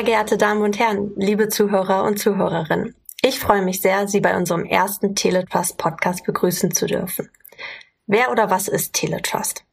Sehr 0.00 0.14
geehrte 0.14 0.38
Damen 0.38 0.62
und 0.62 0.78
Herren, 0.78 1.12
liebe 1.16 1.50
Zuhörer 1.50 2.04
und 2.04 2.18
Zuhörerinnen, 2.18 2.94
ich 3.20 3.38
freue 3.38 3.60
mich 3.60 3.82
sehr, 3.82 4.08
Sie 4.08 4.20
bei 4.20 4.34
unserem 4.34 4.64
ersten 4.64 5.14
Teletrust 5.14 5.76
Podcast 5.76 6.24
begrüßen 6.24 6.72
zu 6.72 6.86
dürfen. 6.86 7.28
Wer 8.06 8.30
oder 8.30 8.48
was 8.48 8.66
ist 8.66 8.94
Teletrust? 8.94 9.66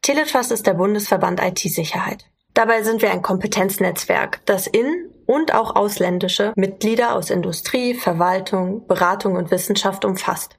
Teletrust 0.00 0.52
ist 0.52 0.68
der 0.68 0.74
Bundesverband 0.74 1.42
IT-Sicherheit. 1.42 2.24
Dabei 2.54 2.84
sind 2.84 3.02
wir 3.02 3.10
ein 3.10 3.20
Kompetenznetzwerk, 3.20 4.46
das 4.46 4.68
in 4.68 5.10
und 5.26 5.52
auch 5.52 5.74
ausländische 5.74 6.52
Mitglieder 6.54 7.16
aus 7.16 7.28
Industrie, 7.28 7.94
Verwaltung, 7.94 8.86
Beratung 8.86 9.34
und 9.34 9.50
Wissenschaft 9.50 10.04
umfasst. 10.04 10.56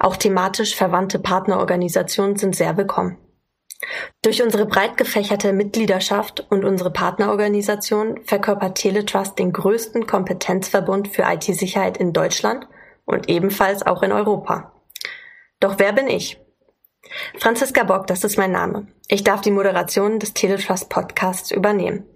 Auch 0.00 0.16
thematisch 0.16 0.74
verwandte 0.76 1.18
Partnerorganisationen 1.18 2.36
sind 2.36 2.56
sehr 2.56 2.78
willkommen. 2.78 3.18
Durch 4.22 4.42
unsere 4.42 4.66
breit 4.66 4.96
gefächerte 4.96 5.52
Mitgliedschaft 5.52 6.46
und 6.50 6.64
unsere 6.64 6.90
Partnerorganisation 6.90 8.20
verkörpert 8.24 8.76
Teletrust 8.76 9.38
den 9.38 9.52
größten 9.52 10.06
Kompetenzverbund 10.06 11.08
für 11.08 11.22
IT-Sicherheit 11.22 11.96
in 11.96 12.12
Deutschland 12.12 12.66
und 13.04 13.28
ebenfalls 13.28 13.84
auch 13.84 14.02
in 14.02 14.12
Europa. 14.12 14.72
Doch 15.60 15.78
wer 15.78 15.92
bin 15.92 16.08
ich? 16.08 16.40
Franziska 17.38 17.84
Bock, 17.84 18.06
das 18.06 18.24
ist 18.24 18.38
mein 18.38 18.52
Name. 18.52 18.86
Ich 19.08 19.24
darf 19.24 19.42
die 19.42 19.50
Moderation 19.50 20.18
des 20.18 20.32
Teletrust 20.32 20.88
Podcasts 20.88 21.50
übernehmen. 21.50 22.06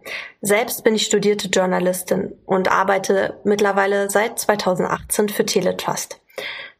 Selbst 0.40 0.82
bin 0.82 0.94
ich 0.94 1.04
studierte 1.04 1.48
Journalistin 1.48 2.32
und 2.46 2.70
arbeite 2.70 3.38
mittlerweile 3.44 4.08
seit 4.08 4.38
2018 4.38 5.28
für 5.28 5.44
Teletrust. 5.44 6.20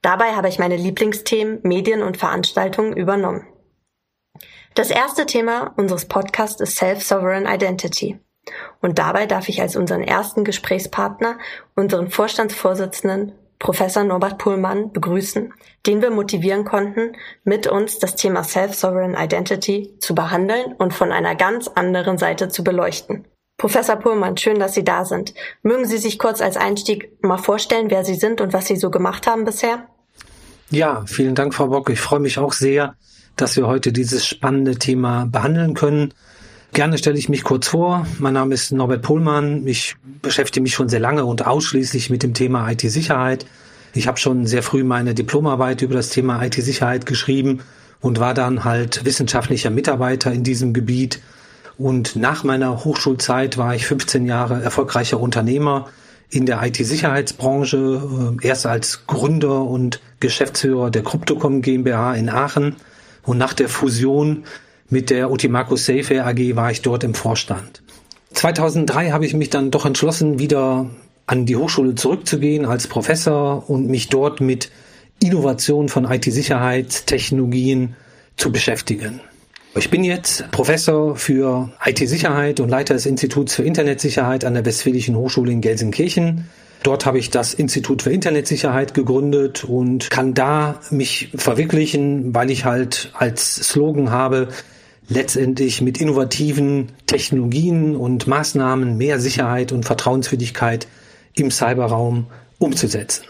Dabei 0.00 0.32
habe 0.32 0.48
ich 0.48 0.58
meine 0.58 0.76
Lieblingsthemen, 0.76 1.60
Medien 1.62 2.02
und 2.02 2.16
Veranstaltungen 2.16 2.96
übernommen. 2.96 3.46
Das 4.78 4.90
erste 4.90 5.26
Thema 5.26 5.72
unseres 5.76 6.04
Podcasts 6.04 6.60
ist 6.60 6.76
Self-Sovereign 6.76 7.46
Identity. 7.46 8.20
Und 8.80 9.00
dabei 9.00 9.26
darf 9.26 9.48
ich 9.48 9.60
als 9.60 9.74
unseren 9.74 10.04
ersten 10.04 10.44
Gesprächspartner 10.44 11.38
unseren 11.74 12.12
Vorstandsvorsitzenden 12.12 13.32
Professor 13.58 14.04
Norbert 14.04 14.38
Pullmann 14.38 14.92
begrüßen, 14.92 15.52
den 15.84 16.00
wir 16.00 16.12
motivieren 16.12 16.64
konnten, 16.64 17.16
mit 17.42 17.66
uns 17.66 17.98
das 17.98 18.14
Thema 18.14 18.44
Self-Sovereign 18.44 19.16
Identity 19.16 19.96
zu 19.98 20.14
behandeln 20.14 20.74
und 20.78 20.94
von 20.94 21.10
einer 21.10 21.34
ganz 21.34 21.66
anderen 21.66 22.16
Seite 22.16 22.48
zu 22.48 22.62
beleuchten. 22.62 23.26
Professor 23.56 23.96
Pullmann, 23.96 24.36
schön, 24.36 24.60
dass 24.60 24.74
Sie 24.74 24.84
da 24.84 25.04
sind. 25.04 25.34
Mögen 25.64 25.86
Sie 25.86 25.98
sich 25.98 26.20
kurz 26.20 26.40
als 26.40 26.56
Einstieg 26.56 27.20
mal 27.20 27.38
vorstellen, 27.38 27.90
wer 27.90 28.04
Sie 28.04 28.14
sind 28.14 28.40
und 28.40 28.52
was 28.52 28.66
Sie 28.66 28.76
so 28.76 28.92
gemacht 28.92 29.26
haben 29.26 29.44
bisher? 29.44 29.88
Ja, 30.70 31.02
vielen 31.06 31.34
Dank, 31.34 31.52
Frau 31.52 31.66
Bock. 31.66 31.90
Ich 31.90 32.00
freue 32.00 32.20
mich 32.20 32.38
auch 32.38 32.52
sehr, 32.52 32.94
dass 33.40 33.56
wir 33.56 33.66
heute 33.66 33.92
dieses 33.92 34.26
spannende 34.26 34.76
Thema 34.76 35.26
behandeln 35.26 35.74
können. 35.74 36.12
Gerne 36.72 36.98
stelle 36.98 37.18
ich 37.18 37.28
mich 37.28 37.44
kurz 37.44 37.68
vor. 37.68 38.06
Mein 38.18 38.34
Name 38.34 38.54
ist 38.54 38.72
Norbert 38.72 39.02
Pohlmann. 39.02 39.66
Ich 39.66 39.96
beschäftige 40.20 40.62
mich 40.62 40.74
schon 40.74 40.88
sehr 40.88 41.00
lange 41.00 41.24
und 41.24 41.46
ausschließlich 41.46 42.10
mit 42.10 42.22
dem 42.22 42.34
Thema 42.34 42.70
IT-Sicherheit. 42.70 43.46
Ich 43.94 44.06
habe 44.06 44.18
schon 44.18 44.46
sehr 44.46 44.62
früh 44.62 44.84
meine 44.84 45.14
Diplomarbeit 45.14 45.82
über 45.82 45.94
das 45.94 46.10
Thema 46.10 46.44
IT-Sicherheit 46.44 47.06
geschrieben 47.06 47.60
und 48.00 48.20
war 48.20 48.34
dann 48.34 48.64
halt 48.64 49.04
wissenschaftlicher 49.04 49.70
Mitarbeiter 49.70 50.32
in 50.32 50.44
diesem 50.44 50.72
Gebiet. 50.74 51.20
Und 51.78 52.16
nach 52.16 52.44
meiner 52.44 52.84
Hochschulzeit 52.84 53.56
war 53.56 53.74
ich 53.74 53.86
15 53.86 54.26
Jahre 54.26 54.62
erfolgreicher 54.62 55.18
Unternehmer 55.20 55.88
in 56.30 56.44
der 56.44 56.62
IT-Sicherheitsbranche, 56.62 58.36
äh, 58.42 58.46
erst 58.46 58.66
als 58.66 59.06
Gründer 59.06 59.62
und 59.62 60.00
Geschäftsführer 60.20 60.90
der 60.90 61.02
Kryptocom 61.02 61.62
GmbH 61.62 62.14
in 62.14 62.28
Aachen. 62.28 62.76
Und 63.28 63.36
nach 63.36 63.52
der 63.52 63.68
Fusion 63.68 64.44
mit 64.88 65.10
der 65.10 65.30
Utimaco 65.30 65.76
Safe 65.76 66.24
AG 66.24 66.56
war 66.56 66.70
ich 66.70 66.80
dort 66.80 67.04
im 67.04 67.12
Vorstand. 67.12 67.82
2003 68.32 69.10
habe 69.10 69.26
ich 69.26 69.34
mich 69.34 69.50
dann 69.50 69.70
doch 69.70 69.84
entschlossen, 69.84 70.38
wieder 70.38 70.86
an 71.26 71.44
die 71.44 71.56
Hochschule 71.56 71.94
zurückzugehen 71.94 72.64
als 72.64 72.86
Professor 72.86 73.68
und 73.68 73.86
mich 73.90 74.08
dort 74.08 74.40
mit 74.40 74.70
Innovation 75.22 75.90
von 75.90 76.06
IT-Sicherheitstechnologien 76.06 77.96
zu 78.38 78.50
beschäftigen. 78.50 79.20
Ich 79.76 79.90
bin 79.90 80.04
jetzt 80.04 80.50
Professor 80.50 81.14
für 81.14 81.70
IT-Sicherheit 81.84 82.60
und 82.60 82.70
Leiter 82.70 82.94
des 82.94 83.04
Instituts 83.04 83.54
für 83.54 83.62
Internetsicherheit 83.62 84.46
an 84.46 84.54
der 84.54 84.64
Westfälischen 84.64 85.16
Hochschule 85.16 85.52
in 85.52 85.60
Gelsenkirchen. 85.60 86.46
Dort 86.82 87.06
habe 87.06 87.18
ich 87.18 87.30
das 87.30 87.54
Institut 87.54 88.02
für 88.02 88.12
Internetsicherheit 88.12 88.94
gegründet 88.94 89.64
und 89.64 90.10
kann 90.10 90.34
da 90.34 90.80
mich 90.90 91.30
verwirklichen, 91.34 92.34
weil 92.34 92.50
ich 92.50 92.64
halt 92.64 93.10
als 93.14 93.56
Slogan 93.56 94.10
habe, 94.10 94.48
letztendlich 95.08 95.80
mit 95.80 96.00
innovativen 96.00 96.92
Technologien 97.06 97.96
und 97.96 98.26
Maßnahmen 98.26 98.96
mehr 98.96 99.18
Sicherheit 99.18 99.72
und 99.72 99.84
Vertrauenswürdigkeit 99.84 100.86
im 101.34 101.50
Cyberraum 101.50 102.26
umzusetzen. 102.58 103.24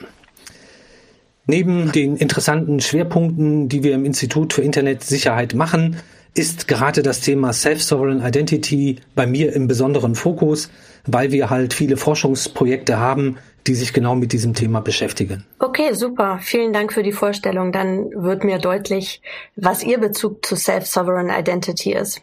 Neben 1.47 1.93
den 1.93 2.17
interessanten 2.17 2.81
Schwerpunkten, 2.81 3.69
die 3.71 3.83
wir 3.83 3.95
im 3.95 4.05
Institut 4.05 4.53
für 4.53 4.63
Internetsicherheit 4.63 5.55
machen, 5.55 5.97
ist 6.35 6.69
gerade 6.69 7.03
das 7.03 7.21
Thema 7.21 7.53
Self-Sovereign 7.53 8.25
Identity 8.25 8.97
bei 9.15 9.27
mir 9.27 9.53
im 9.53 9.69
besonderen 9.69 10.15
Fokus, 10.15 10.71
weil 11.07 11.33
wir 11.33 11.51
halt 11.51 11.75
viele 11.75 11.97
Forschungsprojekte 11.97 12.99
haben, 12.99 13.39
die 13.67 13.75
sich 13.75 13.93
genau 13.93 14.15
mit 14.15 14.33
diesem 14.33 14.55
Thema 14.55 14.81
beschäftigen. 14.81 15.45
Okay, 15.59 15.93
super. 15.93 16.39
Vielen 16.43 16.73
Dank 16.73 16.93
für 16.93 17.03
die 17.03 17.13
Vorstellung. 17.13 17.73
Dann 17.73 18.11
wird 18.15 18.45
mir 18.45 18.59
deutlich, 18.59 19.21
was 19.57 19.83
Ihr 19.83 19.99
Bezug 19.99 20.45
zu 20.45 20.57
Self-Sovereign 20.57 21.31
Identity 21.31 21.93
ist. 21.93 22.23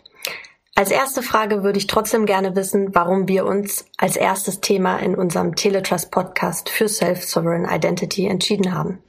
Als 0.77 0.91
erste 0.91 1.22
Frage 1.22 1.63
würde 1.63 1.77
ich 1.77 1.87
trotzdem 1.87 2.25
gerne 2.25 2.55
wissen, 2.55 2.93
warum 2.93 3.29
wir 3.29 3.45
uns 3.45 3.85
als 3.97 4.17
erstes 4.17 4.59
Thema 4.59 4.97
in 4.97 5.16
unserem 5.16 5.55
Teletrust 5.55 6.11
Podcast 6.11 6.69
für 6.69 6.89
Self-Sovereign 6.89 7.66
Identity 7.66 8.27
entschieden 8.27 8.73
haben. 8.73 8.99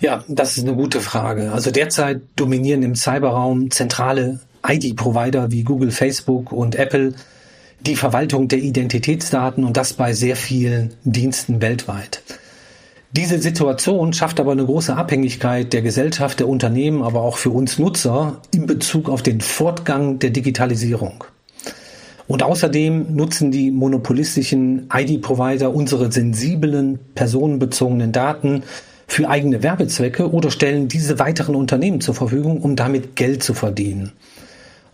Ja, 0.00 0.24
das 0.28 0.56
ist 0.56 0.66
eine 0.66 0.74
gute 0.74 1.00
Frage. 1.00 1.52
Also 1.52 1.70
derzeit 1.70 2.22
dominieren 2.34 2.82
im 2.82 2.94
Cyberraum 2.94 3.70
zentrale 3.70 4.40
ID-Provider 4.66 5.50
wie 5.50 5.62
Google, 5.62 5.90
Facebook 5.90 6.52
und 6.52 6.74
Apple 6.74 7.14
die 7.80 7.96
Verwaltung 7.96 8.48
der 8.48 8.58
Identitätsdaten 8.58 9.64
und 9.64 9.76
das 9.76 9.94
bei 9.94 10.12
sehr 10.12 10.36
vielen 10.36 10.94
Diensten 11.04 11.62
weltweit. 11.62 12.22
Diese 13.12 13.38
Situation 13.40 14.12
schafft 14.12 14.38
aber 14.38 14.52
eine 14.52 14.64
große 14.64 14.94
Abhängigkeit 14.94 15.72
der 15.72 15.82
Gesellschaft, 15.82 16.40
der 16.40 16.48
Unternehmen, 16.48 17.02
aber 17.02 17.22
auch 17.22 17.36
für 17.36 17.50
uns 17.50 17.78
Nutzer 17.78 18.40
in 18.54 18.66
Bezug 18.66 19.08
auf 19.08 19.22
den 19.22 19.40
Fortgang 19.40 20.18
der 20.18 20.30
Digitalisierung. 20.30 21.24
Und 22.28 22.44
außerdem 22.44 23.16
nutzen 23.16 23.50
die 23.50 23.72
monopolistischen 23.72 24.88
ID-Provider 24.94 25.74
unsere 25.74 26.12
sensiblen, 26.12 27.00
personenbezogenen 27.16 28.12
Daten 28.12 28.62
für 29.10 29.28
eigene 29.28 29.64
Werbezwecke 29.64 30.30
oder 30.30 30.52
stellen 30.52 30.86
diese 30.86 31.18
weiteren 31.18 31.56
Unternehmen 31.56 32.00
zur 32.00 32.14
Verfügung, 32.14 32.62
um 32.62 32.76
damit 32.76 33.16
Geld 33.16 33.42
zu 33.42 33.54
verdienen. 33.54 34.12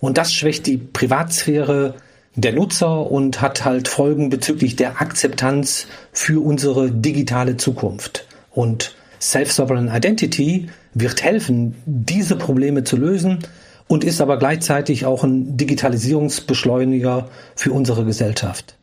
Und 0.01 0.17
das 0.17 0.33
schwächt 0.33 0.67
die 0.67 0.79
Privatsphäre 0.79 1.95
der 2.35 2.55
Nutzer 2.55 3.11
und 3.11 3.43
hat 3.43 3.67
halt 3.67 3.89
Folgen 3.89 4.31
bezüglich 4.31 4.75
der 4.75 5.03
Akzeptanz 5.03 5.87
für 6.13 6.43
unsere 6.43 6.91
digitale 6.91 7.59
Zukunft. 7.59 8.27
Und 8.53 8.95
Self-Sovereign 9.21 9.91
Identity 9.95 10.71
wird 10.95 11.23
helfen, 11.23 11.75
diese 11.85 12.37
Probleme 12.37 12.85
zu 12.85 12.97
lösen 12.97 13.41
und 13.87 14.03
ist 14.03 14.23
aber 14.23 14.39
gleichzeitig 14.39 15.05
auch 15.05 15.25
ein 15.25 15.59
Digitalisierungsbeschleuniger 15.59 17.29
für 17.55 17.73
unsere 17.73 18.07
Gesellschaft. 18.07 18.79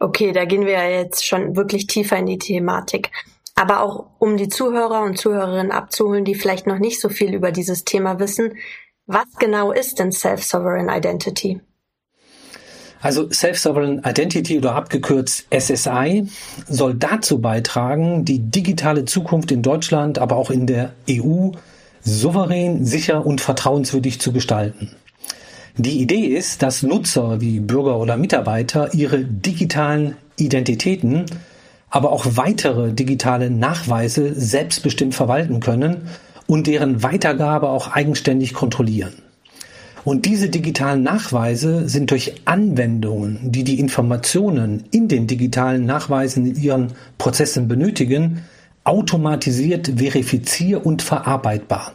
Okay, 0.00 0.32
da 0.32 0.44
gehen 0.44 0.66
wir 0.66 0.90
jetzt 0.90 1.24
schon 1.24 1.54
wirklich 1.54 1.86
tiefer 1.86 2.16
in 2.18 2.26
die 2.26 2.38
Thematik. 2.38 3.10
Aber 3.54 3.82
auch 3.82 4.06
um 4.18 4.36
die 4.36 4.48
Zuhörer 4.48 5.02
und 5.02 5.18
Zuhörerinnen 5.18 5.70
abzuholen, 5.70 6.24
die 6.24 6.34
vielleicht 6.34 6.66
noch 6.66 6.78
nicht 6.78 7.00
so 7.00 7.08
viel 7.08 7.34
über 7.34 7.52
dieses 7.52 7.84
Thema 7.84 8.18
wissen, 8.18 8.54
was 9.06 9.26
genau 9.38 9.70
ist 9.70 9.98
denn 9.98 10.12
Self-Sovereign 10.12 10.88
Identity? 10.88 11.60
Also 13.00 13.30
Self-Sovereign 13.30 14.00
Identity 14.02 14.56
oder 14.56 14.74
abgekürzt 14.74 15.46
SSI 15.54 16.26
soll 16.66 16.94
dazu 16.94 17.38
beitragen, 17.38 18.24
die 18.24 18.38
digitale 18.38 19.04
Zukunft 19.04 19.52
in 19.52 19.62
Deutschland, 19.62 20.18
aber 20.18 20.36
auch 20.36 20.50
in 20.50 20.66
der 20.66 20.94
EU 21.10 21.50
souverän, 22.00 22.86
sicher 22.86 23.26
und 23.26 23.42
vertrauenswürdig 23.42 24.20
zu 24.20 24.32
gestalten. 24.32 24.90
Die 25.76 26.00
Idee 26.00 26.26
ist, 26.26 26.62
dass 26.62 26.82
Nutzer 26.82 27.42
wie 27.42 27.60
Bürger 27.60 27.98
oder 27.98 28.16
Mitarbeiter 28.16 28.94
ihre 28.94 29.24
digitalen 29.24 30.16
Identitäten, 30.38 31.26
aber 31.94 32.10
auch 32.10 32.26
weitere 32.30 32.92
digitale 32.92 33.50
Nachweise 33.50 34.34
selbstbestimmt 34.34 35.14
verwalten 35.14 35.60
können 35.60 36.08
und 36.48 36.66
deren 36.66 37.04
Weitergabe 37.04 37.68
auch 37.68 37.92
eigenständig 37.92 38.52
kontrollieren. 38.52 39.12
Und 40.02 40.26
diese 40.26 40.48
digitalen 40.48 41.04
Nachweise 41.04 41.88
sind 41.88 42.10
durch 42.10 42.34
Anwendungen, 42.46 43.52
die 43.52 43.62
die 43.62 43.78
Informationen 43.78 44.82
in 44.90 45.06
den 45.06 45.28
digitalen 45.28 45.86
Nachweisen 45.86 46.44
in 46.46 46.56
ihren 46.56 46.92
Prozessen 47.16 47.68
benötigen, 47.68 48.42
automatisiert 48.82 49.92
verifizier- 49.96 50.84
und 50.84 51.00
verarbeitbar. 51.00 51.92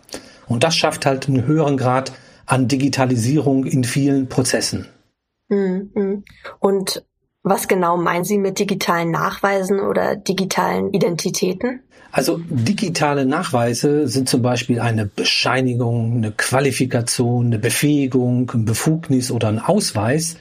Und 0.47 0.63
das 0.63 0.77
schafft 0.77 1.05
halt 1.05 1.27
einen 1.27 1.45
höheren 1.45 1.75
Grad 1.75 2.13
an 2.45 2.69
Digitalisierung 2.69 3.65
in 3.65 3.83
vielen 3.83 4.29
Prozessen. 4.29 4.85
Mhm. 5.49 6.23
Und 6.59 7.03
Was 7.49 7.67
genau 7.67 7.97
meinen 7.97 8.25
Sie 8.25 8.37
mit 8.37 8.59
digitalen 8.59 9.09
Nachweisen 9.09 9.79
oder 9.79 10.15
digitalen 10.15 10.93
Identitäten? 10.93 11.79
Also 12.11 12.39
digitale 12.47 13.25
Nachweise 13.25 14.07
sind 14.07 14.29
zum 14.29 14.43
Beispiel 14.43 14.79
eine 14.79 15.07
Bescheinigung, 15.07 16.17
eine 16.17 16.31
Qualifikation, 16.31 17.47
eine 17.47 17.57
Befähigung, 17.57 18.51
ein 18.53 18.65
Befugnis 18.65 19.31
oder 19.31 19.47
ein 19.47 19.57
Ausweis, 19.57 20.35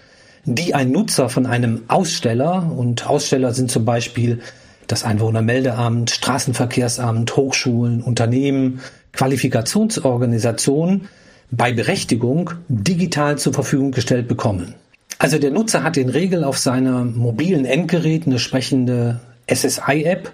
die 0.44 0.74
ein 0.74 0.92
Nutzer 0.92 1.30
von 1.30 1.46
einem 1.46 1.80
Aussteller, 1.88 2.70
und 2.76 3.08
Aussteller 3.08 3.54
sind 3.54 3.70
zum 3.70 3.86
Beispiel 3.86 4.40
das 4.86 5.02
Einwohnermeldeamt, 5.02 6.10
Straßenverkehrsamt, 6.10 7.34
Hochschulen, 7.38 8.02
Unternehmen, 8.02 8.82
Qualifikationsorganisationen 9.14 11.08
bei 11.50 11.72
Berechtigung 11.72 12.50
digital 12.68 13.38
zur 13.38 13.54
Verfügung 13.54 13.92
gestellt 13.92 14.28
bekommen. 14.28 14.74
Also 15.18 15.38
der 15.38 15.50
Nutzer 15.50 15.82
hat 15.82 15.96
in 15.96 16.08
Regel 16.08 16.44
auf 16.44 16.58
seinem 16.58 17.16
mobilen 17.16 17.64
Endgerät 17.64 18.26
eine 18.26 18.38
sprechende 18.38 19.20
SSI-App, 19.52 20.32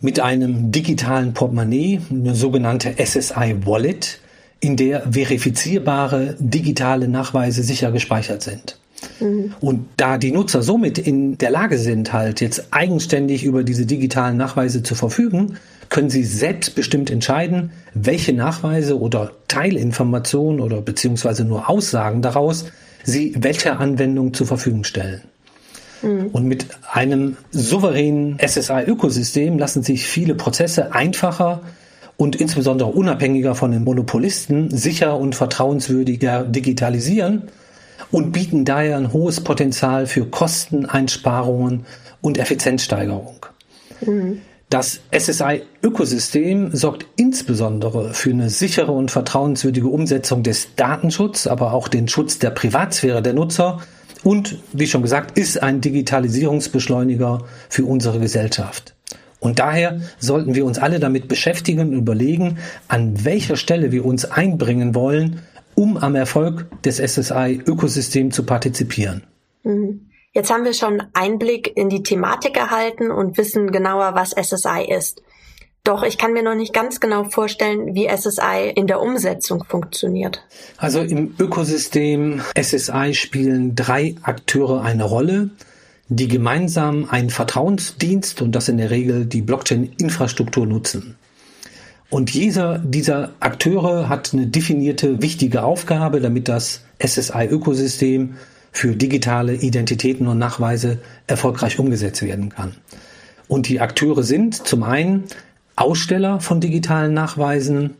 mit 0.00 0.20
einem 0.20 0.70
digitalen 0.72 1.32
Portemonnaie, 1.32 2.00
eine 2.10 2.34
sogenannte 2.34 2.94
SSI 3.02 3.56
Wallet, 3.64 4.20
in 4.60 4.76
der 4.76 5.10
verifizierbare 5.10 6.36
digitale 6.38 7.08
Nachweise 7.08 7.62
sicher 7.62 7.92
gespeichert 7.92 8.42
sind. 8.42 8.78
Mhm. 9.20 9.54
Und 9.60 9.86
da 9.96 10.18
die 10.18 10.32
Nutzer 10.32 10.62
somit 10.62 10.98
in 10.98 11.38
der 11.38 11.50
Lage 11.50 11.78
sind, 11.78 12.12
halt 12.12 12.40
jetzt 12.40 12.68
eigenständig 12.72 13.44
über 13.44 13.64
diese 13.64 13.86
digitalen 13.86 14.36
Nachweise 14.36 14.82
zu 14.82 14.94
verfügen, 14.94 15.56
können 15.88 16.10
sie 16.10 16.24
selbstbestimmt 16.24 17.10
entscheiden, 17.10 17.70
welche 17.94 18.32
Nachweise 18.32 18.98
oder 18.98 19.32
Teilinformationen 19.48 20.60
oder 20.60 20.82
beziehungsweise 20.82 21.44
nur 21.44 21.70
Aussagen 21.70 22.22
daraus 22.22 22.66
sie 23.06 23.34
welcher 23.38 23.80
Anwendung 23.80 24.34
zur 24.34 24.46
Verfügung 24.46 24.84
stellen. 24.84 25.22
Und 26.02 26.44
mit 26.44 26.66
einem 26.92 27.36
souveränen 27.50 28.38
SSI-Ökosystem 28.38 29.58
lassen 29.58 29.82
sich 29.82 30.06
viele 30.06 30.34
Prozesse 30.34 30.94
einfacher 30.94 31.62
und 32.16 32.36
insbesondere 32.36 32.90
unabhängiger 32.90 33.54
von 33.54 33.70
den 33.70 33.84
Monopolisten 33.84 34.70
sicher 34.70 35.18
und 35.18 35.34
vertrauenswürdiger 35.34 36.44
digitalisieren 36.44 37.44
und 38.10 38.32
bieten 38.32 38.64
daher 38.64 38.98
ein 38.98 39.12
hohes 39.12 39.40
Potenzial 39.40 40.06
für 40.06 40.26
Kosteneinsparungen 40.26 41.86
und 42.20 42.38
Effizienzsteigerung. 42.38 43.46
Mhm. 44.04 44.42
Das 44.68 45.00
SSI-Ökosystem 45.16 46.74
sorgt 46.74 47.06
insbesondere 47.16 48.14
für 48.14 48.30
eine 48.30 48.50
sichere 48.50 48.90
und 48.90 49.12
vertrauenswürdige 49.12 49.86
Umsetzung 49.86 50.42
des 50.42 50.74
Datenschutzes, 50.74 51.46
aber 51.46 51.72
auch 51.72 51.86
den 51.86 52.08
Schutz 52.08 52.40
der 52.40 52.50
Privatsphäre 52.50 53.22
der 53.22 53.32
Nutzer 53.32 53.80
und, 54.24 54.58
wie 54.72 54.88
schon 54.88 55.02
gesagt, 55.02 55.38
ist 55.38 55.62
ein 55.62 55.80
Digitalisierungsbeschleuniger 55.80 57.44
für 57.68 57.84
unsere 57.84 58.18
Gesellschaft. 58.18 58.96
Und 59.38 59.60
daher 59.60 60.00
sollten 60.18 60.56
wir 60.56 60.64
uns 60.64 60.80
alle 60.80 60.98
damit 60.98 61.28
beschäftigen 61.28 61.80
und 61.80 61.92
überlegen, 61.92 62.58
an 62.88 63.24
welcher 63.24 63.56
Stelle 63.56 63.92
wir 63.92 64.04
uns 64.04 64.24
einbringen 64.24 64.96
wollen, 64.96 65.42
um 65.76 65.96
am 65.96 66.16
Erfolg 66.16 66.66
des 66.82 66.96
SSI-Ökosystems 66.96 68.34
zu 68.34 68.42
partizipieren. 68.42 69.22
Mhm. 69.62 70.05
Jetzt 70.36 70.50
haben 70.50 70.66
wir 70.66 70.74
schon 70.74 71.02
Einblick 71.14 71.78
in 71.78 71.88
die 71.88 72.02
Thematik 72.02 72.58
erhalten 72.58 73.10
und 73.10 73.38
wissen 73.38 73.72
genauer, 73.72 74.14
was 74.14 74.32
SSI 74.32 74.86
ist. 74.86 75.22
Doch 75.82 76.02
ich 76.02 76.18
kann 76.18 76.34
mir 76.34 76.42
noch 76.42 76.54
nicht 76.54 76.74
ganz 76.74 77.00
genau 77.00 77.24
vorstellen, 77.24 77.94
wie 77.94 78.06
SSI 78.06 78.70
in 78.74 78.86
der 78.86 79.00
Umsetzung 79.00 79.64
funktioniert. 79.64 80.44
Also 80.76 81.00
im 81.00 81.34
Ökosystem 81.38 82.42
SSI 82.54 83.14
spielen 83.14 83.76
drei 83.76 84.16
Akteure 84.20 84.82
eine 84.82 85.04
Rolle, 85.04 85.48
die 86.08 86.28
gemeinsam 86.28 87.08
einen 87.08 87.30
Vertrauensdienst 87.30 88.42
und 88.42 88.52
das 88.52 88.68
in 88.68 88.76
der 88.76 88.90
Regel 88.90 89.24
die 89.24 89.40
Blockchain-Infrastruktur 89.40 90.66
nutzen. 90.66 91.16
Und 92.10 92.28
jeder 92.34 92.78
dieser 92.78 93.32
Akteure 93.40 94.10
hat 94.10 94.34
eine 94.34 94.48
definierte 94.48 95.22
wichtige 95.22 95.62
Aufgabe, 95.62 96.20
damit 96.20 96.48
das 96.48 96.82
SSI-Ökosystem 97.02 98.34
für 98.72 98.94
digitale 98.94 99.54
Identitäten 99.54 100.26
und 100.26 100.38
Nachweise 100.38 100.98
erfolgreich 101.26 101.78
umgesetzt 101.78 102.22
werden 102.22 102.50
kann. 102.50 102.74
Und 103.48 103.68
die 103.68 103.80
Akteure 103.80 104.22
sind 104.22 104.66
zum 104.66 104.82
einen 104.82 105.24
Aussteller 105.76 106.40
von 106.40 106.60
digitalen 106.60 107.14
Nachweisen, 107.14 107.96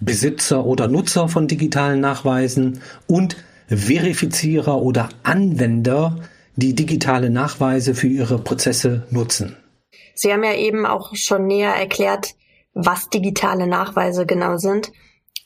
Besitzer 0.00 0.64
oder 0.64 0.88
Nutzer 0.88 1.28
von 1.28 1.48
digitalen 1.48 2.00
Nachweisen 2.00 2.80
und 3.06 3.36
Verifizierer 3.68 4.80
oder 4.80 5.10
Anwender, 5.24 6.16
die 6.56 6.74
digitale 6.74 7.30
Nachweise 7.30 7.94
für 7.94 8.06
ihre 8.06 8.38
Prozesse 8.38 9.06
nutzen. 9.10 9.56
Sie 10.14 10.32
haben 10.32 10.42
ja 10.42 10.54
eben 10.54 10.86
auch 10.86 11.14
schon 11.14 11.46
näher 11.46 11.74
erklärt, 11.74 12.34
was 12.74 13.08
digitale 13.08 13.66
Nachweise 13.66 14.26
genau 14.26 14.56
sind. 14.56 14.92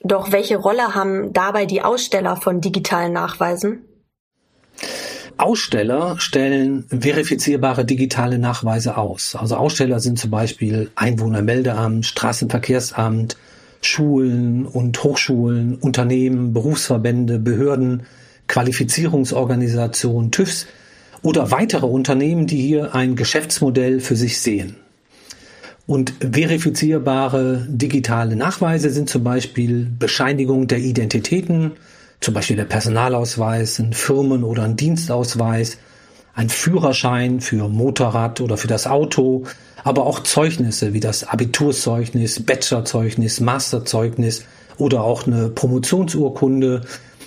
Doch 0.00 0.32
welche 0.32 0.56
Rolle 0.56 0.94
haben 0.94 1.32
dabei 1.32 1.66
die 1.66 1.82
Aussteller 1.82 2.36
von 2.36 2.60
digitalen 2.60 3.12
Nachweisen? 3.12 3.84
Aussteller 5.38 6.18
stellen 6.18 6.84
verifizierbare 6.88 7.84
digitale 7.84 8.38
Nachweise 8.38 8.96
aus. 8.96 9.36
Also 9.36 9.56
Aussteller 9.56 10.00
sind 10.00 10.18
zum 10.18 10.30
Beispiel 10.30 10.90
Einwohnermeldeamt, 10.94 12.06
Straßenverkehrsamt, 12.06 13.36
Schulen 13.80 14.66
und 14.66 15.02
Hochschulen, 15.02 15.76
Unternehmen, 15.76 16.52
Berufsverbände, 16.52 17.38
Behörden, 17.38 18.04
Qualifizierungsorganisationen, 18.46 20.30
TÜVs 20.30 20.66
oder 21.22 21.50
weitere 21.50 21.86
Unternehmen, 21.86 22.46
die 22.46 22.60
hier 22.60 22.94
ein 22.94 23.16
Geschäftsmodell 23.16 24.00
für 24.00 24.16
sich 24.16 24.40
sehen. 24.40 24.76
Und 25.86 26.14
verifizierbare 26.20 27.66
digitale 27.68 28.36
Nachweise 28.36 28.90
sind 28.90 29.08
zum 29.08 29.24
Beispiel 29.24 29.88
Bescheinigung 29.98 30.68
der 30.68 30.78
Identitäten, 30.78 31.72
zum 32.22 32.34
Beispiel 32.34 32.56
der 32.56 32.64
Personalausweis, 32.64 33.78
ein 33.78 33.92
Firmen- 33.92 34.44
oder 34.44 34.62
ein 34.62 34.76
Dienstausweis, 34.76 35.78
ein 36.34 36.48
Führerschein 36.48 37.40
für 37.40 37.68
Motorrad 37.68 38.40
oder 38.40 38.56
für 38.56 38.68
das 38.68 38.86
Auto, 38.86 39.44
aber 39.84 40.06
auch 40.06 40.20
Zeugnisse 40.20 40.94
wie 40.94 41.00
das 41.00 41.24
Abiturzeugnis, 41.24 42.44
Bachelorzeugnis, 42.44 43.40
Masterzeugnis 43.40 44.44
oder 44.78 45.02
auch 45.02 45.26
eine 45.26 45.48
Promotionsurkunde, 45.48 46.82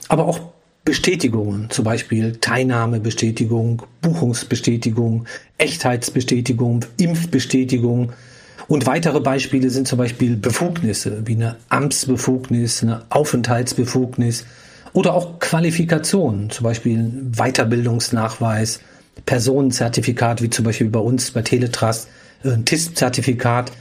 aber 0.07 0.25
auch 0.25 0.39
Bestätigungen, 0.85 1.69
zum 1.71 1.83
Beispiel 1.83 2.37
Teilnahmebestätigung, 2.37 3.81
Buchungsbestätigung, 4.01 5.25
Echtheitsbestätigung, 5.57 6.85
Impfbestätigung. 6.97 8.13
Und 8.67 8.85
weitere 8.85 9.19
Beispiele 9.19 9.69
sind 9.71 9.87
zum 9.87 9.97
Beispiel 9.97 10.35
Befugnisse 10.35 11.23
wie 11.25 11.33
eine 11.33 11.57
Amtsbefugnis, 11.69 12.83
eine 12.83 13.03
Aufenthaltsbefugnis, 13.09 14.45
oder 14.95 15.13
auch 15.13 15.39
Qualifikationen, 15.39 16.49
zum 16.49 16.63
Beispiel 16.63 17.11
Weiterbildungsnachweis, 17.35 18.79
Personenzertifikat, 19.25 20.41
wie 20.41 20.49
zum 20.49 20.63
Beispiel 20.63 20.89
bei 20.89 21.01
uns 21.01 21.31
bei 21.31 21.41
Teletrust, 21.41 22.07
äh, 22.43 22.51
ein 22.51 22.63
TISP-Zertifikat, 22.63 23.73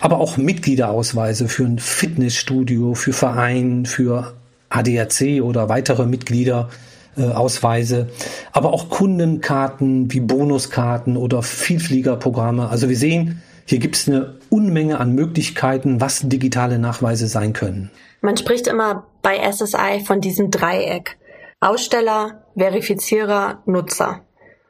aber 0.00 0.18
auch 0.18 0.38
Mitgliederausweise 0.38 1.48
für 1.48 1.64
ein 1.64 1.78
Fitnessstudio, 1.78 2.94
für 2.94 3.12
Verein, 3.12 3.84
für 3.84 4.32
ADAC 4.70 5.42
oder 5.42 5.68
weitere 5.68 6.06
Mitgliederausweise, 6.06 8.08
aber 8.52 8.72
auch 8.72 8.88
Kundenkarten 8.88 10.10
wie 10.12 10.20
Bonuskarten 10.20 11.18
oder 11.18 11.42
Vielfliegerprogramme. 11.42 12.70
Also 12.70 12.88
wir 12.88 12.96
sehen, 12.96 13.42
hier 13.66 13.80
gibt 13.80 13.96
es 13.96 14.08
eine 14.08 14.36
Unmenge 14.48 14.98
an 14.98 15.14
Möglichkeiten, 15.14 16.00
was 16.00 16.20
digitale 16.20 16.78
Nachweise 16.78 17.26
sein 17.26 17.52
können. 17.52 17.90
Man 18.22 18.38
spricht 18.38 18.66
immer 18.66 19.04
bei 19.24 19.40
SSI 19.50 20.04
von 20.06 20.20
diesem 20.20 20.52
Dreieck. 20.52 21.16
Aussteller, 21.58 22.44
Verifizierer, 22.56 23.62
Nutzer. 23.66 24.20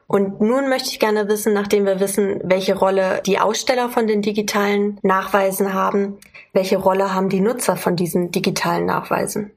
Und 0.07 0.41
nun 0.41 0.69
möchte 0.69 0.91
ich 0.91 1.01
gerne 1.01 1.29
wissen, 1.29 1.53
nachdem 1.53 1.87
wir 1.87 1.99
wissen, 1.99 2.41
welche 2.45 2.77
Rolle 2.77 3.21
die 3.27 3.41
Aussteller 3.41 3.89
von 3.89 4.07
den 4.07 4.23
digitalen 4.23 4.99
Nachweisen 5.03 5.75
haben, 5.75 6.19
welche 6.53 6.77
Rolle 6.77 7.13
haben 7.13 7.29
die 7.31 7.41
Nutzer 7.41 7.77
von 7.77 7.97
diesen 7.97 8.31
digitalen 8.31 8.87
Nachweisen? 8.87 9.51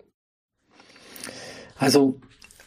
Also 1.77 2.19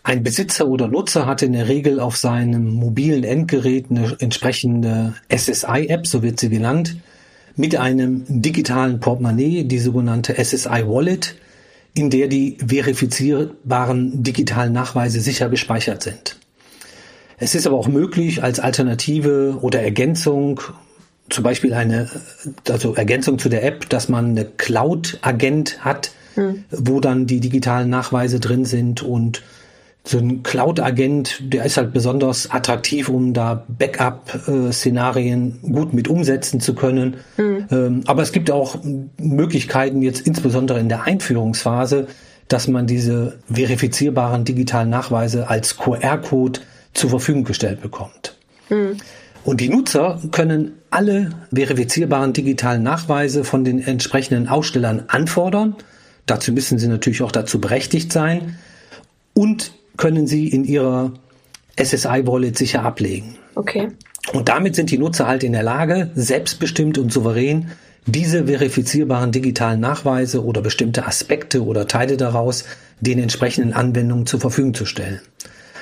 ein 0.05 0.23
Besitzer 0.23 0.69
oder 0.69 0.87
Nutzer 0.87 1.27
hat 1.27 1.43
in 1.43 1.53
der 1.53 1.67
Regel 1.67 1.99
auf 1.99 2.17
seinem 2.17 2.75
mobilen 2.75 3.25
Endgerät 3.25 3.87
eine 3.91 4.17
entsprechende 4.21 5.15
SSI-App, 5.35 6.07
so 6.07 6.23
wird 6.23 6.39
sie 6.39 6.49
genannt, 6.49 6.97
mit 7.57 7.75
einem 7.77 8.25
digitalen 8.29 9.01
Portemonnaie, 9.01 9.65
die 9.65 9.79
sogenannte 9.79 10.35
SSI 10.43 10.87
Wallet, 10.87 11.35
in 11.95 12.11
der 12.11 12.29
die 12.29 12.59
verifizierbaren 12.65 14.23
digitalen 14.23 14.73
Nachweise 14.73 15.21
sicher 15.21 15.49
gespeichert 15.49 16.03
sind. 16.03 16.37
Es 17.39 17.55
ist 17.55 17.67
aber 17.67 17.77
auch 17.77 17.89
möglich, 17.89 18.43
als 18.43 18.61
Alternative 18.61 19.59
oder 19.63 19.81
Ergänzung, 19.81 20.61
zum 21.31 21.43
Beispiel 21.43 21.73
eine, 21.73 22.09
also 22.69 22.95
Ergänzung 22.95 23.39
zu 23.39 23.49
der 23.49 23.65
App, 23.65 23.89
dass 23.89 24.09
man 24.09 24.31
eine 24.31 24.45
Cloud-Agent 24.45 25.85
hat, 25.85 26.13
hm. 26.35 26.65
wo 26.71 27.01
dann 27.01 27.27
die 27.27 27.41
digitalen 27.41 27.89
Nachweise 27.89 28.41
drin 28.41 28.65
sind 28.65 29.03
und 29.03 29.43
so 30.03 30.19
ein 30.19 30.43
Cloud-Agent, 30.43 31.53
der 31.53 31.65
ist 31.65 31.77
halt 31.77 31.93
besonders 31.93 32.51
attraktiv, 32.51 33.09
um 33.09 33.35
da 33.35 33.65
Backup-Szenarien 33.69 35.61
gut 35.63 35.93
mit 35.93 36.09
umsetzen 36.09 36.61
zu 36.61 36.75
können. 36.75 37.17
Mhm. 37.37 38.03
Aber 38.07 38.23
es 38.23 38.33
gibt 38.33 38.51
auch 38.51 38.79
Möglichkeiten, 39.19 40.01
jetzt 40.03 40.27
insbesondere 40.27 40.81
in 40.81 40.89
der 40.89 41.05
Einführungsphase, 41.05 42.07
dass 42.49 42.67
man 42.67 42.87
diese 42.87 43.39
verifizierbaren 43.53 44.45
digitalen 44.45 44.91
Nachweise 44.91 45.49
als 45.49 45.77
QR-Code 45.77 46.61
zur 46.95 47.11
Verfügung 47.11 47.45
gestellt 47.45 47.83
bekommt. 47.83 48.37
Mhm. 48.71 48.97
Und 49.45 49.61
die 49.61 49.69
Nutzer 49.69 50.21
können 50.33 50.73
alle 50.91 51.31
verifizierbaren 51.55 52.33
digitalen 52.33 52.83
Nachweise 52.83 53.45
von 53.45 53.65
den 53.65 53.83
entsprechenden 53.83 54.49
Ausstellern 54.49 55.05
anfordern. 55.09 55.77
Dazu 56.27 56.53
müssen 56.53 56.79
sie 56.79 56.89
natürlich 56.89 57.23
auch 57.23 57.33
dazu 57.33 57.61
berechtigt 57.61 58.13
sein 58.13 58.59
und 59.33 59.73
können 59.97 60.27
sie 60.27 60.49
in 60.49 60.65
ihrer 60.65 61.13
SSI-Wallet 61.77 62.57
sicher 62.57 62.83
ablegen. 62.83 63.37
Okay. 63.55 63.89
Und 64.33 64.49
damit 64.49 64.75
sind 64.75 64.91
die 64.91 64.99
Nutzer 64.99 65.27
halt 65.27 65.43
in 65.43 65.53
der 65.53 65.63
Lage, 65.63 66.11
selbstbestimmt 66.15 66.99
und 66.99 67.13
souverän 67.13 67.71
diese 68.07 68.47
verifizierbaren 68.47 69.33
digitalen 69.33 69.81
Nachweise 69.81 70.45
oder 70.45 70.63
bestimmte 70.63 71.07
Aspekte 71.07 71.65
oder 71.65 71.87
Teile 71.87 72.17
daraus 72.17 72.65
den 73.01 73.19
entsprechenden 73.19 73.73
Anwendungen 73.73 74.27
zur 74.27 74.41
Verfügung 74.41 74.75
zu 74.75 74.87
stellen. 74.87 75.21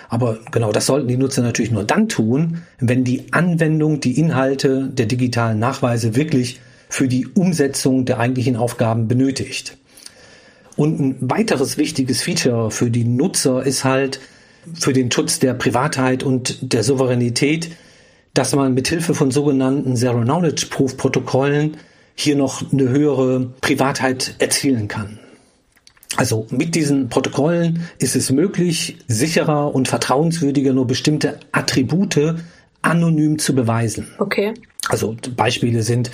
Aber 0.09 0.38
genau 0.50 0.73
das 0.73 0.87
sollten 0.87 1.09
die 1.09 1.17
Nutzer 1.17 1.43
natürlich 1.43 1.71
nur 1.71 1.85
dann 1.85 2.09
tun, 2.09 2.62
wenn 2.81 3.05
die 3.05 3.33
Anwendung 3.33 4.00
die 4.00 4.19
Inhalte 4.19 4.88
der 4.88 5.07
digitalen 5.07 5.59
Nachweise 5.59 6.17
wirklich 6.17 6.61
für 6.88 7.09
die 7.09 7.27
Umsetzung 7.27 8.07
der 8.07 8.19
eigentlichen 8.19 8.57
Aufgaben 8.57 9.07
benötigt. 9.07 9.77
Und 10.78 11.00
ein 11.00 11.16
weiteres 11.20 11.76
wichtiges 11.76 12.23
Feature 12.23 12.70
für 12.70 12.88
die 12.88 13.02
Nutzer 13.02 13.66
ist 13.66 13.82
halt 13.82 14.20
für 14.75 14.92
den 14.92 15.11
Schutz 15.11 15.40
der 15.40 15.54
Privatheit 15.54 16.23
und 16.23 16.73
der 16.73 16.85
Souveränität, 16.85 17.73
dass 18.32 18.54
man 18.54 18.75
mit 18.75 18.87
Hilfe 18.87 19.12
von 19.12 19.32
sogenannten 19.32 19.97
Zero 19.97 20.20
Knowledge 20.20 20.66
Proof 20.70 20.97
Protokollen 20.97 21.78
hier 22.14 22.37
noch 22.37 22.73
eine 22.73 22.90
höhere 22.90 23.50
Privatheit 23.61 24.37
erzielen 24.38 24.87
kann. 24.87 25.18
Also 26.16 26.47
mit 26.50 26.76
diesen 26.76 27.08
Protokollen 27.08 27.88
ist 27.99 28.14
es 28.14 28.30
möglich, 28.30 28.99
sicherer 29.08 29.75
und 29.75 29.88
vertrauenswürdiger 29.88 30.75
nur 30.75 30.87
bestimmte 30.87 31.40
Attribute 31.50 32.37
anonym 32.82 33.40
zu 33.40 33.52
beweisen. 33.52 34.06
Okay. 34.18 34.54
Also 34.88 35.16
Beispiele 35.35 35.82
sind, 35.82 36.12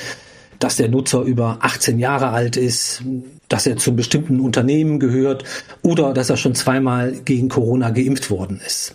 dass 0.64 0.76
der 0.76 0.88
Nutzer 0.88 1.20
über 1.20 1.58
18 1.60 1.98
Jahre 1.98 2.30
alt 2.30 2.56
ist, 2.56 3.02
dass 3.50 3.66
er 3.66 3.76
zum 3.76 3.96
bestimmten 3.96 4.40
Unternehmen 4.40 4.98
gehört 4.98 5.44
oder 5.82 6.14
dass 6.14 6.30
er 6.30 6.38
schon 6.38 6.54
zweimal 6.54 7.12
gegen 7.12 7.50
Corona 7.50 7.90
geimpft 7.90 8.30
worden 8.30 8.62
ist. 8.64 8.94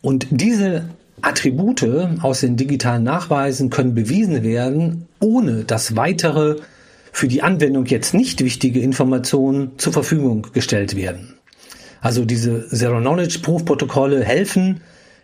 Und 0.00 0.28
diese 0.30 0.88
Attribute 1.20 1.86
aus 2.22 2.40
den 2.40 2.56
digitalen 2.56 3.04
Nachweisen 3.04 3.68
können 3.68 3.94
bewiesen 3.94 4.42
werden, 4.42 5.08
ohne 5.20 5.64
dass 5.64 5.94
weitere 5.94 6.56
für 7.12 7.28
die 7.28 7.42
Anwendung 7.42 7.84
jetzt 7.84 8.14
nicht 8.14 8.42
wichtige 8.42 8.80
Informationen 8.80 9.72
zur 9.76 9.92
Verfügung 9.92 10.46
gestellt 10.54 10.96
werden. 10.96 11.34
Also 12.00 12.24
diese 12.24 12.66
Zero-Knowledge-Proof-Protokolle 12.68 14.24
helfen 14.24 14.80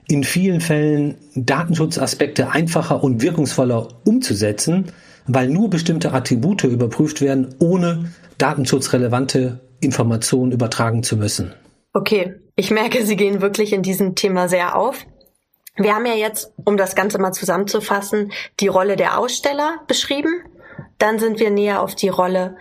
in 0.09 0.25
vielen 0.25 0.61
Fällen 0.61 1.15
Datenschutzaspekte 1.35 2.51
einfacher 2.51 3.03
und 3.03 3.23
wirkungsvoller 3.23 3.89
umzusetzen, 4.05 4.93
weil 5.29 5.49
nur 5.49 5.71
bestimmte 5.71 6.13
Attribute 6.13 6.65
überprüft 6.65 7.21
werden, 7.21 7.55
ohne 7.59 8.13
datenschutzrelevante 8.39 9.61
Informationen 9.81 10.53
übertragen 10.53 11.03
zu 11.03 11.17
müssen. 11.17 11.55
Okay, 11.93 12.35
ich 12.57 12.71
merke, 12.71 13.05
Sie 13.07 13.17
gehen 13.17 13.41
wirklich 13.41 13.73
in 13.73 13.83
diesem 13.83 14.15
Thema 14.15 14.49
sehr 14.49 14.77
auf. 14.77 15.07
Wir 15.77 15.95
haben 15.95 16.07
ja 16.07 16.15
jetzt, 16.15 16.53
um 16.65 16.77
das 16.77 16.97
Ganze 16.97 17.19
mal 17.19 17.33
zusammenzufassen, 17.33 18.33
die 18.59 18.67
Rolle 18.67 18.97
der 18.97 19.19
Aussteller 19.19 19.77
beschrieben 19.87 20.43
dann 20.99 21.19
sind 21.19 21.39
wir 21.41 21.51
näher 21.51 21.81
auf 21.83 21.95
die 21.95 22.09
Rolle 22.09 22.57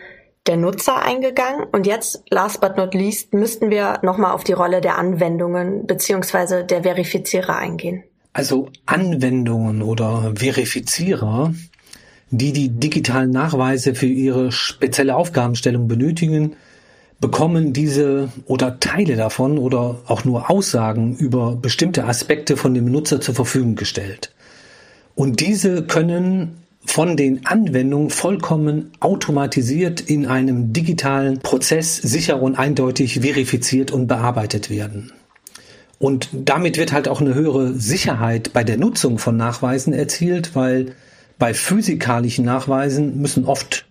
der 0.46 0.58
Nutzer 0.58 1.02
eingegangen 1.02 1.66
und 1.72 1.86
jetzt, 1.86 2.24
last 2.30 2.62
but 2.62 2.78
not 2.78 2.94
least, 2.94 3.34
müssten 3.34 3.70
wir 3.70 4.00
nochmal 4.02 4.32
auf 4.32 4.44
die 4.44 4.54
Rolle 4.54 4.80
der 4.80 4.98
Anwendungen 4.98 5.86
beziehungsweise 5.88 6.64
der 6.64 6.84
Verifizierer 6.84 7.58
eingehen. 7.58 8.04
Also 8.32 8.70
Anwendungen 8.86 9.82
oder 9.82 10.34
Verifizierer, 10.36 11.54
die 12.30 12.52
die 12.52 12.70
digitalen 12.70 13.32
Nachweise 13.32 13.96
für 13.96 14.08
ihre 14.08 14.52
spezielle 14.52 15.16
Aufgabenstellung 15.16 15.88
benötigen, 15.88 16.56
bekommen 17.20 17.74
diese 17.74 18.30
oder 18.46 18.80
Teile 18.80 19.16
davon 19.16 19.58
oder 19.58 20.02
auch 20.06 20.24
nur 20.24 20.50
Aussagen 20.52 21.16
über 21.16 21.56
bestimmte 21.56 22.06
Aspekte 22.06 22.58
von 22.58 22.74
dem 22.74 22.92
Nutzer 22.92 23.22
zur 23.22 23.34
Verfügung 23.34 23.76
gestellt. 23.76 24.32
Und 25.16 25.40
diese 25.40 25.84
können 25.84 26.58
von 26.86 27.18
den 27.18 27.46
Anwendungen 27.46 28.10
vollkommen 28.12 28.92
automatisiert 29.00 30.00
in 30.00 30.26
einem 30.26 30.74
digitalen 30.74 31.40
Prozess 31.40 31.98
sicher 31.98 32.42
und 32.42 32.56
eindeutig 32.56 33.20
verifiziert 33.22 33.92
und 33.92 34.08
bearbeitet 34.08 34.70
werden. 34.70 35.12
Und 36.00 36.30
damit 36.32 36.78
wird 36.78 36.94
halt 36.94 37.08
auch 37.08 37.20
eine 37.20 37.34
höhere 37.34 37.74
Sicherheit 37.74 38.54
bei 38.54 38.64
der 38.64 38.78
Nutzung 38.78 39.18
von 39.18 39.36
Nachweisen 39.36 39.92
erzielt, 39.92 40.56
weil 40.56 40.94
bei 41.40 41.54
physikalischen 41.54 42.46
Nachweisen 42.46 43.22
müssen 43.22 43.46
oft 43.46 43.86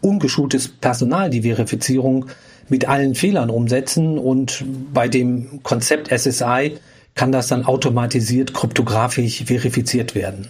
ungeschultes 0.00 0.68
Personal 0.68 1.30
die 1.30 1.42
Verifizierung 1.42 2.26
mit 2.68 2.88
allen 2.88 3.14
Fehlern 3.14 3.50
umsetzen 3.50 4.18
und 4.18 4.64
bei 4.92 5.08
dem 5.08 5.62
Konzept 5.62 6.08
SSI 6.08 6.78
kann 7.14 7.32
das 7.32 7.48
dann 7.48 7.64
automatisiert 7.64 8.54
kryptografisch 8.54 9.44
verifiziert 9.44 10.14
werden. 10.14 10.48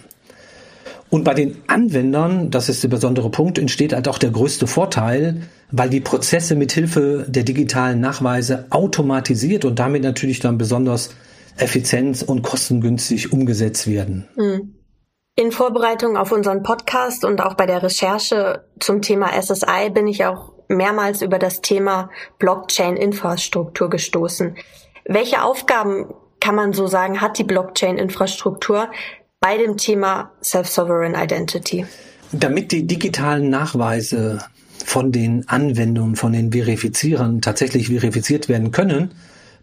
Und 1.09 1.25
bei 1.25 1.33
den 1.33 1.57
Anwendern, 1.67 2.51
das 2.51 2.69
ist 2.69 2.83
der 2.83 2.87
besondere 2.87 3.29
Punkt, 3.29 3.57
entsteht 3.57 3.91
halt 3.91 4.07
auch 4.07 4.17
der 4.17 4.29
größte 4.29 4.65
Vorteil, 4.65 5.41
weil 5.69 5.89
die 5.89 5.99
Prozesse 5.99 6.55
mit 6.55 6.71
Hilfe 6.71 7.25
der 7.27 7.43
digitalen 7.43 7.99
Nachweise 7.99 8.65
automatisiert 8.69 9.65
und 9.65 9.77
damit 9.77 10.03
natürlich 10.03 10.39
dann 10.39 10.57
besonders 10.57 11.09
effizient 11.57 12.23
und 12.23 12.43
kostengünstig 12.43 13.33
umgesetzt 13.33 13.87
werden. 13.87 14.29
Hm. 14.35 14.73
In 15.37 15.53
Vorbereitung 15.53 16.17
auf 16.17 16.33
unseren 16.33 16.61
Podcast 16.61 17.23
und 17.23 17.39
auch 17.39 17.53
bei 17.53 17.65
der 17.65 17.81
Recherche 17.81 18.65
zum 18.81 19.01
Thema 19.01 19.29
SSI 19.41 19.89
bin 19.89 20.05
ich 20.05 20.25
auch 20.25 20.51
mehrmals 20.67 21.21
über 21.21 21.39
das 21.39 21.61
Thema 21.61 22.09
Blockchain-Infrastruktur 22.37 23.89
gestoßen. 23.89 24.57
Welche 25.05 25.41
Aufgaben 25.41 26.13
kann 26.41 26.55
man 26.55 26.73
so 26.73 26.85
sagen, 26.87 27.21
hat 27.21 27.37
die 27.37 27.45
Blockchain-Infrastruktur, 27.45 28.89
bei 29.39 29.57
dem 29.57 29.77
Thema 29.77 30.31
Self-Sovereign 30.43 31.15
Identity? 31.15 31.85
Damit 32.33 32.73
die 32.73 32.85
digitalen 32.85 33.49
Nachweise 33.49 34.43
von 34.85 35.13
den 35.13 35.47
Anwendungen, 35.47 36.17
von 36.17 36.33
den 36.33 36.51
Verifizierern 36.51 37.41
tatsächlich 37.41 37.87
verifiziert 37.87 38.49
werden 38.49 38.71
können, 38.71 39.13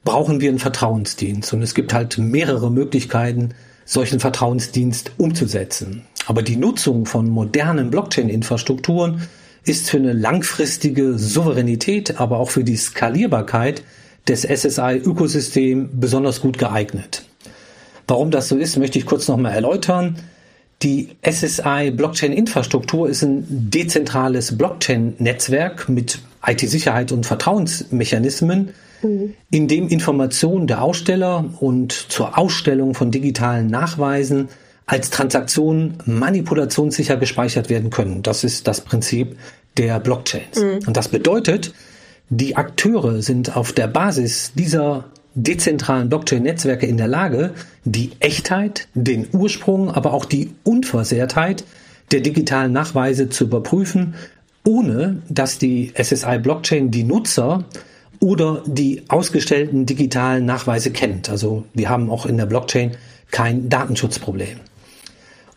brauchen 0.03 0.41
wir 0.41 0.49
einen 0.49 0.59
Vertrauensdienst. 0.59 1.53
Und 1.53 1.61
es 1.61 1.75
gibt 1.75 1.93
halt 1.93 2.17
mehrere 2.17 2.71
Möglichkeiten, 2.71 3.55
solchen 3.89 4.21
Vertrauensdienst 4.21 5.13
umzusetzen. 5.17 6.03
Aber 6.27 6.43
die 6.43 6.57
Nutzung 6.57 7.07
von 7.07 7.29
modernen 7.31 7.91
Blockchain-Infrastrukturen 7.91 9.23
ist 9.65 9.89
für 9.89 9.97
eine 9.97 10.13
langfristige 10.13 11.19
Souveränität, 11.19 12.21
aber 12.21 12.39
auch 12.39 12.51
für 12.51 12.65
die 12.65 12.77
Skalierbarkeit 12.77 13.83
des 14.29 14.43
SSI-Ökosystems 14.43 15.89
besonders 15.95 16.43
gut 16.43 16.59
geeignet. 16.59 17.25
Warum 18.07 18.31
das 18.31 18.49
so 18.49 18.59
ist, 18.59 18.77
möchte 18.77 18.99
ich 18.99 19.07
kurz 19.07 19.27
nochmal 19.27 19.53
erläutern. 19.55 20.17
Die 20.83 21.09
SSI 21.23 21.91
Blockchain 21.91 22.33
Infrastruktur 22.33 23.09
ist 23.09 23.23
ein 23.23 23.45
dezentrales 23.49 24.57
Blockchain-Netzwerk 24.59 25.89
mit 25.89 26.19
IT-Sicherheit 26.47 27.11
und 27.11 27.25
Vertrauensmechanismen, 27.25 28.75
mhm. 29.03 29.35
in 29.51 29.69
dem 29.69 29.89
Informationen 29.89 30.67
der 30.67 30.83
Aussteller 30.83 31.45
und 31.61 31.93
zur 31.93 32.39
Ausstellung 32.39 32.95
von 32.95 33.11
digitalen 33.11 33.67
Nachweisen 33.69 34.49
als 34.87 35.11
Transaktionen 35.11 35.99
manipulationssicher 36.07 37.17
gespeichert 37.17 37.69
werden 37.69 37.91
können. 37.91 38.23
Das 38.23 38.43
ist 38.43 38.67
das 38.67 38.81
Prinzip 38.81 39.37
der 39.77 40.01
Blockchains. 40.01 40.61
Mhm. 40.61 40.79
Und 40.87 40.97
das 40.97 41.09
bedeutet, 41.09 41.75
die 42.31 42.57
Akteure 42.57 43.23
sind 43.23 43.57
auf 43.57 43.73
der 43.73 43.87
Basis 43.87 44.53
dieser 44.55 45.05
dezentralen 45.35 46.09
Blockchain-Netzwerke 46.09 46.87
in 46.87 46.97
der 46.97 47.07
Lage, 47.07 47.53
die 47.85 48.11
Echtheit, 48.19 48.89
den 48.95 49.29
Ursprung, 49.33 49.91
aber 49.91 50.13
auch 50.13 50.25
die 50.25 50.51
Unversehrtheit 50.65 51.65
der 52.11 52.21
digitalen 52.21 52.73
Nachweise 52.73 53.29
zu 53.29 53.45
überprüfen, 53.45 54.15
ohne 54.65 55.23
dass 55.29 55.59
die 55.59 55.93
SSI-Blockchain 55.95 56.91
die 56.91 57.05
Nutzer 57.05 57.65
oder 58.21 58.63
die 58.67 59.03
ausgestellten 59.09 59.87
digitalen 59.87 60.45
Nachweise 60.45 60.91
kennt. 60.91 61.31
Also 61.31 61.65
wir 61.75 61.89
haben 61.89 62.11
auch 62.11 62.27
in 62.27 62.37
der 62.37 62.47
Blockchain 62.47 62.93
kein 63.31 63.69
Datenschutzproblem. 63.69 64.61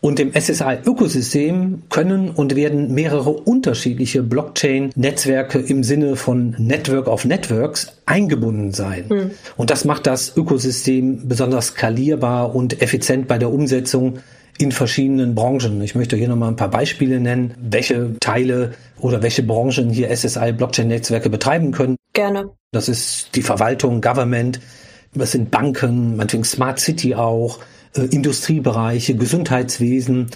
Und 0.01 0.19
im 0.19 0.33
SSI-Ökosystem 0.33 1.83
können 1.89 2.31
und 2.31 2.55
werden 2.55 2.91
mehrere 2.91 3.29
unterschiedliche 3.29 4.23
Blockchain-Netzwerke 4.23 5.59
im 5.59 5.83
Sinne 5.83 6.15
von 6.15 6.55
Network 6.57 7.07
of 7.07 7.23
Networks 7.23 7.99
eingebunden 8.07 8.71
sein. 8.71 9.05
Mhm. 9.09 9.31
Und 9.57 9.69
das 9.69 9.85
macht 9.85 10.07
das 10.07 10.35
Ökosystem 10.35 11.27
besonders 11.27 11.67
skalierbar 11.67 12.55
und 12.55 12.81
effizient 12.81 13.27
bei 13.27 13.37
der 13.37 13.53
Umsetzung 13.53 14.17
in 14.57 14.71
verschiedenen 14.71 15.35
Branchen. 15.35 15.79
Ich 15.81 15.93
möchte 15.93 16.15
hier 16.15 16.29
nochmal 16.29 16.49
ein 16.49 16.55
paar 16.55 16.71
Beispiele 16.71 17.19
nennen, 17.19 17.53
welche 17.61 18.15
Teile 18.19 18.71
oder 18.99 19.21
welche 19.21 19.43
Branchen 19.43 19.91
hier 19.91 20.09
SSI-Blockchain-Netzwerke 20.09 21.29
betreiben 21.29 21.71
können. 21.71 21.95
Gerne. 22.13 22.51
Das 22.71 22.89
ist 22.89 23.35
die 23.35 23.41
Verwaltung, 23.41 24.01
Government, 24.01 24.59
das 25.13 25.31
sind 25.31 25.51
Banken, 25.51 26.15
meinetwegen 26.15 26.43
Smart 26.43 26.79
City 26.79 27.15
auch, 27.15 27.59
äh, 27.95 28.01
Industriebereiche, 28.01 29.15
Gesundheitswesen 29.15 30.29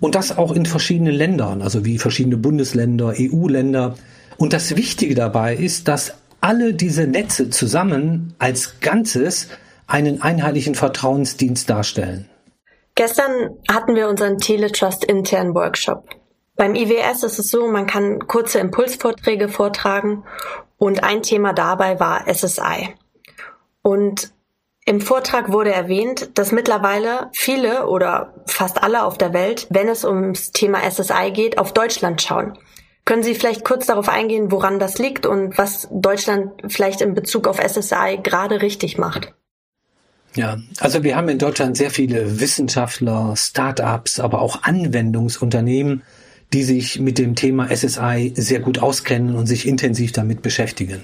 und 0.00 0.14
das 0.14 0.36
auch 0.36 0.52
in 0.52 0.66
verschiedenen 0.66 1.14
Ländern, 1.14 1.62
also 1.62 1.84
wie 1.84 1.98
verschiedene 1.98 2.36
Bundesländer, 2.36 3.14
EU-Länder. 3.18 3.94
Und 4.36 4.52
das 4.52 4.76
Wichtige 4.76 5.14
dabei 5.14 5.54
ist, 5.54 5.88
dass 5.88 6.14
alle 6.40 6.74
diese 6.74 7.06
Netze 7.06 7.50
zusammen 7.50 8.34
als 8.38 8.80
Ganzes 8.80 9.48
einen 9.86 10.20
einheitlichen 10.20 10.74
Vertrauensdienst 10.74 11.70
darstellen. 11.70 12.28
Gestern 12.94 13.50
hatten 13.70 13.94
wir 13.94 14.08
unseren 14.08 14.38
Teletrust 14.38 15.04
internen 15.04 15.54
Workshop. 15.54 16.08
Beim 16.56 16.74
IWS 16.74 17.22
ist 17.22 17.38
es 17.38 17.50
so, 17.50 17.68
man 17.68 17.86
kann 17.86 18.26
kurze 18.26 18.58
Impulsvorträge 18.58 19.48
vortragen 19.48 20.24
und 20.78 21.04
ein 21.04 21.22
Thema 21.22 21.52
dabei 21.52 22.00
war 22.00 22.26
SSI. 22.32 22.94
Und 23.82 24.32
im 24.86 25.00
Vortrag 25.00 25.52
wurde 25.52 25.72
erwähnt, 25.72 26.30
dass 26.38 26.52
mittlerweile 26.52 27.28
viele 27.32 27.86
oder 27.88 28.34
fast 28.46 28.82
alle 28.82 29.04
auf 29.04 29.18
der 29.18 29.32
Welt, 29.32 29.66
wenn 29.68 29.88
es 29.88 30.04
ums 30.04 30.52
Thema 30.52 30.88
SSI 30.88 31.32
geht, 31.32 31.58
auf 31.58 31.72
Deutschland 31.72 32.22
schauen. 32.22 32.56
Können 33.04 33.22
Sie 33.22 33.34
vielleicht 33.34 33.64
kurz 33.64 33.86
darauf 33.86 34.08
eingehen, 34.08 34.50
woran 34.50 34.78
das 34.78 34.98
liegt 34.98 35.26
und 35.26 35.58
was 35.58 35.88
Deutschland 35.90 36.52
vielleicht 36.68 37.00
in 37.00 37.14
Bezug 37.14 37.46
auf 37.46 37.58
SSI 37.58 38.20
gerade 38.22 38.62
richtig 38.62 38.96
macht? 38.96 39.34
Ja, 40.34 40.58
also 40.80 41.02
wir 41.02 41.16
haben 41.16 41.28
in 41.28 41.38
Deutschland 41.38 41.76
sehr 41.76 41.90
viele 41.90 42.40
Wissenschaftler, 42.40 43.34
Start-ups, 43.36 44.20
aber 44.20 44.40
auch 44.40 44.62
Anwendungsunternehmen, 44.64 46.02
die 46.52 46.62
sich 46.62 47.00
mit 47.00 47.18
dem 47.18 47.34
Thema 47.34 47.68
SSI 47.74 48.32
sehr 48.36 48.60
gut 48.60 48.78
auskennen 48.78 49.34
und 49.34 49.46
sich 49.46 49.66
intensiv 49.66 50.12
damit 50.12 50.42
beschäftigen. 50.42 51.02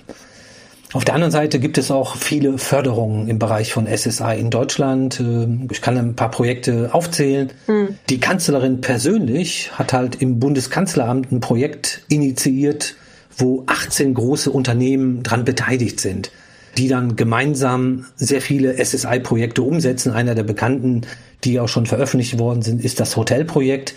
Auf 0.92 1.06
der 1.06 1.14
anderen 1.14 1.32
Seite 1.32 1.58
gibt 1.58 1.78
es 1.78 1.90
auch 1.90 2.16
viele 2.16 2.58
Förderungen 2.58 3.28
im 3.28 3.38
Bereich 3.38 3.72
von 3.72 3.86
SSI 3.86 4.36
in 4.38 4.50
Deutschland. 4.50 5.20
Ähm, 5.20 5.68
ich 5.70 5.80
kann 5.80 5.96
ein 5.96 6.14
paar 6.14 6.30
Projekte 6.30 6.90
aufzählen. 6.92 7.50
Mhm. 7.66 7.96
Die 8.10 8.20
Kanzlerin 8.20 8.82
persönlich 8.82 9.70
hat 9.72 9.94
halt 9.94 10.20
im 10.20 10.38
Bundeskanzleramt 10.38 11.32
ein 11.32 11.40
Projekt 11.40 12.02
initiiert, 12.08 12.96
wo 13.36 13.64
18 13.66 14.12
große 14.12 14.50
Unternehmen 14.50 15.22
dran 15.22 15.46
beteiligt 15.46 15.98
sind, 15.98 16.30
die 16.76 16.88
dann 16.88 17.16
gemeinsam 17.16 18.04
sehr 18.16 18.42
viele 18.42 18.76
SSI-Projekte 18.76 19.62
umsetzen. 19.62 20.12
Einer 20.12 20.34
der 20.34 20.42
bekannten, 20.42 21.02
die 21.44 21.58
auch 21.58 21.68
schon 21.68 21.86
veröffentlicht 21.86 22.38
worden 22.38 22.60
sind, 22.60 22.84
ist 22.84 23.00
das 23.00 23.16
Hotelprojekt. 23.16 23.94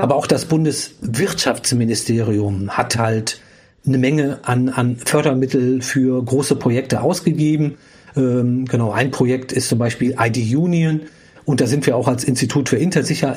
Aber 0.00 0.16
auch 0.16 0.26
das 0.26 0.46
Bundeswirtschaftsministerium 0.46 2.76
hat 2.76 2.96
halt 2.96 3.40
eine 3.86 3.98
Menge 3.98 4.40
an, 4.42 4.68
an 4.68 4.96
Fördermittel 4.96 5.80
für 5.82 6.20
große 6.22 6.56
Projekte 6.56 7.02
ausgegeben. 7.02 7.76
Ähm, 8.16 8.64
genau, 8.66 8.92
ein 8.92 9.10
Projekt 9.10 9.52
ist 9.52 9.68
zum 9.68 9.78
Beispiel 9.78 10.16
ID 10.18 10.56
Union. 10.56 11.02
Und 11.44 11.60
da 11.60 11.66
sind 11.66 11.86
wir 11.86 11.96
auch 11.96 12.06
als 12.06 12.22
Institut 12.22 12.68
für 12.68 12.76
Intersicher 12.76 13.36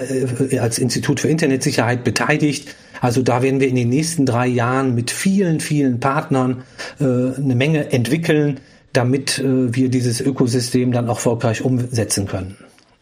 äh, 0.51 0.59
als 0.59 0.77
Institut 0.77 1.19
für 1.19 1.27
Internetsicherheit 1.27 2.03
beteiligt. 2.03 2.75
Also 3.01 3.23
da 3.23 3.41
werden 3.41 3.59
wir 3.59 3.67
in 3.67 3.75
den 3.75 3.89
nächsten 3.89 4.27
drei 4.27 4.45
Jahren 4.47 4.93
mit 4.93 5.09
vielen, 5.09 5.59
vielen 5.59 5.99
Partnern 5.99 6.63
äh, 6.99 7.03
eine 7.03 7.55
Menge 7.55 7.91
entwickeln, 7.91 8.59
damit 8.93 9.39
äh, 9.39 9.73
wir 9.73 9.89
dieses 9.89 10.21
Ökosystem 10.21 10.91
dann 10.91 11.09
auch 11.09 11.17
erfolgreich 11.17 11.63
umsetzen 11.63 12.27
können. 12.27 12.57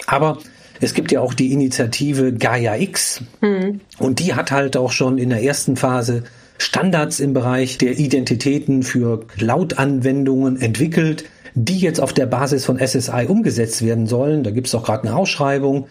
Aber 0.08 0.38
es 0.82 0.94
gibt 0.94 1.12
ja 1.12 1.22
auch 1.22 1.34
die 1.34 1.52
Initiative 1.52 2.34
Gaia 2.34 2.76
X 2.78 3.22
mhm. 3.42 3.82
und 4.00 4.20
die 4.20 4.34
hat 4.34 4.52
halt 4.52 4.78
auch 4.78 4.92
schon 4.92 5.18
in 5.18 5.30
der 5.30 5.44
ersten 5.44 5.76
Phase 5.76 6.24
Standards 6.58 7.20
im 7.20 7.34
Bereich 7.34 7.78
der 7.78 7.98
Identitäten 7.98 8.84
für 8.84 9.26
Cloud-Anwendungen 9.28 10.62
entwickelt, 10.62 11.26
die 11.56 11.80
jetzt 11.80 12.00
auf 12.00 12.14
der 12.14 12.26
Basis 12.26 12.66
von 12.66 12.80
SSI 12.80 13.26
umgesetzt 13.28 13.84
werden 13.86 14.08
sollen. 14.08 14.44
Da 14.44 14.52
gibt 14.52 14.68
es 14.68 14.76
auch 14.76 14.84
gerade 14.84 15.08
eine 15.08 15.16
Ausschreibung. 15.16 15.88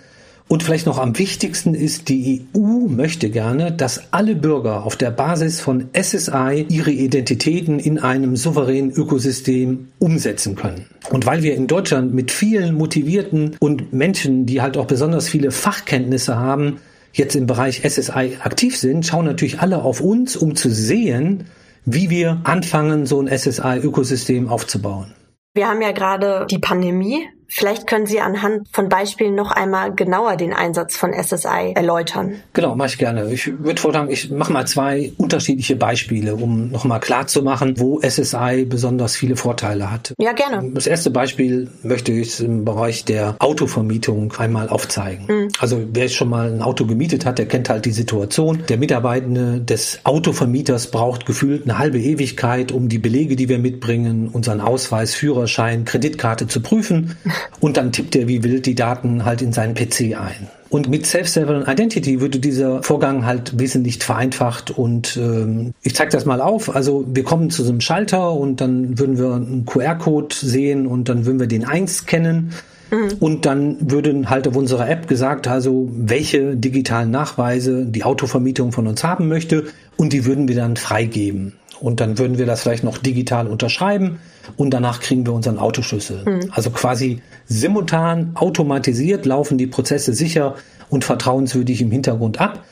Und 0.52 0.62
vielleicht 0.62 0.84
noch 0.84 0.98
am 0.98 1.18
wichtigsten 1.18 1.74
ist, 1.74 2.10
die 2.10 2.46
EU 2.54 2.86
möchte 2.86 3.30
gerne, 3.30 3.72
dass 3.72 4.12
alle 4.12 4.34
Bürger 4.34 4.84
auf 4.84 4.96
der 4.96 5.10
Basis 5.10 5.62
von 5.62 5.88
SSI 5.98 6.66
ihre 6.68 6.90
Identitäten 6.90 7.78
in 7.78 7.98
einem 7.98 8.36
souveränen 8.36 8.90
Ökosystem 8.90 9.88
umsetzen 9.98 10.54
können. 10.54 10.84
Und 11.08 11.24
weil 11.24 11.42
wir 11.42 11.54
in 11.54 11.68
Deutschland 11.68 12.12
mit 12.12 12.30
vielen 12.30 12.74
motivierten 12.74 13.56
und 13.60 13.94
Menschen, 13.94 14.44
die 14.44 14.60
halt 14.60 14.76
auch 14.76 14.84
besonders 14.84 15.26
viele 15.26 15.52
Fachkenntnisse 15.52 16.36
haben, 16.36 16.80
jetzt 17.14 17.34
im 17.34 17.46
Bereich 17.46 17.80
SSI 17.88 18.36
aktiv 18.42 18.76
sind, 18.76 19.06
schauen 19.06 19.24
natürlich 19.24 19.60
alle 19.60 19.82
auf 19.82 20.02
uns, 20.02 20.36
um 20.36 20.54
zu 20.54 20.68
sehen, 20.68 21.44
wie 21.86 22.10
wir 22.10 22.42
anfangen, 22.44 23.06
so 23.06 23.22
ein 23.22 23.26
SSI-Ökosystem 23.26 24.50
aufzubauen. 24.50 25.14
Wir 25.54 25.68
haben 25.68 25.80
ja 25.80 25.92
gerade 25.92 26.46
die 26.50 26.58
Pandemie 26.58 27.26
Vielleicht 27.54 27.86
können 27.86 28.06
Sie 28.06 28.18
anhand 28.18 28.66
von 28.72 28.88
Beispielen 28.88 29.34
noch 29.34 29.50
einmal 29.50 29.94
genauer 29.94 30.36
den 30.36 30.54
Einsatz 30.54 30.96
von 30.96 31.12
SSI 31.12 31.72
erläutern. 31.74 32.36
Genau, 32.54 32.74
mache 32.74 32.88
ich 32.88 32.98
gerne. 32.98 33.30
Ich 33.30 33.46
würde 33.62 33.78
vorschlagen, 33.78 34.10
ich 34.10 34.30
mache 34.30 34.54
mal 34.54 34.66
zwei 34.66 35.12
unterschiedliche 35.18 35.76
Beispiele, 35.76 36.34
um 36.34 36.70
nochmal 36.70 37.00
klar 37.00 37.26
zu 37.26 37.42
machen, 37.42 37.78
wo 37.78 38.00
SSI 38.00 38.64
besonders 38.66 39.16
viele 39.16 39.36
Vorteile 39.36 39.92
hat. 39.92 40.14
Ja, 40.18 40.32
gerne. 40.32 40.70
Das 40.72 40.86
erste 40.86 41.10
Beispiel 41.10 41.68
möchte 41.82 42.12
ich 42.12 42.40
im 42.40 42.64
Bereich 42.64 43.04
der 43.04 43.36
Autovermietung 43.38 44.32
einmal 44.38 44.70
aufzeigen. 44.70 45.26
Mhm. 45.28 45.48
Also 45.58 45.82
wer 45.92 46.08
schon 46.08 46.30
mal 46.30 46.50
ein 46.50 46.62
Auto 46.62 46.86
gemietet 46.86 47.26
hat, 47.26 47.38
der 47.38 47.46
kennt 47.46 47.68
halt 47.68 47.84
die 47.84 47.92
Situation. 47.92 48.64
Der 48.70 48.78
Mitarbeitende 48.78 49.60
des 49.60 50.00
Autovermieters 50.04 50.90
braucht 50.90 51.26
gefühlt 51.26 51.64
eine 51.64 51.76
halbe 51.76 51.98
Ewigkeit, 52.00 52.72
um 52.72 52.88
die 52.88 52.98
Belege, 52.98 53.36
die 53.36 53.50
wir 53.50 53.58
mitbringen, 53.58 54.28
unseren 54.28 54.62
Ausweis, 54.62 55.14
Führerschein, 55.14 55.84
Kreditkarte 55.84 56.46
zu 56.46 56.62
prüfen. 56.62 57.14
Und 57.60 57.76
dann 57.76 57.92
tippt 57.92 58.16
er 58.16 58.28
wie 58.28 58.42
wild 58.42 58.66
die 58.66 58.74
Daten 58.74 59.24
halt 59.24 59.42
in 59.42 59.52
seinen 59.52 59.74
PC 59.74 60.16
ein. 60.18 60.48
Und 60.72 60.88
mit 60.88 61.04
Self-Sovereign 61.04 61.66
Identity 61.66 62.22
würde 62.22 62.38
dieser 62.38 62.82
Vorgang 62.82 63.26
halt 63.26 63.58
wesentlich 63.58 63.98
vereinfacht 63.98 64.70
und 64.70 65.18
ähm, 65.18 65.74
ich 65.82 65.94
zeige 65.94 66.10
das 66.10 66.24
mal 66.24 66.40
auf. 66.40 66.74
Also 66.74 67.04
wir 67.06 67.24
kommen 67.24 67.50
zu 67.50 67.62
so 67.62 67.70
einem 67.70 67.82
Schalter 67.82 68.32
und 68.32 68.62
dann 68.62 68.98
würden 68.98 69.18
wir 69.18 69.34
einen 69.34 69.66
QR-Code 69.66 70.34
sehen 70.34 70.86
und 70.86 71.10
dann 71.10 71.26
würden 71.26 71.40
wir 71.40 71.46
den 71.46 71.66
einscannen. 71.66 72.52
Mhm. 72.90 73.16
Und 73.20 73.44
dann 73.46 73.90
würden 73.90 74.30
halt 74.30 74.48
auf 74.48 74.56
unserer 74.56 74.88
App 74.88 75.08
gesagt, 75.08 75.46
also 75.46 75.90
welche 75.92 76.56
digitalen 76.56 77.10
Nachweise 77.10 77.84
die 77.84 78.04
Autovermietung 78.04 78.72
von 78.72 78.86
uns 78.86 79.04
haben 79.04 79.28
möchte 79.28 79.64
und 79.96 80.14
die 80.14 80.24
würden 80.24 80.48
wir 80.48 80.56
dann 80.56 80.76
freigeben. 80.76 81.54
Und 81.82 81.98
dann 81.98 82.16
würden 82.16 82.38
wir 82.38 82.46
das 82.46 82.62
vielleicht 82.62 82.84
noch 82.84 82.96
digital 82.96 83.48
unterschreiben 83.48 84.20
und 84.56 84.70
danach 84.70 85.00
kriegen 85.00 85.26
wir 85.26 85.32
unseren 85.32 85.58
Autoschlüssel. 85.58 86.24
Mhm. 86.24 86.52
Also 86.52 86.70
quasi 86.70 87.22
simultan 87.46 88.30
automatisiert 88.34 89.26
laufen 89.26 89.58
die 89.58 89.66
Prozesse 89.66 90.14
sicher 90.14 90.54
und 90.90 91.04
vertrauenswürdig 91.04 91.82
im 91.82 91.90
Hintergrund 91.90 92.40
ab. 92.40 92.64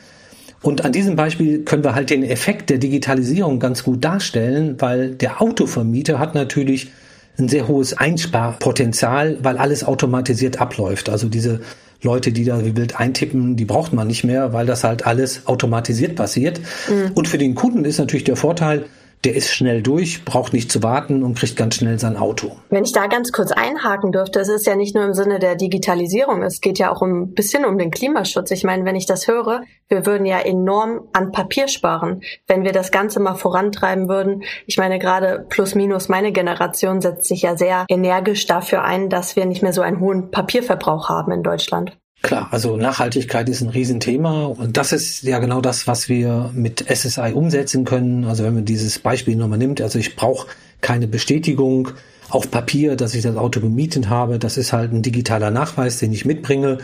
Und 0.63 0.85
an 0.85 0.93
diesem 0.93 1.17
Beispiel 1.17 1.65
können 1.65 1.83
wir 1.83 1.97
halt 1.97 2.11
den 2.11 2.23
Effekt 2.23 2.71
der 2.71 2.79
Digitalisierung 2.79 3.59
ganz 3.59 3.83
gut 3.83 4.05
darstellen, 4.05 4.77
weil 4.79 5.11
der 5.11 5.43
Autovermieter 5.43 6.21
hat 6.21 6.37
natürlich 6.37 6.93
ein 7.37 7.49
sehr 7.49 7.67
hohes 7.67 7.99
Einsparpotenzial, 7.99 9.39
weil 9.43 9.59
alles 9.59 9.83
automatisiert 9.83 10.61
abläuft. 10.61 11.09
Also 11.09 11.29
diese 11.29 11.63
Leute, 12.03 12.31
die 12.31 12.45
da 12.45 12.65
wie 12.65 12.77
wild 12.77 13.01
eintippen, 13.01 13.57
die 13.57 13.65
braucht 13.65 13.93
man 13.93 14.07
nicht 14.07 14.23
mehr, 14.23 14.53
weil 14.53 14.67
das 14.67 14.85
halt 14.85 15.05
alles 15.05 15.49
automatisiert 15.49 16.15
passiert. 16.15 16.61
Mhm. 16.89 17.11
Und 17.15 17.27
für 17.27 17.39
den 17.39 17.57
Kunden 17.57 17.85
ist 17.85 17.99
natürlich 17.99 18.25
der 18.25 18.37
Vorteil, 18.37 18.85
der 19.25 19.35
ist 19.35 19.53
schnell 19.53 19.83
durch, 19.83 20.25
braucht 20.25 20.53
nicht 20.53 20.73
zu 20.73 20.83
warten 20.83 21.23
und 21.23 21.39
kriegt 21.39 21.57
ganz 21.57 21.75
schnell 21.75 21.99
sein 21.99 22.17
Auto. 22.17 22.57
Wenn 22.71 22.85
ich 22.85 22.93
da 22.93 23.07
ganz 23.07 23.33
kurz 23.33 23.53
einhaken 23.53 24.13
dürfte, 24.13 24.41
es 24.41 24.49
ist 24.49 24.67
ja 24.67 24.77
nicht 24.77 24.95
nur 24.95 25.05
im 25.05 25.15
Sinne 25.15 25.39
der 25.39 25.57
Digitalisierung, 25.57 26.43
es 26.43 26.61
geht 26.61 26.79
ja 26.79 26.91
auch 26.91 27.03
ein 27.03 27.35
bisschen 27.35 27.65
um 27.65 27.77
den 27.77 27.91
Klimaschutz. 27.91 28.51
Ich 28.51 28.65
meine, 28.65 28.85
wenn 28.85 28.97
ich 28.97 29.07
das 29.07 29.29
höre, 29.29 29.63
wir 29.89 30.07
würden 30.07 30.25
ja 30.25 30.39
enorm 30.39 31.09
an 31.13 31.33
Papier 31.33 31.69
sparen, 31.69 32.23
wenn 32.47 32.65
wir 32.65 32.73
das 32.73 32.91
Ganze 32.91 33.21
mal 33.21 33.35
vorantreiben 33.35 34.09
würden. 34.09 34.43
Ich 34.67 34.79
meine, 34.79 34.99
gerade 34.99 35.45
plus 35.49 35.75
minus 35.75 36.09
meine 36.09 36.33
Generation 36.33 37.01
setzt 37.01 37.29
sich 37.29 37.43
ja 37.43 37.57
sehr 37.57 37.85
energisch 37.89 38.47
dafür 38.47 38.85
ein, 38.85 39.11
dass 39.11 39.37
wir 39.37 39.45
nicht 39.45 39.63
mehr 39.63 39.73
so 39.73 39.83
einen 39.83 40.01
hohen 40.01 40.31
Papierverbrauch 40.31 41.09
haben 41.09 41.33
in 41.33 41.43
Deutschland. 41.43 42.00
Klar, 42.23 42.49
also 42.51 42.77
Nachhaltigkeit 42.77 43.49
ist 43.49 43.63
ein 43.63 43.71
Riesenthema 43.71 44.45
und 44.45 44.77
das 44.77 44.93
ist 44.93 45.23
ja 45.23 45.39
genau 45.39 45.63
das, 45.63 45.87
was 45.87 46.11
wir 46.11 46.51
mit 46.55 46.85
SSI 46.87 47.33
umsetzen 47.33 47.87
können. 47.87 48.25
Also 48.25 48.45
wenn 48.45 48.55
man 48.55 48.67
dieses 48.67 48.99
Beispiel 48.99 49.37
nochmal 49.37 49.59
nimmt, 49.59 49.81
also 49.81 49.99
ich 49.99 50.17
brauche 50.17 50.49
keine 50.83 51.09
Bestätigung 51.09 51.93
auf 52.29 52.51
Papier, 52.51 52.97
dass 52.97 53.15
ich 53.15 53.23
das 53.23 53.37
Auto 53.37 53.61
gemietet 53.61 54.09
habe. 54.09 54.39
Das 54.39 54.59
ist 54.59 54.73
halt 54.73 54.93
ein 54.93 55.03
digitaler 55.03 55.51
Nachweis, 55.51 55.99
den 55.99 56.13
ich 56.13 56.27
mitbringe. 56.27 56.79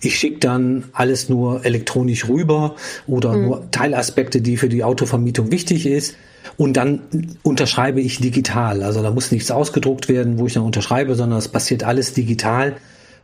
Ich 0.00 0.18
schicke 0.18 0.38
dann 0.38 0.84
alles 0.92 1.30
nur 1.30 1.64
elektronisch 1.64 2.28
rüber 2.28 2.76
oder 3.06 3.32
mhm. 3.32 3.44
nur 3.44 3.70
Teilaspekte, 3.70 4.42
die 4.42 4.58
für 4.58 4.68
die 4.68 4.84
Autovermietung 4.84 5.50
wichtig 5.50 5.86
ist. 5.86 6.16
Und 6.58 6.76
dann 6.76 7.00
unterschreibe 7.42 8.02
ich 8.02 8.20
digital. 8.20 8.82
Also 8.82 9.02
da 9.02 9.10
muss 9.10 9.32
nichts 9.32 9.50
ausgedruckt 9.50 10.10
werden, 10.10 10.38
wo 10.38 10.46
ich 10.46 10.52
dann 10.52 10.62
unterschreibe, 10.62 11.14
sondern 11.14 11.38
es 11.38 11.48
passiert 11.48 11.84
alles 11.84 12.12
digital. 12.12 12.76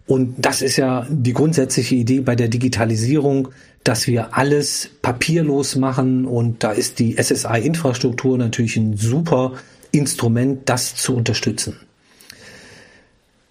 Und 0.06 0.34
das 0.38 0.62
ist 0.62 0.76
ja 0.76 1.06
die 1.08 1.32
grundsätzliche 1.32 1.94
Idee 1.94 2.20
bei 2.20 2.34
der 2.34 2.48
Digitalisierung, 2.48 3.48
dass 3.84 4.06
wir 4.06 4.36
alles 4.36 4.90
papierlos 5.02 5.76
machen. 5.76 6.24
Und 6.26 6.64
da 6.64 6.72
ist 6.72 6.98
die 6.98 7.16
SSI-Infrastruktur 7.16 8.36
natürlich 8.36 8.76
ein 8.76 8.96
super 8.96 9.52
Instrument, 9.92 10.68
das 10.68 10.96
zu 10.96 11.16
unterstützen. 11.16 11.76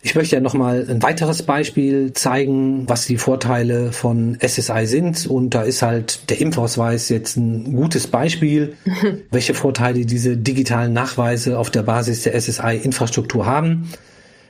Ich 0.02 0.16
möchte 0.16 0.38
ja 0.38 0.42
nochmal 0.42 0.86
ein 0.90 1.04
weiteres 1.04 1.44
Beispiel 1.44 2.14
zeigen, 2.14 2.88
was 2.88 3.06
die 3.06 3.18
Vorteile 3.18 3.92
von 3.92 4.38
SSI 4.40 4.86
sind. 4.86 5.28
Und 5.28 5.54
da 5.54 5.64
ist 5.64 5.82
halt 5.82 6.30
der 6.30 6.40
Impfausweis 6.40 7.10
jetzt 7.10 7.36
ein 7.36 7.74
gutes 7.76 8.08
Beispiel, 8.08 8.78
welche 9.32 9.54
Vorteile 9.54 10.06
diese 10.06 10.38
digitalen 10.38 10.94
Nachweise 10.94 11.60
auf 11.60 11.70
der 11.70 11.84
Basis 11.84 12.24
der 12.24 12.40
SSI-Infrastruktur 12.40 13.46
haben. 13.46 13.90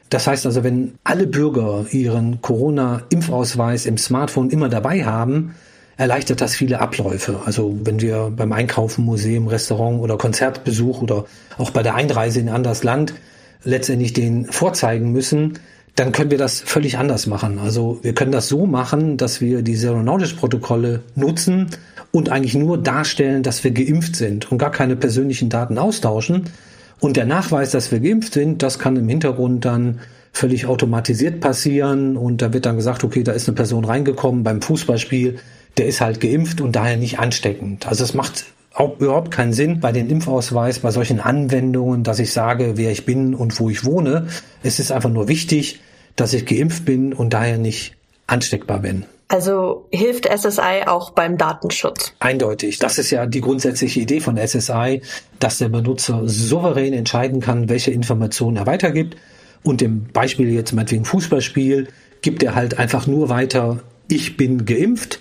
Das 0.10 0.26
heißt 0.26 0.45
also, 0.45 0.63
wenn 0.63 0.95
alle 1.04 1.28
Bürger 1.28 1.86
ihren 1.91 2.41
Corona-Impfausweis 2.41 3.86
im 3.86 3.98
Smartphone 3.98 4.50
immer 4.50 4.69
dabei 4.69 5.06
haben, 5.06 5.54
erleichtert 5.98 6.41
das 6.41 6.56
viele 6.56 6.80
Abläufe. 6.80 7.41
Also 7.45 7.78
wenn 7.84 8.02
wir 8.02 8.32
beim 8.36 8.54
Einkaufen, 8.54 9.06
Museum, 9.06 9.48
Restaurant 9.48 10.00
oder 10.02 10.17
Konzertbesuch 10.17 11.02
oder 11.02 11.26
auch 11.58 11.72
bei 11.72 11.84
der 11.84 11.95
Einreise 11.95 12.39
in 12.39 12.50
ein 12.50 12.56
anderes 12.56 12.84
Land 12.84 13.13
letztendlich 13.63 14.13
den 14.13 14.45
vorzeigen 14.45 15.12
müssen, 15.12 15.60
dann 15.95 16.13
können 16.13 16.32
wir 16.32 16.38
das 16.38 16.62
völlig 16.62 16.98
anders 16.98 17.28
machen. 17.28 17.60
Also 17.60 18.00
wir 18.02 18.13
können 18.13 18.32
das 18.32 18.48
so 18.48 18.65
machen, 18.65 19.17
dass 19.17 19.41
wir 19.41 19.62
die 19.62 19.76
Zero 19.76 20.00
Knowledge 20.00 20.36
Protokolle 20.38 21.02
nutzen 21.15 21.67
und 22.12 22.30
eigentlich 22.30 22.56
nur 22.56 22.78
darstellen, 22.78 23.43
dass 23.43 23.63
wir 23.65 23.72
geimpft 23.72 24.15
sind 24.15 24.50
und 24.52 24.58
gar 24.58 24.72
keine 24.72 24.95
persönlichen 24.95 25.50
Daten 25.50 25.78
austauschen. 25.78 26.45
Und 27.00 27.18
der 27.18 27.26
Nachweis, 27.26 27.72
dass 27.72 27.92
wir 27.92 28.00
geimpft 28.00 28.34
sind, 28.34 28.62
das 28.62 28.80
kann 28.80 28.96
im 28.96 29.08
Hintergrund 29.08 29.66
dann 29.66 30.00
völlig 30.32 30.66
automatisiert 30.66 31.40
passieren 31.40 32.18
und 32.18 32.42
da 32.42 32.54
wird 32.54 32.66
dann 32.66 32.76
gesagt, 32.76 33.04
okay, 33.04 33.24
da 33.24 33.32
ist 33.32 33.48
eine 33.48 33.56
Person 33.56 33.86
reingekommen 33.86 34.44
beim 34.44 34.62
Fußballspiel, 34.62 35.40
der 35.78 35.88
ist 35.88 36.02
halt 36.02 36.20
geimpft 36.20 36.62
und 36.62 36.76
daher 36.76 36.98
nicht 36.98 37.20
ansteckend. 37.20 37.88
Also 37.88 38.04
es 38.04 38.14
macht 38.14 38.46
auch 38.74 39.00
überhaupt 39.00 39.32
keinen 39.32 39.54
Sinn 39.54 39.80
bei 39.80 39.92
den 39.92 40.10
Impfausweis, 40.10 40.80
bei 40.80 40.92
solchen 40.92 41.20
Anwendungen, 41.20 42.04
dass 42.04 42.20
ich 42.20 42.32
sage, 42.32 42.74
wer 42.76 42.92
ich 42.92 43.06
bin 43.06 43.34
und 43.34 43.60
wo 43.60 43.70
ich 43.70 43.86
wohne. 43.86 44.28
Es 44.62 44.80
ist 44.80 44.92
einfach 44.92 45.10
nur 45.10 45.28
wichtig, 45.28 45.80
dass 46.16 46.34
ich 46.34 46.46
geimpft 46.46 46.86
bin 46.86 47.14
und 47.14 47.34
daher 47.34 47.58
nicht 47.58 47.96
ansteckbar 48.28 48.80
bin. 48.80 49.06
Also 49.30 49.88
hilft 49.92 50.26
SSI 50.26 50.86
auch 50.88 51.12
beim 51.12 51.38
Datenschutz? 51.38 52.13
Eindeutig. 52.20 52.80
Das 52.80 52.98
ist 52.98 53.12
ja 53.12 53.28
die 53.28 53.42
grundsätzliche 53.42 54.00
Idee 54.00 54.20
von 54.22 54.38
SSI, 54.38 55.04
dass 55.38 55.60
der 55.60 55.70
Benutzer 55.70 56.24
souverän 56.26 56.94
entscheiden 56.94 57.39
kann, 57.39 57.70
welche 57.70 57.92
Informationen 57.92 58.58
er 58.58 58.65
weitergibt. 58.65 59.18
Und 59.62 59.84
im 59.84 60.06
Beispiel 60.06 60.50
jetzt 60.50 60.74
meinetwegen 60.74 61.06
Fußballspiel 61.06 61.89
gibt 62.22 62.42
er 62.42 62.56
halt 62.56 62.80
einfach 62.80 63.06
nur 63.06 63.30
weiter, 63.30 63.80
ich 64.08 64.36
bin 64.36 64.65
geimpft 64.65 65.20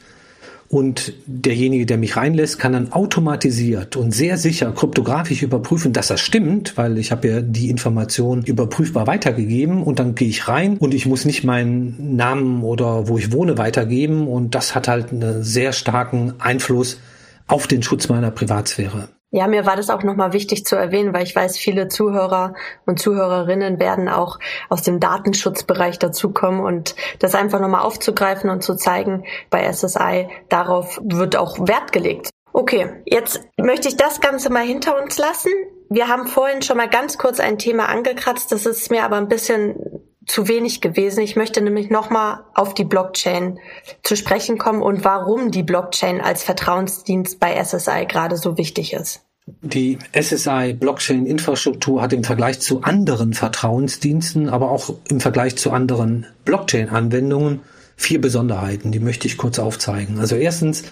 und 0.68 1.14
derjenige, 1.26 1.86
der 1.86 1.96
mich 1.96 2.16
reinlässt, 2.16 2.58
kann 2.58 2.74
dann 2.74 2.92
automatisiert 2.92 3.96
und 3.96 4.12
sehr 4.12 4.36
sicher 4.36 4.70
kryptografisch 4.72 5.42
überprüfen, 5.42 5.94
dass 5.94 6.08
das 6.08 6.20
stimmt, 6.20 6.76
weil 6.76 6.98
ich 6.98 7.10
habe 7.10 7.28
ja 7.28 7.40
die 7.40 7.70
Information 7.70 8.42
überprüfbar 8.42 9.06
weitergegeben 9.06 9.82
und 9.82 9.98
dann 9.98 10.14
gehe 10.14 10.28
ich 10.28 10.46
rein 10.46 10.76
und 10.76 10.92
ich 10.92 11.06
muss 11.06 11.24
nicht 11.24 11.42
meinen 11.42 12.16
Namen 12.16 12.62
oder 12.62 13.08
wo 13.08 13.16
ich 13.16 13.32
wohne 13.32 13.56
weitergeben 13.56 14.28
und 14.28 14.54
das 14.54 14.74
hat 14.74 14.88
halt 14.88 15.10
einen 15.12 15.42
sehr 15.42 15.72
starken 15.72 16.34
Einfluss 16.38 17.00
auf 17.46 17.66
den 17.66 17.82
Schutz 17.82 18.08
meiner 18.08 18.30
Privatsphäre. 18.30 19.08
Ja, 19.30 19.46
mir 19.46 19.66
war 19.66 19.76
das 19.76 19.90
auch 19.90 20.02
nochmal 20.02 20.32
wichtig 20.32 20.64
zu 20.64 20.74
erwähnen, 20.74 21.12
weil 21.12 21.22
ich 21.22 21.36
weiß, 21.36 21.58
viele 21.58 21.88
Zuhörer 21.88 22.54
und 22.86 22.98
Zuhörerinnen 22.98 23.78
werden 23.78 24.08
auch 24.08 24.38
aus 24.70 24.80
dem 24.82 25.00
Datenschutzbereich 25.00 25.98
dazukommen 25.98 26.60
und 26.60 26.96
das 27.18 27.34
einfach 27.34 27.60
nochmal 27.60 27.82
aufzugreifen 27.82 28.48
und 28.48 28.62
zu 28.62 28.74
zeigen, 28.74 29.24
bei 29.50 29.70
SSI, 29.70 30.28
darauf 30.48 30.98
wird 31.02 31.36
auch 31.36 31.58
Wert 31.58 31.92
gelegt. 31.92 32.30
Okay, 32.54 33.02
jetzt 33.04 33.42
möchte 33.58 33.88
ich 33.88 33.98
das 33.98 34.22
Ganze 34.22 34.50
mal 34.50 34.64
hinter 34.64 35.00
uns 35.00 35.18
lassen. 35.18 35.52
Wir 35.90 36.08
haben 36.08 36.26
vorhin 36.26 36.62
schon 36.62 36.78
mal 36.78 36.88
ganz 36.88 37.18
kurz 37.18 37.38
ein 37.38 37.58
Thema 37.58 37.86
angekratzt, 37.90 38.50
das 38.50 38.64
ist 38.64 38.90
mir 38.90 39.04
aber 39.04 39.16
ein 39.16 39.28
bisschen 39.28 39.97
zu 40.28 40.46
wenig 40.46 40.80
gewesen. 40.80 41.20
Ich 41.20 41.34
möchte 41.34 41.60
nämlich 41.60 41.90
nochmal 41.90 42.40
auf 42.54 42.74
die 42.74 42.84
Blockchain 42.84 43.58
zu 44.02 44.14
sprechen 44.14 44.58
kommen 44.58 44.82
und 44.82 45.04
warum 45.04 45.50
die 45.50 45.62
Blockchain 45.62 46.20
als 46.20 46.44
Vertrauensdienst 46.44 47.40
bei 47.40 47.62
SSI 47.62 48.06
gerade 48.06 48.36
so 48.36 48.56
wichtig 48.56 48.92
ist. 48.92 49.22
Die 49.62 49.98
SSI 50.12 50.76
Blockchain 50.78 51.24
Infrastruktur 51.24 52.02
hat 52.02 52.12
im 52.12 52.22
Vergleich 52.22 52.60
zu 52.60 52.82
anderen 52.82 53.32
Vertrauensdiensten, 53.32 54.50
aber 54.50 54.70
auch 54.70 54.94
im 55.08 55.20
Vergleich 55.20 55.56
zu 55.56 55.70
anderen 55.70 56.26
Blockchain 56.44 56.90
Anwendungen 56.90 57.60
vier 57.96 58.20
Besonderheiten, 58.20 58.92
die 58.92 59.00
möchte 59.00 59.26
ich 59.26 59.38
kurz 59.38 59.58
aufzeigen. 59.58 60.20
Also 60.20 60.36
erstens, 60.36 60.84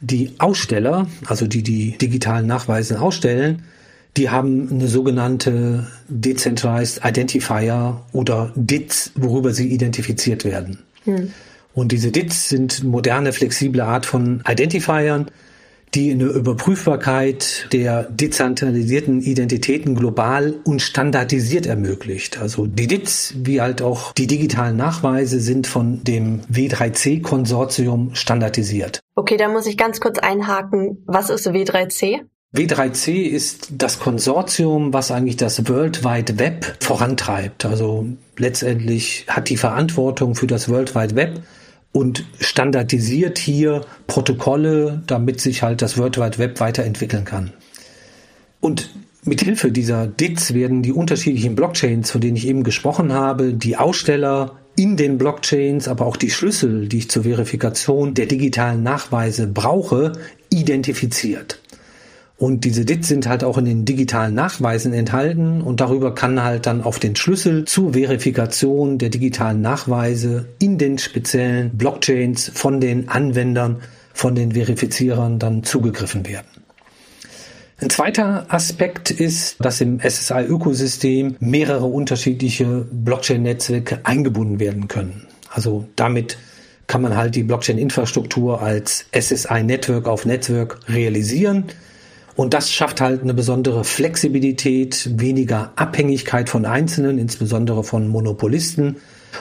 die 0.00 0.34
Aussteller, 0.38 1.06
also 1.26 1.46
die 1.46 1.62
die 1.62 1.96
digitalen 1.96 2.46
Nachweise 2.46 3.00
ausstellen, 3.00 3.62
die 4.16 4.30
haben 4.30 4.68
eine 4.70 4.88
sogenannte 4.88 5.86
Decentralized 6.08 7.04
Identifier 7.04 8.00
oder 8.12 8.52
DITs, 8.54 9.12
worüber 9.14 9.52
sie 9.52 9.68
identifiziert 9.68 10.44
werden. 10.44 10.78
Hm. 11.04 11.32
Und 11.74 11.92
diese 11.92 12.10
DITs 12.10 12.48
sind 12.48 12.84
moderne, 12.84 13.32
flexible 13.32 13.80
Art 13.80 14.04
von 14.04 14.42
Identifiern, 14.46 15.30
die 15.94 16.10
eine 16.10 16.24
Überprüfbarkeit 16.24 17.68
der 17.72 18.04
dezentralisierten 18.04 19.20
Identitäten 19.20 19.94
global 19.94 20.54
und 20.64 20.80
standardisiert 20.80 21.66
ermöglicht. 21.66 22.38
Also 22.38 22.66
die 22.66 22.86
DITs 22.86 23.34
wie 23.38 23.60
halt 23.60 23.82
auch 23.82 24.12
die 24.12 24.26
digitalen 24.26 24.76
Nachweise 24.76 25.40
sind 25.40 25.66
von 25.66 26.02
dem 26.04 26.40
W3C-Konsortium 26.50 28.14
standardisiert. 28.14 29.00
Okay, 29.14 29.36
da 29.36 29.48
muss 29.48 29.66
ich 29.66 29.76
ganz 29.76 30.00
kurz 30.00 30.18
einhaken. 30.18 31.02
Was 31.06 31.28
ist 31.28 31.46
W3C? 31.46 32.20
W3C 32.54 33.22
ist 33.22 33.68
das 33.78 33.98
Konsortium, 33.98 34.92
was 34.92 35.10
eigentlich 35.10 35.38
das 35.38 35.68
World 35.68 36.04
Wide 36.04 36.38
Web 36.38 36.76
vorantreibt. 36.80 37.64
Also 37.64 38.06
letztendlich 38.36 39.24
hat 39.26 39.48
die 39.48 39.56
Verantwortung 39.56 40.34
für 40.34 40.46
das 40.46 40.68
World 40.68 40.94
Wide 40.94 41.16
Web 41.16 41.40
und 41.92 42.26
standardisiert 42.40 43.38
hier 43.38 43.86
Protokolle, 44.06 45.02
damit 45.06 45.40
sich 45.40 45.62
halt 45.62 45.80
das 45.80 45.96
World 45.96 46.18
Wide 46.18 46.36
Web 46.36 46.60
weiterentwickeln 46.60 47.24
kann. 47.24 47.54
Und 48.60 48.90
mit 49.24 49.40
Hilfe 49.40 49.72
dieser 49.72 50.06
DITs 50.06 50.52
werden 50.52 50.82
die 50.82 50.92
unterschiedlichen 50.92 51.54
Blockchains, 51.54 52.10
von 52.10 52.20
denen 52.20 52.36
ich 52.36 52.46
eben 52.46 52.64
gesprochen 52.64 53.14
habe, 53.14 53.54
die 53.54 53.78
Aussteller 53.78 54.58
in 54.76 54.98
den 54.98 55.16
Blockchains, 55.16 55.88
aber 55.88 56.04
auch 56.04 56.18
die 56.18 56.30
Schlüssel, 56.30 56.88
die 56.88 56.98
ich 56.98 57.10
zur 57.10 57.22
Verifikation 57.22 58.12
der 58.12 58.26
digitalen 58.26 58.82
Nachweise 58.82 59.46
brauche, 59.46 60.12
identifiziert. 60.50 61.62
Und 62.42 62.64
diese 62.64 62.84
DITs 62.84 63.06
sind 63.06 63.28
halt 63.28 63.44
auch 63.44 63.56
in 63.56 63.66
den 63.66 63.84
digitalen 63.84 64.34
Nachweisen 64.34 64.92
enthalten 64.92 65.60
und 65.60 65.80
darüber 65.80 66.12
kann 66.12 66.42
halt 66.42 66.66
dann 66.66 66.82
auf 66.82 66.98
den 66.98 67.14
Schlüssel 67.14 67.66
zur 67.66 67.92
Verifikation 67.92 68.98
der 68.98 69.10
digitalen 69.10 69.60
Nachweise 69.60 70.46
in 70.58 70.76
den 70.76 70.98
speziellen 70.98 71.78
Blockchains 71.78 72.50
von 72.52 72.80
den 72.80 73.08
Anwendern, 73.08 73.76
von 74.12 74.34
den 74.34 74.54
Verifizierern 74.54 75.38
dann 75.38 75.62
zugegriffen 75.62 76.26
werden. 76.26 76.48
Ein 77.78 77.90
zweiter 77.90 78.46
Aspekt 78.48 79.12
ist, 79.12 79.64
dass 79.64 79.80
im 79.80 80.00
SSI-Ökosystem 80.00 81.36
mehrere 81.38 81.86
unterschiedliche 81.86 82.88
Blockchain-Netzwerke 82.90 84.00
eingebunden 84.02 84.58
werden 84.58 84.88
können. 84.88 85.28
Also 85.48 85.86
damit 85.94 86.38
kann 86.88 87.02
man 87.02 87.16
halt 87.16 87.36
die 87.36 87.44
Blockchain-Infrastruktur 87.44 88.60
als 88.60 89.04
SSI-Network 89.12 90.08
auf 90.08 90.26
Netzwerk 90.26 90.80
realisieren 90.88 91.66
und 92.36 92.54
das 92.54 92.70
schafft 92.70 93.00
halt 93.00 93.22
eine 93.22 93.34
besondere 93.34 93.84
Flexibilität, 93.84 95.10
weniger 95.20 95.72
Abhängigkeit 95.76 96.48
von 96.48 96.64
Einzelnen, 96.64 97.18
insbesondere 97.18 97.84
von 97.84 98.08
Monopolisten 98.08 98.96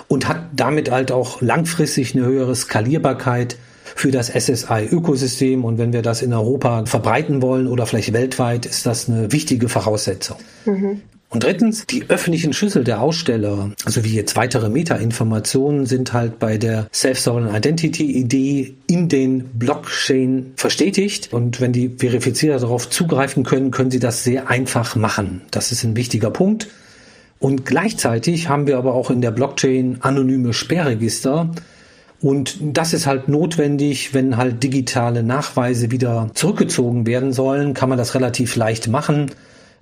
und 0.07 0.27
hat 0.27 0.41
damit 0.55 0.91
halt 0.91 1.11
auch 1.11 1.41
langfristig 1.41 2.15
eine 2.15 2.25
höhere 2.25 2.55
Skalierbarkeit 2.55 3.57
für 3.95 4.11
das 4.11 4.29
SSI-Ökosystem. 4.29 5.63
Und 5.63 5.77
wenn 5.77 5.93
wir 5.93 6.01
das 6.01 6.21
in 6.21 6.33
Europa 6.33 6.85
verbreiten 6.85 7.41
wollen 7.41 7.67
oder 7.67 7.85
vielleicht 7.85 8.13
weltweit, 8.13 8.65
ist 8.65 8.85
das 8.85 9.09
eine 9.09 9.31
wichtige 9.31 9.69
Voraussetzung. 9.69 10.37
Mhm. 10.65 11.01
Und 11.31 11.45
drittens, 11.45 11.85
die 11.85 12.03
öffentlichen 12.09 12.51
Schlüssel 12.51 12.83
der 12.83 13.01
Aussteller, 13.01 13.71
also 13.85 14.03
wie 14.03 14.13
jetzt 14.13 14.35
weitere 14.35 14.69
Meta-Informationen, 14.69 15.85
sind 15.85 16.11
halt 16.11 16.39
bei 16.39 16.57
der 16.57 16.87
Self-Sovereign 16.93 17.55
Identity-Idee 17.55 18.75
in 18.87 19.07
den 19.07 19.45
Blockchain 19.53 20.51
verstetigt. 20.57 21.31
Und 21.31 21.61
wenn 21.61 21.71
die 21.71 21.87
Verifizierer 21.87 22.59
darauf 22.59 22.89
zugreifen 22.89 23.45
können, 23.45 23.71
können 23.71 23.91
sie 23.91 23.99
das 23.99 24.25
sehr 24.25 24.49
einfach 24.49 24.97
machen. 24.97 25.41
Das 25.51 25.71
ist 25.71 25.85
ein 25.85 25.95
wichtiger 25.95 26.31
Punkt. 26.31 26.67
Und 27.39 27.65
gleichzeitig 27.65 28.49
haben 28.49 28.67
wir 28.67 28.77
aber 28.77 28.93
auch 28.93 29.09
in 29.09 29.21
der 29.21 29.31
Blockchain 29.31 29.99
anonyme 30.01 30.51
Sperrregister. 30.51 31.49
Und 32.19 32.57
das 32.61 32.91
ist 32.91 33.07
halt 33.07 33.29
notwendig, 33.29 34.13
wenn 34.13 34.35
halt 34.35 34.61
digitale 34.63 35.23
Nachweise 35.23 35.91
wieder 35.91 36.29
zurückgezogen 36.33 37.07
werden 37.07 37.31
sollen, 37.31 37.73
kann 37.73 37.87
man 37.87 37.97
das 37.97 38.15
relativ 38.15 38.57
leicht 38.57 38.89
machen. 38.89 39.31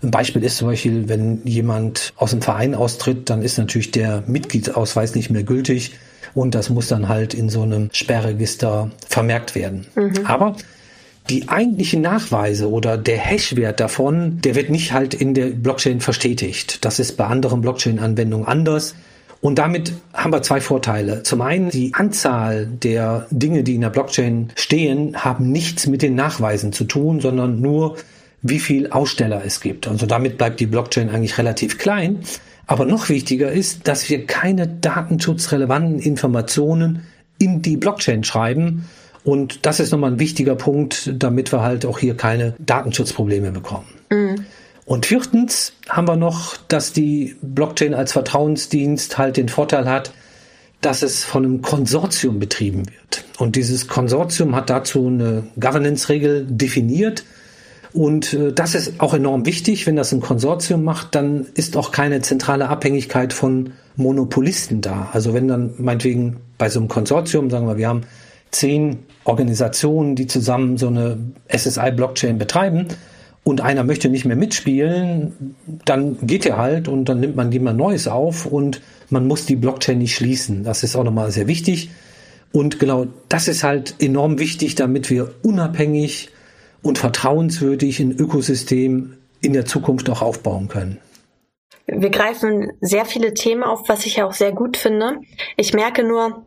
Ein 0.02 0.12
Beispiel 0.12 0.44
ist 0.44 0.58
zum 0.58 0.68
Beispiel, 0.68 1.10
wenn 1.10 1.42
jemand 1.46 2.14
aus 2.16 2.32
dem 2.32 2.42
Verein 2.42 2.74
austritt, 2.74 3.30
dann 3.30 3.42
ist 3.42 3.58
natürlich 3.58 3.92
der 3.92 4.24
Mitgliedsausweis 4.28 5.16
nicht 5.16 5.30
mehr 5.30 5.44
gültig 5.44 5.94
und 6.34 6.56
das 6.56 6.70
muss 6.70 6.88
dann 6.88 7.10
halt 7.10 7.34
in 7.34 7.50
so 7.50 7.64
einem 7.64 7.90
Sperrregister 7.92 8.92
vermerkt 9.08 9.56
werden. 9.56 9.88
Mhm. 9.96 10.26
Aber 10.26 10.56
die 11.30 11.48
eigentlichen 11.48 12.02
Nachweise 12.02 12.70
oder 12.70 12.98
der 12.98 13.18
Hashwert 13.18 13.80
davon, 13.80 14.40
der 14.42 14.56
wird 14.56 14.70
nicht 14.70 14.94
halt 14.94 15.14
in 15.14 15.34
der 15.34 15.48
Blockchain 15.48 16.02
verstetigt. 16.02 16.84
Das 16.86 17.00
ist 17.00 17.18
bei 17.18 17.26
anderen 17.26 17.62
Blockchain-Anwendungen 17.62 18.48
anders. 18.48 18.96
Und 19.42 19.58
damit 19.58 19.94
haben 20.14 20.34
wir 20.34 20.42
zwei 20.42 20.60
Vorteile. 20.60 21.24
Zum 21.24 21.42
einen, 21.42 21.70
die 21.70 21.94
Anzahl 21.94 22.66
der 22.66 23.28
Dinge, 23.30 23.64
die 23.64 23.76
in 23.76 23.82
der 23.82 23.90
Blockchain 23.90 24.52
stehen, 24.56 25.16
haben 25.16 25.52
nichts 25.52 25.88
mit 25.88 26.02
den 26.02 26.16
Nachweisen 26.16 26.74
zu 26.74 26.84
tun, 26.84 27.22
sondern 27.22 27.62
nur, 27.62 27.96
wie 28.42 28.60
viel 28.60 28.90
Aussteller 28.90 29.44
es 29.46 29.62
gibt. 29.62 29.88
Also 29.88 30.06
damit 30.06 30.38
bleibt 30.38 30.60
die 30.60 30.66
Blockchain 30.66 31.10
eigentlich 31.10 31.38
relativ 31.38 31.78
klein. 31.78 32.20
Aber 32.68 32.86
noch 32.86 33.10
wichtiger 33.10 33.52
ist, 33.52 33.88
dass 33.88 34.10
wir 34.10 34.26
keine 34.26 34.68
datenschutzrelevanten 34.68 36.00
Informationen 36.00 37.04
in 37.40 37.62
die 37.62 37.78
Blockchain 37.78 38.24
schreiben. 38.24 38.88
Und 39.24 39.66
das 39.66 39.80
ist 39.80 39.92
nochmal 39.92 40.12
ein 40.12 40.20
wichtiger 40.20 40.56
Punkt, 40.56 41.12
damit 41.18 41.52
wir 41.52 41.62
halt 41.62 41.86
auch 41.86 42.00
hier 42.00 42.16
keine 42.16 42.54
Datenschutzprobleme 42.60 43.52
bekommen. 43.52 43.88
Mhm. 44.12 44.46
Und 44.86 45.06
viertens 45.06 45.74
haben 45.88 46.08
wir 46.08 46.16
noch, 46.16 46.58
dass 46.68 46.94
die 46.94 47.36
Blockchain 47.42 47.94
als 47.94 48.12
Vertrauensdienst 48.14 49.18
halt 49.18 49.38
den 49.38 49.50
Vorteil 49.50 49.88
hat, 49.88 50.12
dass 50.82 51.04
es 51.04 51.24
von 51.24 51.46
einem 51.46 51.62
Konsortium 51.62 52.40
betrieben 52.40 52.86
wird. 52.88 53.26
Und 53.38 53.56
dieses 53.56 53.88
Konsortium 53.88 54.56
hat 54.56 54.70
dazu 54.70 55.08
eine 55.08 55.44
Governance-Regel 55.60 56.48
definiert. 56.50 57.24
Und 57.94 58.34
äh, 58.34 58.54
das 58.54 58.76
ist 58.76 59.00
auch 59.00 59.14
enorm 59.14 59.46
wichtig. 59.46 59.88
Wenn 59.88 59.96
das 59.96 60.12
ein 60.12 60.22
Konsortium 60.22 60.84
macht, 60.84 61.16
dann 61.16 61.48
ist 61.56 61.76
auch 61.76 61.92
keine 61.92 62.22
zentrale 62.22 62.70
Abhängigkeit 62.70 63.34
von 63.34 63.72
Monopolisten 63.96 64.82
da. 64.82 65.10
Also 65.12 65.34
wenn 65.34 65.48
dann 65.48 65.74
meinetwegen 65.78 66.38
bei 66.58 66.70
so 66.70 66.80
einem 66.80 66.88
Konsortium, 66.88 67.50
sagen 67.50 67.68
wir, 67.68 67.78
wir 67.78 67.88
haben 67.88 68.02
zehn 68.52 69.00
Organisationen, 69.24 70.16
die 70.16 70.28
zusammen 70.28 70.78
so 70.78 70.88
eine 70.88 71.18
SSI-Blockchain 71.50 72.38
betreiben, 72.38 72.88
und 73.44 73.62
einer 73.62 73.84
möchte 73.84 74.10
nicht 74.10 74.26
mehr 74.26 74.36
mitspielen, 74.36 75.56
dann 75.86 76.18
geht 76.22 76.46
er 76.46 76.58
halt 76.58 76.88
und 76.88 77.06
dann 77.06 77.20
nimmt 77.20 77.36
man 77.36 77.52
jemand 77.52 77.78
Neues 77.78 78.08
auf 78.08 78.46
und 78.46 78.82
man 79.10 79.28
muss 79.28 79.46
die 79.46 79.56
Blockchain 79.56 79.98
nicht 79.98 80.14
schließen. 80.14 80.64
Das 80.64 80.84
ist 80.84 80.96
auch 80.96 81.04
nochmal 81.04 81.32
sehr 81.32 81.48
wichtig. 81.48 81.90
Und 82.52 82.80
genau 82.80 83.08
das 83.28 83.48
ist 83.48 83.64
halt 83.64 83.96
enorm 84.00 84.40
wichtig, 84.40 84.76
damit 84.76 85.10
wir 85.10 85.32
unabhängig 85.42 86.30
und 86.82 86.98
vertrauenswürdig 86.98 88.00
ein 88.00 88.12
Ökosystem 88.12 89.18
in 89.42 89.54
der 89.54 89.66
Zukunft 89.66 90.10
auch 90.10 90.22
aufbauen 90.22 90.68
können. 90.68 91.00
Wir 91.88 92.10
greifen 92.10 92.72
sehr 92.82 93.06
viele 93.06 93.34
Themen 93.34 93.64
auf, 93.64 93.90
was 93.90 94.06
ich 94.06 94.22
auch 94.22 94.34
sehr 94.34 94.52
gut 94.52 94.78
finde. 94.78 95.18
Ich 95.58 95.74
merke 95.74 96.04
nur, 96.04 96.46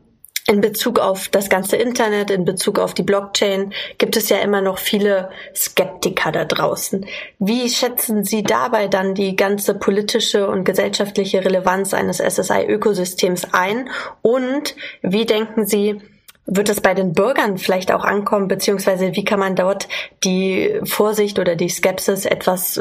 in 0.48 0.60
Bezug 0.60 0.98
auf 0.98 1.28
das 1.28 1.48
ganze 1.48 1.76
Internet, 1.76 2.30
in 2.30 2.44
Bezug 2.44 2.78
auf 2.78 2.94
die 2.94 3.04
Blockchain 3.04 3.72
gibt 3.98 4.16
es 4.16 4.28
ja 4.28 4.38
immer 4.38 4.60
noch 4.60 4.78
viele 4.78 5.30
Skeptiker 5.54 6.32
da 6.32 6.44
draußen. 6.44 7.06
Wie 7.38 7.68
schätzen 7.70 8.24
Sie 8.24 8.42
dabei 8.42 8.88
dann 8.88 9.14
die 9.14 9.36
ganze 9.36 9.74
politische 9.74 10.48
und 10.48 10.64
gesellschaftliche 10.64 11.44
Relevanz 11.44 11.94
eines 11.94 12.18
SSI-Ökosystems 12.18 13.52
ein? 13.52 13.88
Und 14.20 14.74
wie 15.02 15.26
denken 15.26 15.64
Sie, 15.66 16.00
wird 16.46 16.68
es 16.68 16.80
bei 16.80 16.94
den 16.94 17.12
Bürgern 17.12 17.58
vielleicht 17.58 17.92
auch 17.92 18.04
ankommen, 18.04 18.48
beziehungsweise 18.48 19.14
wie 19.14 19.24
kann 19.24 19.38
man 19.38 19.56
dort 19.56 19.88
die 20.24 20.80
Vorsicht 20.84 21.38
oder 21.38 21.56
die 21.56 21.68
Skepsis 21.68 22.24
etwas, 22.24 22.80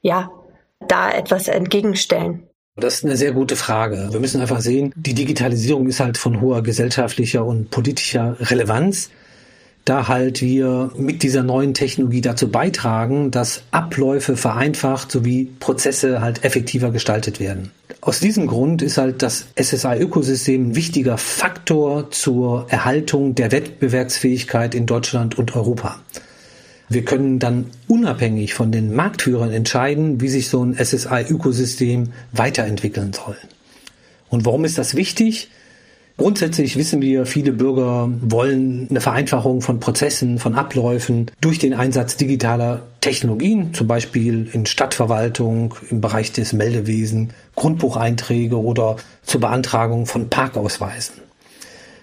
ja, 0.00 0.30
da 0.80 1.10
etwas 1.10 1.48
entgegenstellen? 1.48 2.44
Das 2.76 2.94
ist 2.94 3.04
eine 3.04 3.16
sehr 3.16 3.32
gute 3.32 3.56
Frage. 3.56 4.08
Wir 4.12 4.20
müssen 4.20 4.40
einfach 4.40 4.60
sehen, 4.60 4.92
die 4.96 5.14
Digitalisierung 5.14 5.88
ist 5.88 6.00
halt 6.00 6.16
von 6.16 6.40
hoher 6.40 6.62
gesellschaftlicher 6.62 7.44
und 7.44 7.70
politischer 7.70 8.36
Relevanz, 8.40 9.10
da 9.84 10.08
halt 10.08 10.40
wir 10.40 10.90
mit 10.96 11.22
dieser 11.22 11.42
neuen 11.42 11.74
Technologie 11.74 12.20
dazu 12.20 12.50
beitragen, 12.50 13.30
dass 13.30 13.62
Abläufe 13.72 14.36
vereinfacht 14.36 15.10
sowie 15.10 15.50
Prozesse 15.58 16.20
halt 16.20 16.44
effektiver 16.44 16.90
gestaltet 16.90 17.40
werden. 17.40 17.72
Aus 18.00 18.20
diesem 18.20 18.46
Grund 18.46 18.82
ist 18.82 18.98
halt 18.98 19.22
das 19.22 19.46
SSI-Ökosystem 19.60 20.70
ein 20.70 20.76
wichtiger 20.76 21.18
Faktor 21.18 22.10
zur 22.10 22.66
Erhaltung 22.68 23.34
der 23.34 23.52
Wettbewerbsfähigkeit 23.52 24.74
in 24.74 24.86
Deutschland 24.86 25.38
und 25.38 25.54
Europa. 25.54 26.00
Wir 26.88 27.04
können 27.04 27.38
dann 27.38 27.66
unabhängig 27.88 28.54
von 28.54 28.70
den 28.70 28.94
Marktführern 28.94 29.52
entscheiden, 29.52 30.20
wie 30.20 30.28
sich 30.28 30.48
so 30.48 30.64
ein 30.64 30.74
SSI-Ökosystem 30.74 32.12
weiterentwickeln 32.32 33.12
soll. 33.12 33.36
Und 34.28 34.44
warum 34.44 34.64
ist 34.64 34.78
das 34.78 34.94
wichtig? 34.94 35.48
Grundsätzlich 36.18 36.76
wissen 36.76 37.00
wir, 37.00 37.24
viele 37.24 37.52
Bürger 37.52 38.10
wollen 38.20 38.86
eine 38.90 39.00
Vereinfachung 39.00 39.62
von 39.62 39.80
Prozessen, 39.80 40.38
von 40.38 40.54
Abläufen 40.54 41.30
durch 41.40 41.58
den 41.58 41.74
Einsatz 41.74 42.16
digitaler 42.16 42.82
Technologien, 43.00 43.72
zum 43.72 43.86
Beispiel 43.86 44.48
in 44.52 44.66
Stadtverwaltung, 44.66 45.74
im 45.90 46.00
Bereich 46.00 46.32
des 46.32 46.52
Meldewesen, 46.52 47.30
Grundbucheinträge 47.56 48.60
oder 48.60 48.96
zur 49.22 49.40
Beantragung 49.40 50.06
von 50.06 50.28
Parkausweisen. 50.28 51.14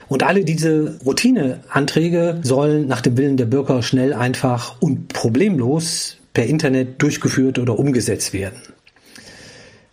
Und 0.07 0.23
alle 0.23 0.43
diese 0.43 0.97
Routineanträge 1.05 2.39
sollen 2.41 2.87
nach 2.87 3.01
dem 3.01 3.15
Willen 3.15 3.37
der 3.37 3.45
Bürger 3.45 3.83
schnell, 3.83 4.13
einfach 4.13 4.81
und 4.81 5.09
problemlos 5.09 6.17
per 6.33 6.47
Internet 6.47 7.01
durchgeführt 7.01 7.59
oder 7.59 7.77
umgesetzt 7.77 8.33
werden. 8.33 8.59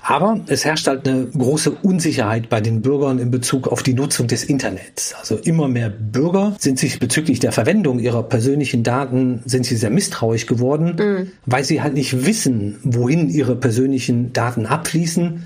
Aber 0.09 0.41
es 0.47 0.65
herrscht 0.65 0.87
halt 0.87 1.09
eine 1.09 1.27
große 1.27 1.73
Unsicherheit 1.83 2.49
bei 2.49 2.61
den 2.61 2.81
Bürgern 2.81 3.19
in 3.19 3.33
Bezug 3.33 3.67
auf 3.67 3.83
die 3.83 3.93
Nutzung 3.93 4.29
des 4.29 4.45
Internets. 4.45 5.17
Also 5.19 5.35
immer 5.37 5.67
mehr 5.67 5.91
Bürger 5.91 6.55
sind 6.61 6.79
sich 6.79 7.01
bezüglich 7.01 7.41
der 7.41 7.51
Verwendung 7.51 7.99
ihrer 7.99 8.23
persönlichen 8.23 8.85
Daten 8.85 9.43
sind 9.47 9.67
sie 9.67 9.75
sehr 9.75 9.91
misstrauisch 9.91 10.47
geworden, 10.47 10.95
mhm. 10.97 11.31
weil 11.45 11.65
sie 11.65 11.83
halt 11.83 11.95
nicht 11.95 12.25
wissen, 12.25 12.79
wohin 12.85 13.29
ihre 13.29 13.57
persönlichen 13.57 14.33
Daten 14.33 14.67
abfließen 14.67 15.43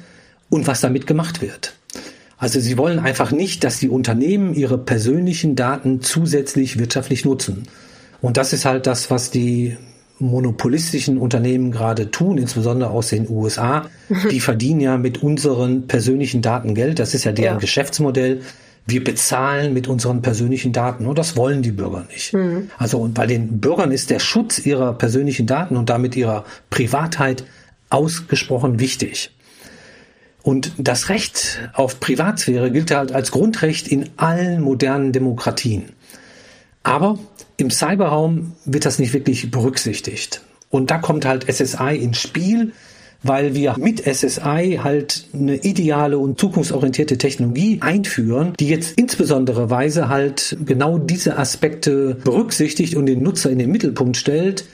und 0.50 0.66
was 0.66 0.82
damit 0.82 1.06
gemacht 1.06 1.40
wird. 1.40 1.72
Also 2.36 2.60
sie 2.60 2.76
wollen 2.76 2.98
einfach 2.98 3.32
nicht, 3.32 3.64
dass 3.64 3.78
die 3.78 3.88
Unternehmen 3.88 4.52
ihre 4.52 4.76
persönlichen 4.76 5.56
Daten 5.56 6.02
zusätzlich 6.02 6.78
wirtschaftlich 6.78 7.24
nutzen. 7.24 7.62
Und 8.20 8.36
das 8.36 8.52
ist 8.52 8.66
halt 8.66 8.86
das, 8.86 9.10
was 9.10 9.30
die 9.30 9.78
monopolistischen 10.20 11.18
Unternehmen 11.18 11.72
gerade 11.72 12.10
tun, 12.10 12.38
insbesondere 12.38 12.90
aus 12.90 13.08
den 13.08 13.28
USA. 13.28 13.86
Die 14.30 14.40
verdienen 14.40 14.80
ja 14.80 14.98
mit 14.98 15.22
unseren 15.22 15.86
persönlichen 15.86 16.42
Daten 16.42 16.74
Geld. 16.74 16.98
Das 16.98 17.14
ist 17.14 17.24
ja 17.24 17.32
deren 17.32 17.54
ja. 17.54 17.60
Geschäftsmodell. 17.60 18.42
Wir 18.86 19.04
bezahlen 19.04 19.72
mit 19.72 19.88
unseren 19.88 20.22
persönlichen 20.22 20.72
Daten 20.72 21.06
und 21.06 21.18
das 21.18 21.36
wollen 21.36 21.62
die 21.62 21.70
Bürger 21.70 22.06
nicht. 22.12 22.32
Mhm. 22.32 22.70
Also 22.78 22.98
und 22.98 23.14
bei 23.14 23.26
den 23.26 23.60
Bürgern 23.60 23.92
ist 23.92 24.10
der 24.10 24.18
Schutz 24.18 24.58
ihrer 24.58 24.94
persönlichen 24.94 25.46
Daten 25.46 25.76
und 25.76 25.90
damit 25.90 26.16
ihrer 26.16 26.44
Privatheit 26.70 27.44
ausgesprochen 27.88 28.80
wichtig. 28.80 29.30
Und 30.42 30.72
das 30.78 31.08
Recht 31.08 31.70
auf 31.74 32.00
Privatsphäre 32.00 32.70
gilt 32.70 32.90
halt 32.90 33.12
als 33.12 33.30
Grundrecht 33.30 33.88
in 33.88 34.08
allen 34.16 34.62
modernen 34.62 35.12
Demokratien. 35.12 35.90
Aber 36.82 37.18
im 37.60 37.70
Cyberraum 37.70 38.52
wird 38.64 38.86
das 38.86 38.98
nicht 38.98 39.12
wirklich 39.12 39.50
berücksichtigt. 39.50 40.42
Und 40.70 40.90
da 40.90 40.98
kommt 40.98 41.24
halt 41.24 41.50
SSI 41.52 41.96
ins 41.96 42.18
Spiel, 42.18 42.72
weil 43.22 43.54
wir 43.54 43.76
mit 43.78 44.02
SSI 44.02 44.80
halt 44.82 45.26
eine 45.34 45.56
ideale 45.56 46.18
und 46.18 46.38
zukunftsorientierte 46.38 47.18
Technologie 47.18 47.78
einführen, 47.82 48.54
die 48.58 48.68
jetzt 48.68 48.98
insbesondere 48.98 49.68
Weise 49.68 50.08
halt 50.08 50.56
genau 50.64 50.98
diese 50.98 51.36
Aspekte 51.36 52.14
berücksichtigt 52.14 52.96
und 52.96 53.06
den 53.06 53.22
Nutzer 53.22 53.50
in 53.50 53.58
den 53.58 53.70
Mittelpunkt 53.70 54.16
stellt 54.16 54.64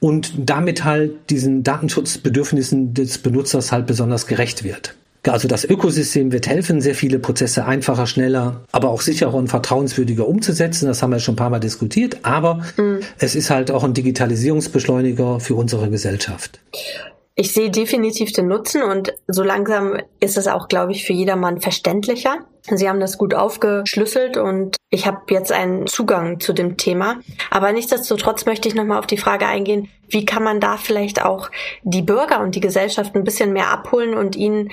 und 0.00 0.32
damit 0.36 0.84
halt 0.84 1.30
diesen 1.30 1.62
Datenschutzbedürfnissen 1.62 2.92
des 2.92 3.18
Benutzers 3.18 3.70
halt 3.70 3.86
besonders 3.86 4.26
gerecht 4.26 4.64
wird. 4.64 4.96
Also 5.28 5.46
das 5.46 5.64
Ökosystem 5.64 6.32
wird 6.32 6.48
helfen, 6.48 6.80
sehr 6.80 6.96
viele 6.96 7.18
Prozesse 7.18 7.64
einfacher, 7.64 8.06
schneller, 8.06 8.64
aber 8.72 8.90
auch 8.90 9.00
sicherer 9.00 9.34
und 9.34 9.48
vertrauenswürdiger 9.48 10.26
umzusetzen. 10.26 10.86
Das 10.86 11.02
haben 11.02 11.10
wir 11.10 11.20
schon 11.20 11.34
ein 11.34 11.36
paar 11.36 11.50
Mal 11.50 11.60
diskutiert. 11.60 12.18
Aber 12.22 12.62
mhm. 12.76 13.00
es 13.18 13.34
ist 13.34 13.50
halt 13.50 13.70
auch 13.70 13.84
ein 13.84 13.94
Digitalisierungsbeschleuniger 13.94 15.38
für 15.38 15.54
unsere 15.54 15.88
Gesellschaft. 15.90 16.60
Ich 17.34 17.52
sehe 17.54 17.70
definitiv 17.70 18.32
den 18.32 18.48
Nutzen 18.48 18.82
und 18.82 19.14
so 19.26 19.42
langsam 19.42 19.96
ist 20.20 20.36
es 20.36 20.48
auch, 20.48 20.68
glaube 20.68 20.92
ich, 20.92 21.06
für 21.06 21.14
jedermann 21.14 21.62
verständlicher. 21.62 22.40
Sie 22.70 22.88
haben 22.88 23.00
das 23.00 23.16
gut 23.16 23.32
aufgeschlüsselt 23.32 24.36
und 24.36 24.76
ich 24.90 25.06
habe 25.06 25.22
jetzt 25.30 25.50
einen 25.50 25.86
Zugang 25.86 26.40
zu 26.40 26.52
dem 26.52 26.76
Thema. 26.76 27.20
Aber 27.50 27.72
nichtsdestotrotz 27.72 28.44
möchte 28.44 28.68
ich 28.68 28.74
nochmal 28.74 28.98
auf 28.98 29.06
die 29.06 29.16
Frage 29.16 29.46
eingehen, 29.46 29.88
wie 30.10 30.26
kann 30.26 30.42
man 30.42 30.60
da 30.60 30.76
vielleicht 30.76 31.24
auch 31.24 31.50
die 31.82 32.02
Bürger 32.02 32.40
und 32.40 32.54
die 32.54 32.60
Gesellschaft 32.60 33.16
ein 33.16 33.24
bisschen 33.24 33.54
mehr 33.54 33.70
abholen 33.70 34.14
und 34.14 34.36
ihnen 34.36 34.70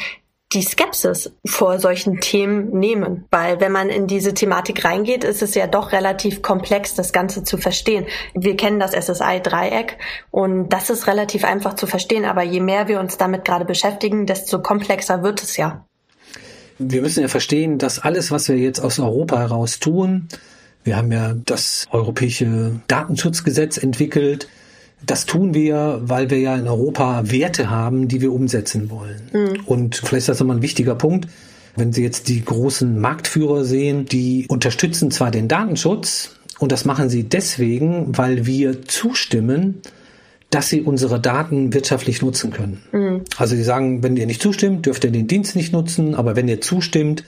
die 0.51 0.63
Skepsis 0.63 1.31
vor 1.45 1.79
solchen 1.79 2.21
Themen 2.21 2.71
nehmen. 2.71 3.25
Weil 3.29 3.59
wenn 3.59 3.71
man 3.71 3.89
in 3.89 4.07
diese 4.07 4.33
Thematik 4.33 4.83
reingeht, 4.83 5.23
ist 5.23 5.43
es 5.43 5.53
ja 5.53 5.67
doch 5.67 5.91
relativ 5.91 6.41
komplex, 6.41 6.95
das 6.95 7.13
Ganze 7.13 7.43
zu 7.43 7.57
verstehen. 7.57 8.07
Wir 8.33 8.57
kennen 8.57 8.79
das 8.79 8.93
SSI-Dreieck 8.93 9.97
und 10.31 10.69
das 10.69 10.89
ist 10.89 11.05
relativ 11.05 11.43
einfach 11.43 11.75
zu 11.75 11.85
verstehen, 11.85 12.25
aber 12.25 12.41
je 12.41 12.61
mehr 12.61 12.87
wir 12.87 12.99
uns 12.99 13.17
damit 13.17 13.45
gerade 13.45 13.65
beschäftigen, 13.65 14.25
desto 14.25 14.59
komplexer 14.59 15.21
wird 15.21 15.43
es 15.43 15.55
ja. 15.57 15.85
Wir 16.79 17.01
müssen 17.01 17.21
ja 17.21 17.27
verstehen, 17.27 17.77
dass 17.77 17.99
alles, 17.99 18.31
was 18.31 18.47
wir 18.47 18.57
jetzt 18.57 18.79
aus 18.79 18.99
Europa 18.99 19.37
heraus 19.37 19.79
tun, 19.79 20.29
wir 20.83 20.95
haben 20.95 21.11
ja 21.11 21.35
das 21.45 21.87
europäische 21.91 22.79
Datenschutzgesetz 22.87 23.77
entwickelt, 23.77 24.47
das 25.05 25.25
tun 25.25 25.53
wir, 25.53 26.01
weil 26.03 26.29
wir 26.29 26.39
ja 26.39 26.55
in 26.55 26.67
Europa 26.67 27.31
Werte 27.31 27.69
haben, 27.69 28.07
die 28.07 28.21
wir 28.21 28.31
umsetzen 28.31 28.89
wollen. 28.89 29.21
Mhm. 29.33 29.65
Und 29.65 29.95
vielleicht 29.95 30.23
ist 30.23 30.29
das 30.29 30.39
nochmal 30.39 30.57
ein 30.57 30.61
wichtiger 30.61 30.95
Punkt. 30.95 31.27
Wenn 31.75 31.93
Sie 31.93 32.03
jetzt 32.03 32.27
die 32.27 32.43
großen 32.43 32.99
Marktführer 32.99 33.63
sehen, 33.63 34.05
die 34.05 34.45
unterstützen 34.49 35.11
zwar 35.11 35.31
den 35.31 35.47
Datenschutz, 35.47 36.31
und 36.59 36.73
das 36.73 36.85
machen 36.85 37.09
sie 37.09 37.23
deswegen, 37.23 38.17
weil 38.17 38.45
wir 38.45 38.83
zustimmen, 38.83 39.81
dass 40.49 40.69
sie 40.69 40.81
unsere 40.81 41.19
Daten 41.19 41.73
wirtschaftlich 41.73 42.21
nutzen 42.21 42.51
können. 42.51 42.81
Mhm. 42.91 43.21
Also 43.37 43.55
sie 43.55 43.63
sagen, 43.63 44.03
wenn 44.03 44.17
ihr 44.17 44.25
nicht 44.25 44.41
zustimmt, 44.41 44.85
dürft 44.85 45.03
ihr 45.03 45.11
den 45.11 45.27
Dienst 45.27 45.55
nicht 45.55 45.71
nutzen, 45.73 46.15
aber 46.15 46.35
wenn 46.35 46.47
ihr 46.47 46.59
zustimmt, 46.59 47.23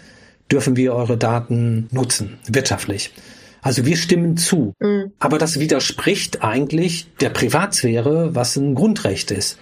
dürfen 0.52 0.76
wir 0.76 0.94
eure 0.94 1.18
Daten 1.18 1.88
nutzen, 1.92 2.38
wirtschaftlich. 2.48 3.12
Also 3.62 3.86
wir 3.86 3.96
stimmen 3.96 4.38
zu. 4.38 4.74
Mhm. 4.80 5.12
Aber 5.20 5.38
das 5.38 5.60
widerspricht 5.60 6.44
eigentlich 6.44 7.08
der 7.20 7.30
Privatsphäre, 7.30 8.36
was 8.36 8.56
ein 8.56 8.76
Grundrecht 8.76 9.32
ist. 9.32 9.58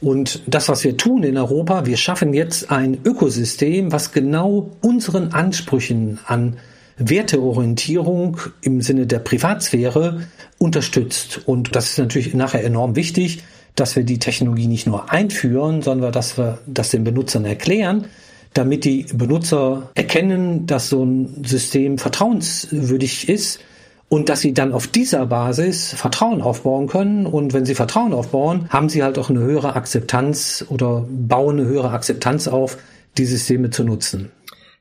Und 0.00 0.42
das, 0.46 0.68
was 0.68 0.82
wir 0.84 0.96
tun 0.96 1.22
in 1.24 1.36
Europa, 1.36 1.84
wir 1.84 1.96
schaffen 1.96 2.32
jetzt 2.32 2.70
ein 2.70 2.98
Ökosystem, 3.04 3.92
was 3.92 4.12
genau 4.12 4.70
unseren 4.80 5.32
Ansprüchen 5.32 6.18
an 6.26 6.56
Werteorientierung 6.96 8.38
im 8.62 8.80
Sinne 8.80 9.06
der 9.06 9.18
Privatsphäre 9.18 10.26
unterstützt. 10.58 11.40
Und 11.46 11.74
das 11.76 11.90
ist 11.90 11.98
natürlich 11.98 12.34
nachher 12.34 12.64
enorm 12.64 12.96
wichtig, 12.96 13.42
dass 13.74 13.96
wir 13.96 14.04
die 14.04 14.18
Technologie 14.18 14.66
nicht 14.66 14.86
nur 14.86 15.10
einführen, 15.10 15.82
sondern 15.82 16.12
dass 16.12 16.36
wir 16.36 16.58
das 16.66 16.90
den 16.90 17.04
Benutzern 17.04 17.44
erklären, 17.44 18.06
damit 18.54 18.84
die 18.84 19.06
Benutzer 19.12 19.90
erkennen, 19.94 20.66
dass 20.66 20.88
so 20.88 21.04
ein 21.04 21.44
System 21.44 21.98
vertrauenswürdig 21.98 23.28
ist 23.28 23.60
und 24.08 24.28
dass 24.28 24.40
sie 24.40 24.52
dann 24.52 24.72
auf 24.72 24.88
dieser 24.88 25.26
Basis 25.26 25.94
Vertrauen 25.94 26.42
aufbauen 26.42 26.88
können. 26.88 27.26
Und 27.26 27.54
wenn 27.54 27.64
sie 27.64 27.76
Vertrauen 27.76 28.12
aufbauen, 28.12 28.68
haben 28.68 28.88
sie 28.88 29.02
halt 29.02 29.18
auch 29.18 29.30
eine 29.30 29.40
höhere 29.40 29.76
Akzeptanz 29.76 30.64
oder 30.68 31.06
bauen 31.08 31.60
eine 31.60 31.68
höhere 31.68 31.90
Akzeptanz 31.90 32.48
auf, 32.48 32.76
die 33.16 33.24
Systeme 33.24 33.70
zu 33.70 33.84
nutzen. 33.84 34.32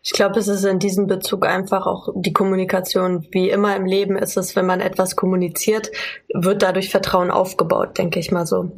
Ich 0.01 0.13
glaube, 0.13 0.39
es 0.39 0.47
ist 0.47 0.63
in 0.63 0.79
diesem 0.79 1.07
Bezug 1.07 1.45
einfach 1.45 1.85
auch 1.85 2.09
die 2.15 2.33
Kommunikation. 2.33 3.27
Wie 3.31 3.49
immer 3.49 3.75
im 3.75 3.85
Leben 3.85 4.17
ist 4.17 4.37
es, 4.37 4.55
wenn 4.55 4.65
man 4.65 4.79
etwas 4.79 5.15
kommuniziert, 5.15 5.91
wird 6.33 6.63
dadurch 6.63 6.89
Vertrauen 6.89 7.31
aufgebaut, 7.31 7.97
denke 7.97 8.19
ich 8.19 8.31
mal 8.31 8.47
so. 8.47 8.71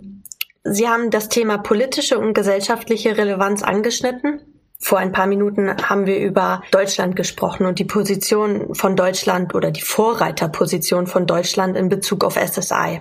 Sie 0.63 0.87
haben 0.87 1.11
das 1.11 1.29
Thema 1.29 1.57
politische 1.57 2.19
und 2.19 2.33
gesellschaftliche 2.33 3.17
Relevanz 3.17 3.63
angeschnitten. 3.63 4.41
Vor 4.83 4.97
ein 4.97 5.11
paar 5.11 5.27
Minuten 5.27 5.69
haben 5.77 6.07
wir 6.07 6.19
über 6.19 6.63
Deutschland 6.71 7.15
gesprochen 7.15 7.67
und 7.67 7.77
die 7.77 7.85
Position 7.85 8.73
von 8.73 8.95
Deutschland 8.95 9.53
oder 9.53 9.69
die 9.69 9.81
Vorreiterposition 9.81 11.05
von 11.05 11.27
Deutschland 11.27 11.77
in 11.77 11.87
Bezug 11.87 12.23
auf 12.23 12.35
SSI. 12.35 12.99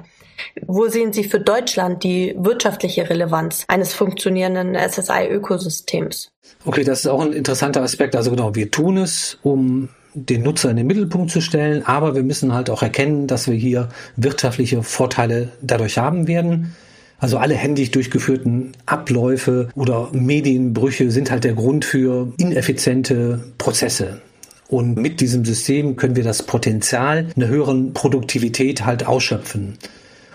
Wo 0.67 0.89
sehen 0.89 1.13
Sie 1.13 1.25
für 1.25 1.41
Deutschland 1.41 2.05
die 2.05 2.35
wirtschaftliche 2.39 3.09
Relevanz 3.09 3.65
eines 3.67 3.95
funktionierenden 3.95 4.75
SSI-Ökosystems? 4.75 6.31
Okay, 6.67 6.85
das 6.85 7.01
ist 7.01 7.07
auch 7.07 7.23
ein 7.23 7.33
interessanter 7.33 7.83
Aspekt. 7.83 8.15
Also 8.15 8.31
genau, 8.31 8.55
wir 8.55 8.71
tun 8.71 8.99
es, 8.99 9.39
um 9.43 9.89
den 10.13 10.43
Nutzer 10.43 10.71
in 10.71 10.77
den 10.77 10.87
Mittelpunkt 10.87 11.31
zu 11.31 11.41
stellen, 11.41 11.87
aber 11.87 12.15
wir 12.15 12.23
müssen 12.23 12.53
halt 12.53 12.69
auch 12.69 12.83
erkennen, 12.83 13.27
dass 13.27 13.49
wir 13.49 13.55
hier 13.55 13.89
wirtschaftliche 14.17 14.83
Vorteile 14.83 15.49
dadurch 15.63 15.99
haben 15.99 16.27
werden. 16.27 16.77
Also 17.21 17.37
alle 17.39 17.55
händisch 17.55 17.91
durchgeführten 17.91 18.73
Abläufe 18.87 19.69
oder 19.75 20.09
Medienbrüche 20.13 21.11
sind 21.11 21.31
halt 21.31 21.45
der 21.45 21.53
Grund 21.53 21.85
für 21.85 22.33
ineffiziente 22.39 23.41
Prozesse. 23.59 24.23
Und 24.69 24.97
mit 24.97 25.21
diesem 25.21 25.45
System 25.45 25.97
können 25.97 26.17
wir 26.17 26.25
das 26.25 26.45
Potenzial 26.45 27.27
einer 27.37 27.49
höheren 27.49 27.93
Produktivität 27.93 28.87
halt 28.87 29.07
ausschöpfen. 29.07 29.77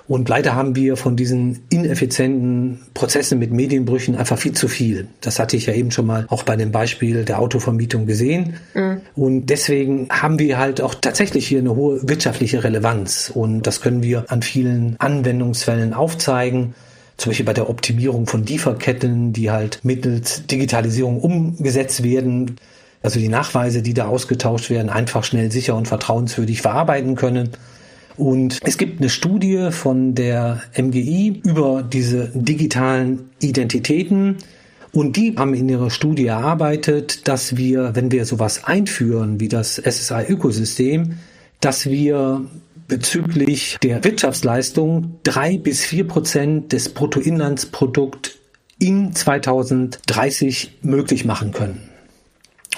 Und 0.08 0.30
leider 0.30 0.56
haben 0.56 0.76
wir 0.76 0.98
von 0.98 1.16
diesen 1.16 1.64
ineffizienten 1.70 2.82
Prozessen 2.94 3.40
mit 3.40 3.52
Medienbrüchen 3.52 4.16
einfach 4.16 4.38
viel 4.38 4.54
zu 4.54 4.68
viel. 4.68 5.08
Das 5.22 5.40
hatte 5.40 5.58
ich 5.58 5.66
ja 5.66 5.74
eben 5.74 5.92
schon 5.92 6.06
mal 6.06 6.26
auch 6.30 6.44
bei 6.44 6.56
dem 6.56 6.72
Beispiel 6.72 7.26
der 7.26 7.40
Autovermietung 7.40 8.06
gesehen. 8.06 8.56
Mhm. 8.74 9.02
Und 9.16 9.48
deswegen 9.48 10.08
haben 10.10 10.38
wir 10.38 10.60
halt 10.60 10.82
auch 10.82 10.94
tatsächlich 10.96 11.48
hier 11.48 11.60
eine 11.60 11.76
hohe 11.76 12.08
wirtschaftliche 12.08 12.64
Relevanz. 12.64 13.32
Und 13.34 13.64
das 13.64 13.82
können 13.82 14.04
wir 14.04 14.26
an 14.28 14.44
vielen 14.44 14.96
Anwendungsfällen 15.00 15.94
aufzeigen 15.94 16.76
zum 17.18 17.30
Beispiel 17.30 17.46
bei 17.46 17.54
der 17.54 17.70
Optimierung 17.70 18.28
von 18.28 18.46
Lieferketten, 18.46 19.32
die 19.32 19.52
halt 19.52 19.80
mittels 19.84 20.46
Digitalisierung 20.48 21.22
umgesetzt 21.22 22.04
werden, 22.04 22.58
also 23.02 23.20
die 23.20 23.30
Nachweise, 23.30 23.82
die 23.82 23.94
da 23.94 24.08
ausgetauscht 24.08 24.70
werden, 24.70 24.90
einfach 24.90 25.24
schnell, 25.24 25.52
sicher 25.52 25.76
und 25.76 25.88
vertrauenswürdig 25.88 26.62
verarbeiten 26.62 27.16
können. 27.16 27.52
Und 28.18 28.60
es 28.64 28.78
gibt 28.78 29.02
eine 29.02 29.10
Studie 29.10 29.70
von 29.72 30.16
der 30.16 30.62
MGI 30.78 31.42
über 31.44 31.84
diese 31.84 32.32
digitalen 32.34 33.30
Identitäten. 33.42 34.38
Und 34.92 35.18
die 35.18 35.36
haben 35.38 35.54
in 35.54 35.68
ihrer 35.68 35.90
Studie 35.90 36.28
erarbeitet, 36.28 37.28
dass 37.28 37.58
wir, 37.58 37.96
wenn 37.96 38.12
wir 38.12 38.26
sowas 38.26 38.64
einführen 38.64 39.40
wie 39.40 39.50
das 39.50 39.76
SSI-Ökosystem, 39.76 41.18
dass 41.60 41.86
wir 41.88 42.46
bezüglich 42.88 43.78
der 43.84 44.04
Wirtschaftsleistung 44.04 45.20
drei 45.24 45.58
bis 45.58 45.84
vier 45.84 46.08
Prozent 46.08 46.72
des 46.72 46.90
Bruttoinlandsprodukt 46.90 48.38
in 48.80 49.14
2030 49.14 50.80
möglich 50.82 51.26
machen 51.26 51.52
können. 51.52 51.90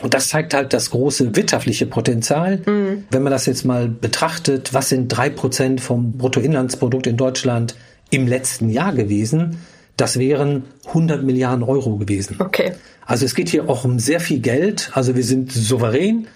Und 0.01 0.13
das 0.13 0.29
zeigt 0.29 0.53
halt 0.53 0.73
das 0.73 0.91
große 0.91 1.35
wirtschaftliche 1.35 1.87
Potenzial. 1.87 2.61
Mhm. 2.65 2.86
Wenn 3.09 3.23
man 3.23 3.31
das 3.31 3.45
jetzt 3.45 3.63
mal 3.63 3.87
betrachtet, 3.87 4.73
was 4.73 4.89
sind 4.89 5.07
drei 5.07 5.29
Prozent 5.29 5.81
vom 5.81 6.13
Bruttoinlandsprodukt 6.13 7.07
in 7.07 7.17
Deutschland 7.17 7.75
im 8.09 8.27
letzten 8.27 8.69
Jahr 8.69 8.93
gewesen? 8.93 9.59
Das 9.95 10.19
wären 10.19 10.65
100 10.87 11.23
Milliarden 11.23 11.63
Euro 11.63 11.97
gewesen. 11.97 12.37
Okay. 12.39 12.73
Also 13.05 13.25
es 13.25 13.33
geht 13.33 13.49
hier 13.49 13.69
auch 13.69 13.83
um 13.85 13.99
sehr 13.99 14.19
viel 14.19 14.39
Geld. 14.39 14.91
Also 14.93 15.15
wir 15.15 15.23
sind 15.23 15.51
souverän. 15.51 16.27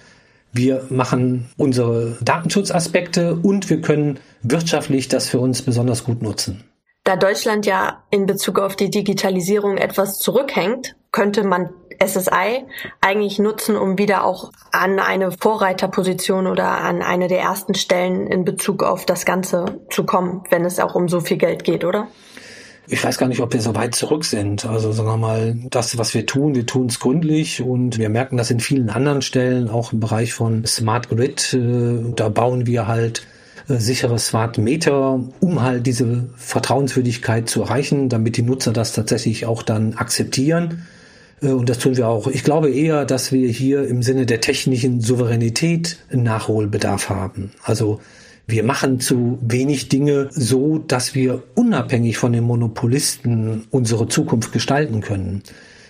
Wir 0.54 0.86
machen 0.90 1.50
unsere 1.58 2.18
Datenschutzaspekte 2.22 3.36
und 3.36 3.70
wir 3.70 3.82
können 3.82 4.20
wirtschaftlich 4.42 5.08
das 5.08 5.30
für 5.30 5.40
uns 5.40 5.62
besonders 5.62 6.04
gut 6.04 6.22
nutzen. 6.22 6.64
Da 7.04 7.16
Deutschland 7.16 7.66
ja 7.66 8.04
in 8.10 8.26
Bezug 8.26 8.60
auf 8.60 8.76
die 8.76 8.90
Digitalisierung 8.90 9.78
etwas 9.78 10.20
zurückhängt, 10.20 10.96
könnte 11.12 11.44
man 11.44 11.70
SSI 12.06 12.66
eigentlich 13.00 13.40
nutzen, 13.40 13.78
um 13.78 13.98
wieder 13.98 14.24
auch 14.24 14.52
an 14.72 15.00
eine 15.00 15.32
Vorreiterposition 15.32 16.48
oder 16.48 16.66
an 16.66 17.02
eine 17.02 17.28
der 17.28 17.42
ersten 17.42 17.76
Stellen 17.76 18.28
in 18.28 18.46
Bezug 18.46 18.84
auf 18.84 19.06
das 19.06 19.26
Ganze 19.26 19.82
zu 19.90 20.06
kommen, 20.06 20.44
wenn 20.50 20.66
es 20.66 20.80
auch 20.80 20.96
um 20.96 21.08
so 21.08 21.20
viel 21.20 21.38
Geld 21.38 21.64
geht, 21.64 21.86
oder? 21.86 22.08
Ich 22.88 23.04
weiß 23.04 23.18
gar 23.18 23.28
nicht, 23.28 23.40
ob 23.40 23.54
wir 23.54 23.62
so 23.62 23.76
weit 23.76 23.96
zurück 23.96 24.26
sind. 24.26 24.66
Also 24.66 24.92
sagen 24.92 25.08
wir 25.08 25.18
mal, 25.18 25.56
das, 25.70 25.98
was 25.98 26.14
wir 26.14 26.26
tun, 26.26 26.56
wir 26.56 26.66
tun 26.66 26.88
es 26.88 27.00
gründlich 27.00 27.62
und 27.62 27.98
wir 27.98 28.10
merken 28.10 28.38
das 28.38 28.52
in 28.52 28.60
vielen 28.60 28.90
anderen 28.90 29.22
Stellen, 29.22 29.70
auch 29.70 29.94
im 29.94 30.00
Bereich 30.00 30.34
von 30.34 30.66
Smart 30.66 31.08
Grid. 31.10 31.54
Äh, 31.54 32.12
da 32.16 32.30
bauen 32.30 32.66
wir 32.66 32.88
halt 32.88 33.26
äh, 33.70 33.76
sichere 33.76 34.18
Smart 34.20 34.58
Meter, 34.58 35.24
um 35.40 35.62
halt 35.62 35.86
diese 35.86 36.30
Vertrauenswürdigkeit 36.36 37.48
zu 37.48 37.62
erreichen, 37.62 38.10
damit 38.10 38.36
die 38.36 38.42
Nutzer 38.42 38.74
das 38.74 38.94
tatsächlich 38.94 39.46
auch 39.46 39.64
dann 39.64 39.94
akzeptieren. 39.94 40.86
Äh, 41.42 41.48
und 41.48 41.70
das 41.70 41.80
tun 41.80 41.98
wir 41.98 42.08
auch. 42.08 42.28
Ich 42.28 42.44
glaube 42.44 42.72
eher, 42.72 43.06
dass 43.06 43.32
wir 43.32 43.50
hier 43.50 43.88
im 43.88 44.04
Sinne 44.04 44.26
der 44.26 44.42
technischen 44.42 45.02
Souveränität 45.02 45.98
Nachholbedarf 46.12 47.10
haben. 47.10 47.52
Also 47.64 48.00
wir 48.48 48.64
machen 48.64 49.00
zu 49.00 49.38
wenig 49.42 49.90
Dinge 49.90 50.28
so, 50.32 50.78
dass 50.78 51.16
wir 51.16 51.44
unabhängig 51.56 52.18
von 52.18 52.34
den 52.34 52.44
Monopolisten 52.44 53.66
unsere 53.72 54.08
Zukunft 54.08 54.52
gestalten 54.52 55.02
können. 55.02 55.44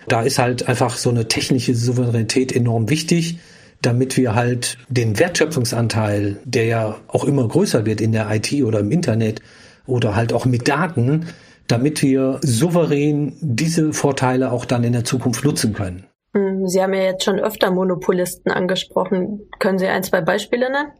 Da 0.08 0.22
ist 0.22 0.40
halt 0.40 0.68
einfach 0.68 0.98
so 0.98 1.10
eine 1.10 1.28
technische 1.28 1.76
Souveränität 1.76 2.56
enorm 2.56 2.90
wichtig, 2.90 3.40
damit 3.82 4.18
wir 4.18 4.36
halt 4.36 4.78
den 4.90 5.18
Wertschöpfungsanteil, 5.18 6.38
der 6.44 6.66
ja 6.66 6.98
auch 7.08 7.24
immer 7.24 7.48
größer 7.48 7.86
wird 7.86 8.02
in 8.02 8.12
der 8.12 8.30
IT 8.30 8.54
oder 8.64 8.80
im 8.80 8.92
Internet 8.92 9.42
oder 9.88 10.16
halt 10.16 10.34
auch 10.34 10.46
mit 10.46 10.68
Daten, 10.68 11.28
damit 11.68 12.02
wir 12.02 12.40
souverän 12.42 13.36
diese 13.42 13.94
Vorteile 13.94 14.52
auch 14.52 14.66
dann 14.66 14.84
in 14.84 14.94
der 14.94 15.04
Zukunft 15.04 15.44
nutzen 15.44 15.74
können. 15.74 16.06
Hm, 16.34 16.68
Sie 16.68 16.82
haben 16.82 16.94
ja 16.94 17.04
jetzt 17.04 17.24
schon 17.24 17.40
öfter 17.40 17.72
Monopolisten 17.72 18.52
angesprochen. 18.52 19.42
Können 19.60 19.80
Sie 19.80 19.88
ein, 19.88 20.04
zwei 20.04 20.22
Beispiele 20.22 20.72
nennen? 20.72 20.92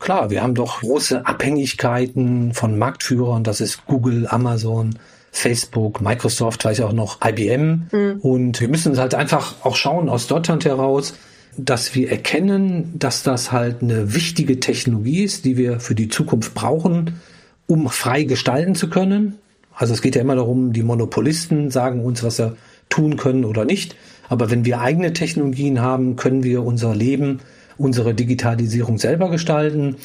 Klar, 0.00 0.30
wir 0.30 0.42
haben 0.42 0.54
doch 0.54 0.80
große 0.80 1.24
Abhängigkeiten 1.24 2.52
von 2.52 2.78
Marktführern, 2.78 3.44
das 3.44 3.60
ist 3.60 3.86
Google, 3.86 4.26
Amazon, 4.28 4.98
Facebook, 5.30 6.00
Microsoft, 6.00 6.62
vielleicht 6.62 6.82
auch 6.82 6.92
noch 6.92 7.20
IBM. 7.24 7.88
Mhm. 7.90 8.20
Und 8.20 8.60
wir 8.60 8.68
müssen 8.68 8.98
halt 8.98 9.14
einfach 9.14 9.64
auch 9.64 9.76
schauen 9.76 10.08
aus 10.08 10.26
Deutschland 10.26 10.64
heraus, 10.64 11.14
dass 11.56 11.94
wir 11.94 12.10
erkennen, 12.10 12.98
dass 12.98 13.22
das 13.22 13.52
halt 13.52 13.82
eine 13.82 14.14
wichtige 14.14 14.60
Technologie 14.60 15.22
ist, 15.22 15.44
die 15.44 15.56
wir 15.56 15.80
für 15.80 15.94
die 15.94 16.08
Zukunft 16.08 16.54
brauchen, 16.54 17.20
um 17.66 17.88
frei 17.88 18.24
gestalten 18.24 18.74
zu 18.74 18.90
können. 18.90 19.38
Also 19.74 19.92
es 19.92 20.02
geht 20.02 20.14
ja 20.14 20.20
immer 20.20 20.36
darum, 20.36 20.72
die 20.72 20.82
Monopolisten 20.82 21.70
sagen 21.70 22.04
uns, 22.04 22.22
was 22.22 22.36
sie 22.36 22.56
tun 22.88 23.16
können 23.16 23.44
oder 23.44 23.64
nicht. 23.64 23.96
Aber 24.28 24.50
wenn 24.50 24.64
wir 24.64 24.80
eigene 24.80 25.12
Technologien 25.12 25.80
haben, 25.80 26.16
können 26.16 26.44
wir 26.44 26.64
unser 26.64 26.94
Leben, 26.94 27.40
unsere 27.76 28.14
Digitalisierung 28.14 28.98
selber 28.98 29.30
gestalten. 29.30 29.96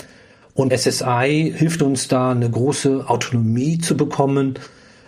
Und 0.53 0.73
SSI 0.73 1.53
hilft 1.55 1.81
uns 1.81 2.07
da, 2.07 2.31
eine 2.31 2.49
große 2.49 3.07
Autonomie 3.07 3.77
zu 3.77 3.95
bekommen 3.95 4.55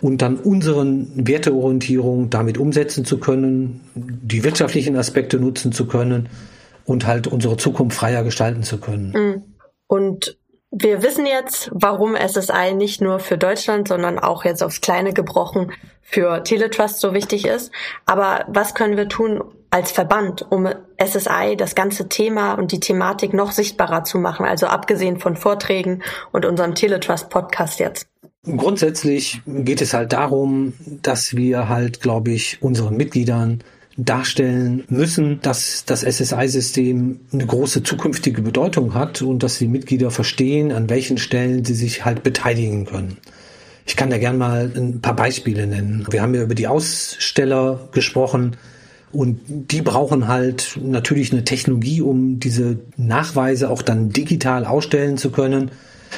und 0.00 0.22
dann 0.22 0.36
unseren 0.36 1.26
Werteorientierung 1.26 2.30
damit 2.30 2.58
umsetzen 2.58 3.04
zu 3.04 3.18
können, 3.18 3.80
die 3.94 4.44
wirtschaftlichen 4.44 4.96
Aspekte 4.96 5.38
nutzen 5.38 5.72
zu 5.72 5.86
können 5.86 6.28
und 6.84 7.06
halt 7.06 7.26
unsere 7.26 7.56
Zukunft 7.56 7.96
freier 7.96 8.24
gestalten 8.24 8.62
zu 8.62 8.78
können. 8.78 9.12
Mhm. 9.12 9.42
Und 9.86 10.38
wir 10.74 11.02
wissen 11.02 11.26
jetzt, 11.26 11.70
warum 11.74 12.16
SSI 12.16 12.72
nicht 12.74 13.02
nur 13.02 13.18
für 13.20 13.36
Deutschland, 13.36 13.88
sondern 13.88 14.18
auch 14.18 14.44
jetzt 14.46 14.62
aufs 14.62 14.80
Kleine 14.80 15.12
gebrochen 15.12 15.70
für 16.00 16.42
Teletrust 16.44 16.98
so 16.98 17.12
wichtig 17.12 17.46
ist. 17.46 17.70
Aber 18.06 18.46
was 18.48 18.74
können 18.74 18.96
wir 18.96 19.08
tun 19.08 19.44
als 19.68 19.92
Verband, 19.92 20.50
um 20.50 20.66
SSI 20.98 21.56
das 21.58 21.74
ganze 21.74 22.08
Thema 22.08 22.54
und 22.54 22.72
die 22.72 22.80
Thematik 22.80 23.34
noch 23.34 23.52
sichtbarer 23.52 24.04
zu 24.04 24.18
machen? 24.18 24.46
Also 24.46 24.66
abgesehen 24.66 25.20
von 25.20 25.36
Vorträgen 25.36 26.02
und 26.32 26.46
unserem 26.46 26.74
Teletrust 26.74 27.28
Podcast 27.28 27.78
jetzt. 27.78 28.08
Grundsätzlich 28.44 29.42
geht 29.46 29.82
es 29.82 29.92
halt 29.92 30.14
darum, 30.14 30.72
dass 31.02 31.36
wir 31.36 31.68
halt, 31.68 32.00
glaube 32.00 32.30
ich, 32.30 32.62
unseren 32.62 32.96
Mitgliedern 32.96 33.62
darstellen 34.04 34.84
müssen, 34.88 35.40
dass 35.42 35.84
das 35.84 36.02
SSI-System 36.02 37.20
eine 37.32 37.46
große 37.46 37.82
zukünftige 37.82 38.42
Bedeutung 38.42 38.94
hat 38.94 39.22
und 39.22 39.42
dass 39.42 39.58
die 39.58 39.68
Mitglieder 39.68 40.10
verstehen, 40.10 40.72
an 40.72 40.88
welchen 40.90 41.18
Stellen 41.18 41.64
sie 41.64 41.74
sich 41.74 42.04
halt 42.04 42.22
beteiligen 42.22 42.84
können. 42.84 43.18
Ich 43.84 43.96
kann 43.96 44.10
da 44.10 44.18
gern 44.18 44.38
mal 44.38 44.70
ein 44.74 45.00
paar 45.00 45.16
Beispiele 45.16 45.66
nennen. 45.66 46.06
Wir 46.10 46.22
haben 46.22 46.34
ja 46.34 46.42
über 46.42 46.54
die 46.54 46.68
Aussteller 46.68 47.88
gesprochen 47.92 48.56
und 49.12 49.40
die 49.46 49.82
brauchen 49.82 50.28
halt 50.28 50.78
natürlich 50.82 51.32
eine 51.32 51.44
Technologie, 51.44 52.00
um 52.00 52.40
diese 52.40 52.78
Nachweise 52.96 53.68
auch 53.70 53.82
dann 53.82 54.10
digital 54.10 54.64
ausstellen 54.64 55.18
zu 55.18 55.30
können. 55.30 55.70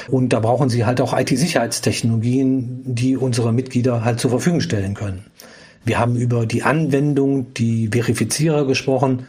Und 0.07 0.33
da 0.33 0.39
brauchen 0.39 0.69
sie 0.69 0.85
halt 0.85 1.01
auch 1.01 1.17
IT-Sicherheitstechnologien, 1.17 2.81
die 2.85 3.17
unsere 3.17 3.51
Mitglieder 3.51 4.03
halt 4.03 4.19
zur 4.19 4.29
Verfügung 4.29 4.61
stellen 4.61 4.93
können. 4.93 5.25
Wir 5.85 5.99
haben 5.99 6.15
über 6.15 6.45
die 6.45 6.63
Anwendung, 6.63 7.53
die 7.53 7.89
Verifizierer 7.89 8.65
gesprochen, 8.65 9.27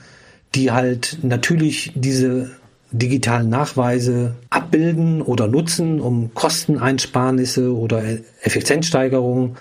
die 0.54 0.72
halt 0.72 1.18
natürlich 1.22 1.92
diese 1.94 2.50
digitalen 2.92 3.50
Nachweise 3.50 4.36
abbilden 4.48 5.20
oder 5.20 5.48
nutzen, 5.48 6.00
um 6.00 6.32
Kosteneinsparnisse 6.32 7.76
oder 7.76 8.02
Effizienzsteigerungen 8.42 9.56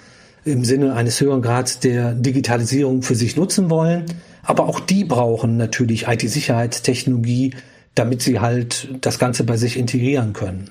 im 0.45 0.63
Sinne 0.63 0.93
eines 0.93 1.19
höheren 1.19 1.41
Grads 1.41 1.79
der 1.79 2.13
Digitalisierung 2.13 3.01
für 3.01 3.15
sich 3.15 3.35
nutzen 3.35 3.69
wollen. 3.69 4.05
Aber 4.43 4.69
auch 4.69 4.79
die 4.79 5.03
brauchen 5.03 5.57
natürlich 5.57 6.07
IT-Sicherheitstechnologie, 6.07 7.55
damit 7.95 8.21
sie 8.21 8.39
halt 8.39 8.87
das 9.01 9.19
Ganze 9.19 9.43
bei 9.43 9.57
sich 9.57 9.77
integrieren 9.77 10.33
können. 10.33 10.69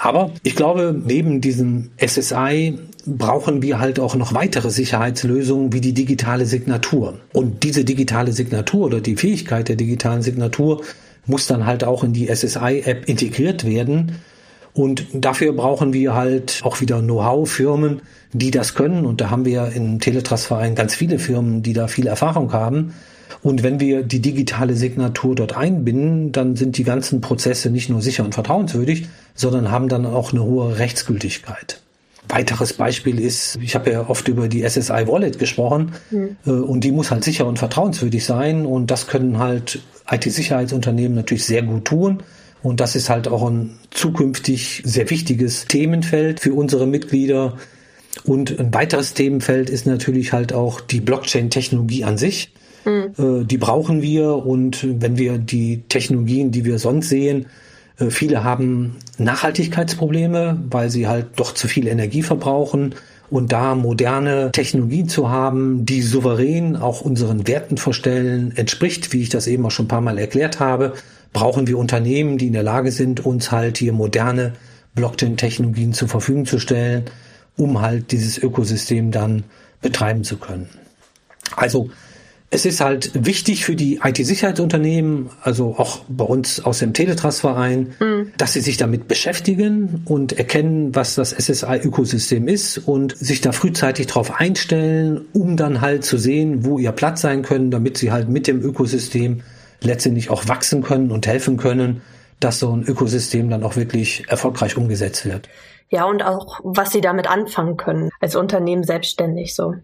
Aber 0.00 0.30
ich 0.44 0.54
glaube, 0.54 0.94
neben 1.04 1.40
diesem 1.40 1.90
SSI 2.00 2.78
brauchen 3.04 3.62
wir 3.62 3.80
halt 3.80 3.98
auch 3.98 4.14
noch 4.14 4.32
weitere 4.32 4.70
Sicherheitslösungen 4.70 5.72
wie 5.72 5.80
die 5.80 5.92
digitale 5.92 6.46
Signatur. 6.46 7.18
Und 7.32 7.64
diese 7.64 7.84
digitale 7.84 8.32
Signatur 8.32 8.86
oder 8.86 9.00
die 9.00 9.16
Fähigkeit 9.16 9.68
der 9.68 9.74
digitalen 9.74 10.22
Signatur 10.22 10.82
muss 11.26 11.48
dann 11.48 11.66
halt 11.66 11.82
auch 11.82 12.04
in 12.04 12.12
die 12.12 12.28
SSI-App 12.28 13.08
integriert 13.08 13.66
werden. 13.66 14.12
Und 14.72 15.04
dafür 15.12 15.52
brauchen 15.52 15.92
wir 15.92 16.14
halt 16.14 16.60
auch 16.62 16.80
wieder 16.80 17.00
Know-how-Firmen, 17.00 18.00
die 18.32 18.52
das 18.52 18.76
können. 18.76 19.04
Und 19.04 19.20
da 19.20 19.30
haben 19.30 19.44
wir 19.44 19.72
im 19.74 19.98
Teletrust-Verein 19.98 20.76
ganz 20.76 20.94
viele 20.94 21.18
Firmen, 21.18 21.64
die 21.64 21.72
da 21.72 21.88
viel 21.88 22.06
Erfahrung 22.06 22.52
haben. 22.52 22.94
Und 23.42 23.62
wenn 23.62 23.80
wir 23.80 24.02
die 24.02 24.20
digitale 24.20 24.74
Signatur 24.74 25.34
dort 25.34 25.56
einbinden, 25.56 26.32
dann 26.32 26.56
sind 26.56 26.78
die 26.78 26.84
ganzen 26.84 27.20
Prozesse 27.20 27.70
nicht 27.70 27.88
nur 27.88 28.02
sicher 28.02 28.24
und 28.24 28.34
vertrauenswürdig, 28.34 29.08
sondern 29.38 29.70
haben 29.70 29.88
dann 29.88 30.04
auch 30.04 30.32
eine 30.32 30.42
hohe 30.42 30.78
Rechtsgültigkeit. 30.78 31.80
Weiteres 32.28 32.74
Beispiel 32.74 33.18
ist, 33.20 33.56
ich 33.62 33.74
habe 33.74 33.90
ja 33.90 34.10
oft 34.10 34.28
über 34.28 34.48
die 34.48 34.68
SSI 34.68 35.06
Wallet 35.06 35.38
gesprochen 35.38 35.92
mhm. 36.10 36.36
und 36.44 36.84
die 36.84 36.92
muss 36.92 37.10
halt 37.10 37.24
sicher 37.24 37.46
und 37.46 37.58
vertrauenswürdig 37.58 38.24
sein 38.24 38.66
und 38.66 38.90
das 38.90 39.06
können 39.06 39.38
halt 39.38 39.80
IT-Sicherheitsunternehmen 40.10 41.14
natürlich 41.14 41.44
sehr 41.44 41.62
gut 41.62 41.86
tun. 41.86 42.22
Und 42.62 42.80
das 42.80 42.96
ist 42.96 43.08
halt 43.08 43.28
auch 43.28 43.48
ein 43.48 43.78
zukünftig 43.90 44.82
sehr 44.84 45.08
wichtiges 45.10 45.66
Themenfeld 45.66 46.40
für 46.40 46.52
unsere 46.52 46.88
Mitglieder. 46.88 47.56
Und 48.24 48.58
ein 48.58 48.74
weiteres 48.74 49.14
Themenfeld 49.14 49.70
ist 49.70 49.86
natürlich 49.86 50.32
halt 50.32 50.52
auch 50.52 50.80
die 50.80 51.00
Blockchain-Technologie 51.00 52.02
an 52.02 52.18
sich. 52.18 52.52
Mhm. 52.84 53.46
Die 53.46 53.58
brauchen 53.58 54.02
wir 54.02 54.44
und 54.44 54.84
wenn 55.00 55.16
wir 55.16 55.38
die 55.38 55.84
Technologien, 55.88 56.50
die 56.50 56.64
wir 56.64 56.80
sonst 56.80 57.08
sehen, 57.10 57.46
viele 58.10 58.44
haben 58.44 58.96
Nachhaltigkeitsprobleme, 59.18 60.58
weil 60.70 60.90
sie 60.90 61.08
halt 61.08 61.26
doch 61.36 61.52
zu 61.54 61.68
viel 61.68 61.88
Energie 61.88 62.22
verbrauchen. 62.22 62.94
Und 63.30 63.52
da 63.52 63.74
moderne 63.74 64.50
Technologien 64.52 65.08
zu 65.08 65.28
haben, 65.28 65.84
die 65.84 66.00
souverän 66.00 66.76
auch 66.76 67.02
unseren 67.02 67.46
Werten 67.46 67.76
vorstellen, 67.76 68.52
entspricht, 68.56 69.12
wie 69.12 69.20
ich 69.20 69.28
das 69.28 69.46
eben 69.46 69.66
auch 69.66 69.70
schon 69.70 69.84
ein 69.84 69.88
paar 69.88 70.00
Mal 70.00 70.18
erklärt 70.18 70.60
habe, 70.60 70.94
brauchen 71.34 71.66
wir 71.66 71.76
Unternehmen, 71.76 72.38
die 72.38 72.46
in 72.46 72.54
der 72.54 72.62
Lage 72.62 72.90
sind, 72.90 73.26
uns 73.26 73.52
halt 73.52 73.76
hier 73.76 73.92
moderne 73.92 74.54
Blockchain-Technologien 74.94 75.92
zur 75.92 76.08
Verfügung 76.08 76.46
zu 76.46 76.58
stellen, 76.58 77.04
um 77.56 77.82
halt 77.82 78.12
dieses 78.12 78.38
Ökosystem 78.38 79.10
dann 79.10 79.44
betreiben 79.82 80.24
zu 80.24 80.38
können. 80.38 80.68
Also 81.54 81.90
es 82.50 82.64
ist 82.64 82.80
halt 82.80 83.26
wichtig 83.26 83.64
für 83.64 83.76
die 83.76 84.00
IT-Sicherheitsunternehmen, 84.02 85.28
also 85.42 85.74
auch 85.76 86.00
bei 86.08 86.24
uns 86.24 86.64
aus 86.64 86.78
dem 86.78 86.94
Teletrust-Verein, 86.94 87.94
mhm. 88.00 88.32
dass 88.38 88.54
sie 88.54 88.60
sich 88.60 88.78
damit 88.78 89.06
beschäftigen 89.06 90.02
und 90.06 90.32
erkennen, 90.32 90.94
was 90.94 91.14
das 91.14 91.32
SSI-Ökosystem 91.32 92.48
ist 92.48 92.78
und 92.78 93.16
sich 93.18 93.42
da 93.42 93.52
frühzeitig 93.52 94.06
darauf 94.06 94.40
einstellen, 94.40 95.26
um 95.34 95.58
dann 95.58 95.82
halt 95.82 96.04
zu 96.04 96.16
sehen, 96.16 96.64
wo 96.64 96.78
ihr 96.78 96.92
Platz 96.92 97.20
sein 97.20 97.42
können, 97.42 97.70
damit 97.70 97.98
sie 97.98 98.12
halt 98.12 98.30
mit 98.30 98.46
dem 98.46 98.62
Ökosystem 98.62 99.42
letztendlich 99.82 100.30
auch 100.30 100.48
wachsen 100.48 100.82
können 100.82 101.10
und 101.10 101.26
helfen 101.26 101.58
können, 101.58 102.00
dass 102.40 102.60
so 102.60 102.74
ein 102.74 102.82
Ökosystem 102.82 103.50
dann 103.50 103.62
auch 103.62 103.76
wirklich 103.76 104.24
erfolgreich 104.28 104.76
umgesetzt 104.78 105.26
wird. 105.26 105.50
Ja, 105.90 106.04
und 106.04 106.22
auch, 106.22 106.60
was 106.64 106.92
sie 106.92 107.00
damit 107.02 107.28
anfangen 107.28 107.76
können, 107.76 108.10
als 108.20 108.36
Unternehmen 108.36 108.84
selbstständig 108.84 109.54
so. 109.54 109.74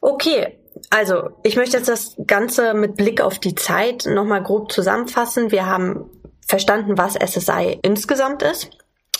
Okay, 0.00 0.58
also, 0.90 1.30
ich 1.42 1.56
möchte 1.56 1.76
jetzt 1.76 1.88
das 1.88 2.16
Ganze 2.26 2.74
mit 2.74 2.96
Blick 2.96 3.20
auf 3.20 3.38
die 3.38 3.54
Zeit 3.54 4.06
nochmal 4.06 4.42
grob 4.42 4.72
zusammenfassen. 4.72 5.50
Wir 5.50 5.66
haben 5.66 6.10
verstanden, 6.46 6.98
was 6.98 7.14
SSI 7.14 7.78
insgesamt 7.82 8.42
ist, 8.42 8.70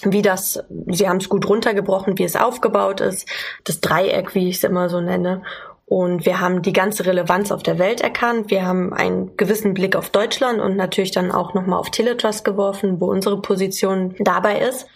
wie 0.03 0.23
das, 0.23 0.63
Sie 0.89 1.09
haben 1.09 1.19
es 1.19 1.29
gut 1.29 1.49
runtergebrochen, 1.49 2.19
wie 2.19 2.25
es 2.25 2.37
aufgebaut 2.37 3.01
ist, 3.01 3.29
das 3.65 3.81
Dreieck, 3.81 4.35
wie 4.35 4.49
ich 4.49 4.57
es 4.57 4.65
immer 4.65 4.89
so 4.89 5.01
nenne. 5.01 5.43
Und 5.87 6.25
wir 6.25 6.41
haben 6.41 6.63
die 6.63 6.73
ganze 6.73 7.05
Relevanz 7.05 7.53
auf 7.53 7.63
der 7.63 7.79
Welt 7.79 8.01
erkannt. 8.01 8.51
Wir 8.51 8.67
haben 8.67 8.95
einen 8.95 9.37
gewissen 9.37 9.75
Blick 9.75 9.97
auf 9.97 10.11
Deutschland 10.11 10.61
und 10.61 10.77
natürlich 10.77 11.11
dann 11.11 11.31
auch 11.31 11.53
nochmal 11.53 11.79
auf 11.79 11.91
Teletrust 11.91 12.45
geworfen, 12.45 13.01
wo 13.01 13.07
unsere 13.07 13.41
Position 13.41 14.15
dabei 14.19 14.61
ist. 14.61 14.87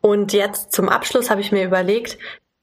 Und 0.00 0.32
jetzt 0.32 0.72
zum 0.72 0.88
Abschluss 0.88 1.30
habe 1.30 1.40
ich 1.40 1.50
mir 1.50 1.64
überlegt, 1.64 2.18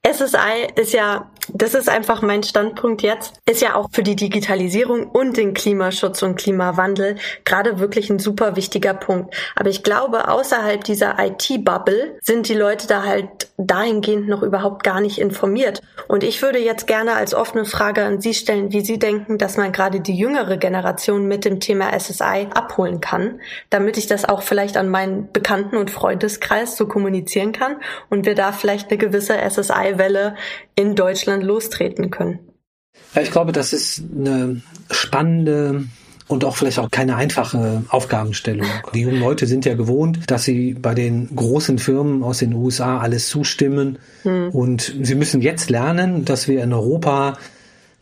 SSI 0.05 0.67
ist 0.75 0.91
ja, 0.91 1.31
das 1.53 1.73
ist 1.73 1.87
einfach 1.87 2.21
mein 2.21 2.43
Standpunkt 2.43 3.01
jetzt, 3.03 3.35
ist 3.49 3.61
ja 3.61 3.75
auch 3.75 3.87
für 3.93 4.03
die 4.03 4.17
Digitalisierung 4.17 5.09
und 5.09 5.37
den 5.37 5.53
Klimaschutz 5.53 6.21
und 6.23 6.35
Klimawandel 6.35 7.15
gerade 7.45 7.79
wirklich 7.79 8.09
ein 8.09 8.19
super 8.19 8.57
wichtiger 8.57 8.93
Punkt. 8.93 9.33
Aber 9.55 9.69
ich 9.69 9.81
glaube, 9.81 10.27
außerhalb 10.27 10.83
dieser 10.83 11.15
IT-Bubble 11.19 12.17
sind 12.21 12.49
die 12.49 12.53
Leute 12.53 12.87
da 12.87 13.03
halt 13.03 13.47
dahingehend 13.57 14.27
noch 14.27 14.41
überhaupt 14.43 14.83
gar 14.83 14.99
nicht 14.99 15.19
informiert. 15.19 15.81
Und 16.09 16.23
ich 16.23 16.41
würde 16.41 16.59
jetzt 16.59 16.85
gerne 16.85 17.13
als 17.13 17.33
offene 17.33 17.63
Frage 17.63 18.03
an 18.03 18.19
Sie 18.19 18.33
stellen, 18.33 18.73
wie 18.73 18.81
Sie 18.81 18.99
denken, 18.99 19.37
dass 19.37 19.55
man 19.55 19.71
gerade 19.71 20.01
die 20.01 20.17
jüngere 20.17 20.57
Generation 20.57 21.27
mit 21.27 21.45
dem 21.45 21.61
Thema 21.61 21.97
SSI 21.97 22.47
abholen 22.53 22.99
kann, 22.99 23.39
damit 23.69 23.97
ich 23.97 24.07
das 24.07 24.25
auch 24.25 24.41
vielleicht 24.41 24.75
an 24.75 24.89
meinen 24.89 25.31
Bekannten- 25.31 25.77
und 25.77 25.91
Freundeskreis 25.91 26.75
so 26.75 26.87
kommunizieren 26.87 27.53
kann 27.53 27.77
und 28.09 28.25
wir 28.25 28.35
da 28.35 28.51
vielleicht 28.51 28.89
eine 28.89 28.97
gewisse 28.97 29.37
SSI 29.37 29.92
Welle 29.97 30.35
in 30.75 30.95
Deutschland 30.95 31.43
lostreten 31.43 32.11
können? 32.11 32.39
Ja, 33.15 33.21
ich 33.21 33.31
glaube, 33.31 33.51
das 33.51 33.73
ist 33.73 34.03
eine 34.15 34.61
spannende 34.91 35.85
und 36.27 36.45
auch 36.45 36.55
vielleicht 36.55 36.79
auch 36.79 36.89
keine 36.89 37.15
einfache 37.15 37.83
Aufgabenstellung. 37.89 38.67
Die 38.93 39.01
jungen 39.01 39.19
Leute 39.19 39.45
sind 39.45 39.65
ja 39.65 39.75
gewohnt, 39.75 40.19
dass 40.27 40.43
sie 40.43 40.73
bei 40.73 40.93
den 40.93 41.35
großen 41.35 41.79
Firmen 41.79 42.23
aus 42.23 42.39
den 42.39 42.53
USA 42.53 42.99
alles 42.99 43.27
zustimmen. 43.27 43.99
Hm. 44.23 44.49
Und 44.49 44.95
sie 45.01 45.15
müssen 45.15 45.41
jetzt 45.41 45.69
lernen, 45.69 46.25
dass 46.25 46.47
wir 46.47 46.63
in 46.63 46.73
Europa 46.73 47.37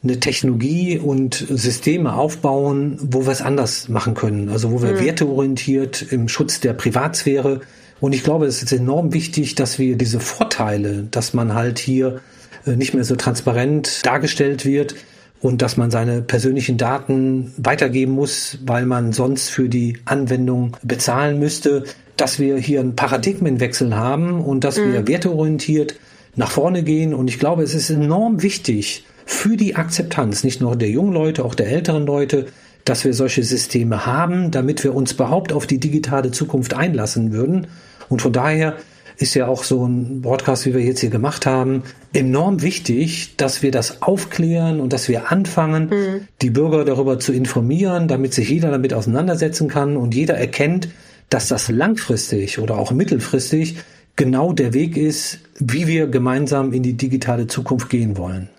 eine 0.04 0.20
Technologie 0.20 0.98
und 0.98 1.46
Systeme 1.50 2.14
aufbauen, 2.14 2.98
wo 3.02 3.26
wir 3.26 3.32
es 3.32 3.42
anders 3.42 3.90
machen 3.90 4.14
können. 4.14 4.50
Also 4.50 4.72
wo 4.72 4.82
wir 4.82 4.92
hm. 4.92 5.00
werteorientiert 5.00 6.02
im 6.02 6.28
Schutz 6.28 6.60
der 6.60 6.74
Privatsphäre. 6.74 7.62
Und 8.02 8.14
ich 8.14 8.24
glaube, 8.24 8.48
es 8.48 8.62
ist 8.62 8.74
enorm 8.74 9.14
wichtig, 9.14 9.56
dass 9.56 9.80
wir 9.80 9.96
diese 9.96 10.20
Vorteile, 10.20 11.08
dass 11.10 11.34
man 11.34 11.54
halt 11.54 11.80
hier 11.80 12.20
äh, 12.66 12.76
nicht 12.76 12.94
mehr 12.94 13.06
so 13.06 13.16
transparent 13.16 14.06
dargestellt 14.06 14.66
wird, 14.66 14.96
und 15.42 15.62
dass 15.62 15.76
man 15.76 15.92
seine 15.92 16.22
persönlichen 16.22 16.78
Daten 16.78 17.52
weitergeben 17.58 18.14
muss, 18.14 18.60
weil 18.64 18.86
man 18.86 19.12
sonst 19.12 19.50
für 19.50 19.70
die 19.70 19.98
Anwendung 20.06 20.78
bezahlen 20.84 21.40
müsste, 21.40 21.84
dass 22.16 22.40
wir 22.40 22.58
hier 22.58 22.80
einen 22.80 22.96
Paradigmenwechsel 22.96 23.96
haben 23.96 24.40
und 24.40 24.64
dass 24.64 24.78
mhm. 24.78 24.94
wir 24.94 25.08
werteorientiert 25.08 25.96
nach 26.36 26.52
vorne 26.52 26.84
gehen. 26.84 27.14
Und 27.14 27.28
ich 27.28 27.40
glaube, 27.40 27.64
es 27.64 27.74
ist 27.74 27.90
enorm 27.90 28.44
wichtig 28.44 29.04
für 29.26 29.58
die 29.58 29.76
Akzeptanz, 29.76 30.44
nicht 30.44 30.62
nur 30.62 30.76
der 30.76 30.90
jungen 30.90 31.14
Leute, 31.14 31.44
auch 31.44 31.56
der 31.56 31.68
älteren 31.68 32.06
Leute, 32.06 32.46
dass 32.86 33.04
wir 33.06 33.14
solche 33.14 33.44
Systeme 33.44 34.06
haben, 34.06 34.52
damit 34.52 34.84
wir 34.84 34.94
uns 34.94 35.14
überhaupt 35.14 35.54
auf 35.54 35.66
die 35.66 35.80
digitale 35.80 36.32
Zukunft 36.32 36.76
einlassen 36.76 37.32
würden. 37.32 37.68
Und 38.12 38.22
von 38.22 38.34
daher 38.34 38.76
ist 39.18 39.36
ja 39.36 39.48
auch 39.48 39.64
so 39.64 39.88
ein 39.88 40.22
Podcast, 40.22 40.66
wie 40.66 40.74
wir 40.74 40.82
jetzt 40.82 41.00
hier 41.00 41.10
gemacht 41.10 41.46
haben, 41.46 41.84
enorm 42.12 42.62
wichtig, 42.62 43.38
dass 43.38 43.62
wir 43.62 43.72
das 43.72 44.02
aufklären 44.02 44.82
und 44.82 44.94
dass 44.94 45.08
wir 45.08 45.32
anfangen, 45.32 45.90
mhm. 45.90 46.28
die 46.42 46.50
Bürger 46.50 46.84
darüber 46.84 47.20
zu 47.20 47.32
informieren, 47.32 48.08
damit 48.08 48.34
sich 48.34 48.50
jeder 48.50 48.70
damit 48.70 48.94
auseinandersetzen 48.94 49.70
kann 49.70 49.96
und 49.96 50.14
jeder 50.14 50.36
erkennt, 50.36 50.90
dass 51.30 51.48
das 51.48 51.70
langfristig 51.70 52.60
oder 52.60 52.78
auch 52.78 52.92
mittelfristig 52.92 53.78
genau 54.18 54.52
der 54.52 54.74
Weg 54.74 54.98
ist, 54.98 55.40
wie 55.58 55.88
wir 55.88 56.08
gemeinsam 56.08 56.74
in 56.74 56.84
die 56.84 56.94
digitale 56.94 57.48
Zukunft 57.48 57.90
gehen 57.90 58.18
wollen. 58.18 58.50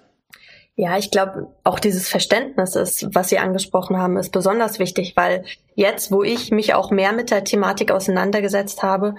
Ja, 0.74 0.96
ich 0.96 1.10
glaube, 1.10 1.48
auch 1.64 1.78
dieses 1.78 2.08
Verständnis 2.08 2.76
ist, 2.76 3.14
was 3.14 3.28
Sie 3.28 3.38
angesprochen 3.38 3.98
haben, 3.98 4.16
ist 4.16 4.30
besonders 4.30 4.78
wichtig, 4.78 5.14
weil 5.16 5.44
jetzt, 5.74 6.10
wo 6.10 6.22
ich 6.22 6.50
mich 6.50 6.72
auch 6.72 6.90
mehr 6.90 7.12
mit 7.12 7.30
der 7.30 7.44
Thematik 7.44 7.90
auseinandergesetzt 7.90 8.82
habe, 8.82 9.14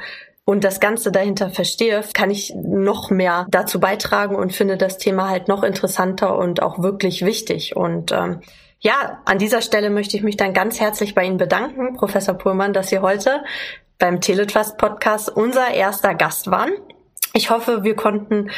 und 0.46 0.64
das 0.64 0.80
Ganze 0.80 1.12
dahinter 1.12 1.50
verstehe, 1.50 2.04
kann 2.14 2.30
ich 2.30 2.54
noch 2.56 3.10
mehr 3.10 3.48
dazu 3.50 3.80
beitragen 3.80 4.36
und 4.36 4.54
finde 4.54 4.78
das 4.78 4.98
Thema 4.98 5.30
halt 5.30 5.48
noch 5.48 5.64
interessanter 5.64 6.38
und 6.38 6.62
auch 6.62 6.80
wirklich 6.80 7.26
wichtig. 7.26 7.76
Und 7.78 8.12
ähm, 8.12 8.42
ja, 8.80 9.22
an 9.24 9.38
dieser 9.38 9.62
Stelle 9.62 9.90
möchte 9.90 10.18
ich 10.18 10.24
mich 10.24 10.36
dann 10.36 10.54
ganz 10.54 10.82
herzlich 10.82 11.16
bei 11.16 11.24
Ihnen 11.24 11.38
bedanken, 11.38 11.96
Professor 11.96 12.36
Pullmann, 12.36 12.74
dass 12.74 12.90
Sie 12.90 13.00
heute 13.00 13.42
beim 14.00 14.20
Teletrust 14.20 14.78
Podcast 14.78 15.30
unser 15.30 15.74
erster 15.74 16.14
Gast 16.14 16.52
waren. 16.52 16.72
Ich 17.36 17.50
hoffe, 17.50 17.84
wir 17.84 17.96
konnten 17.96 18.52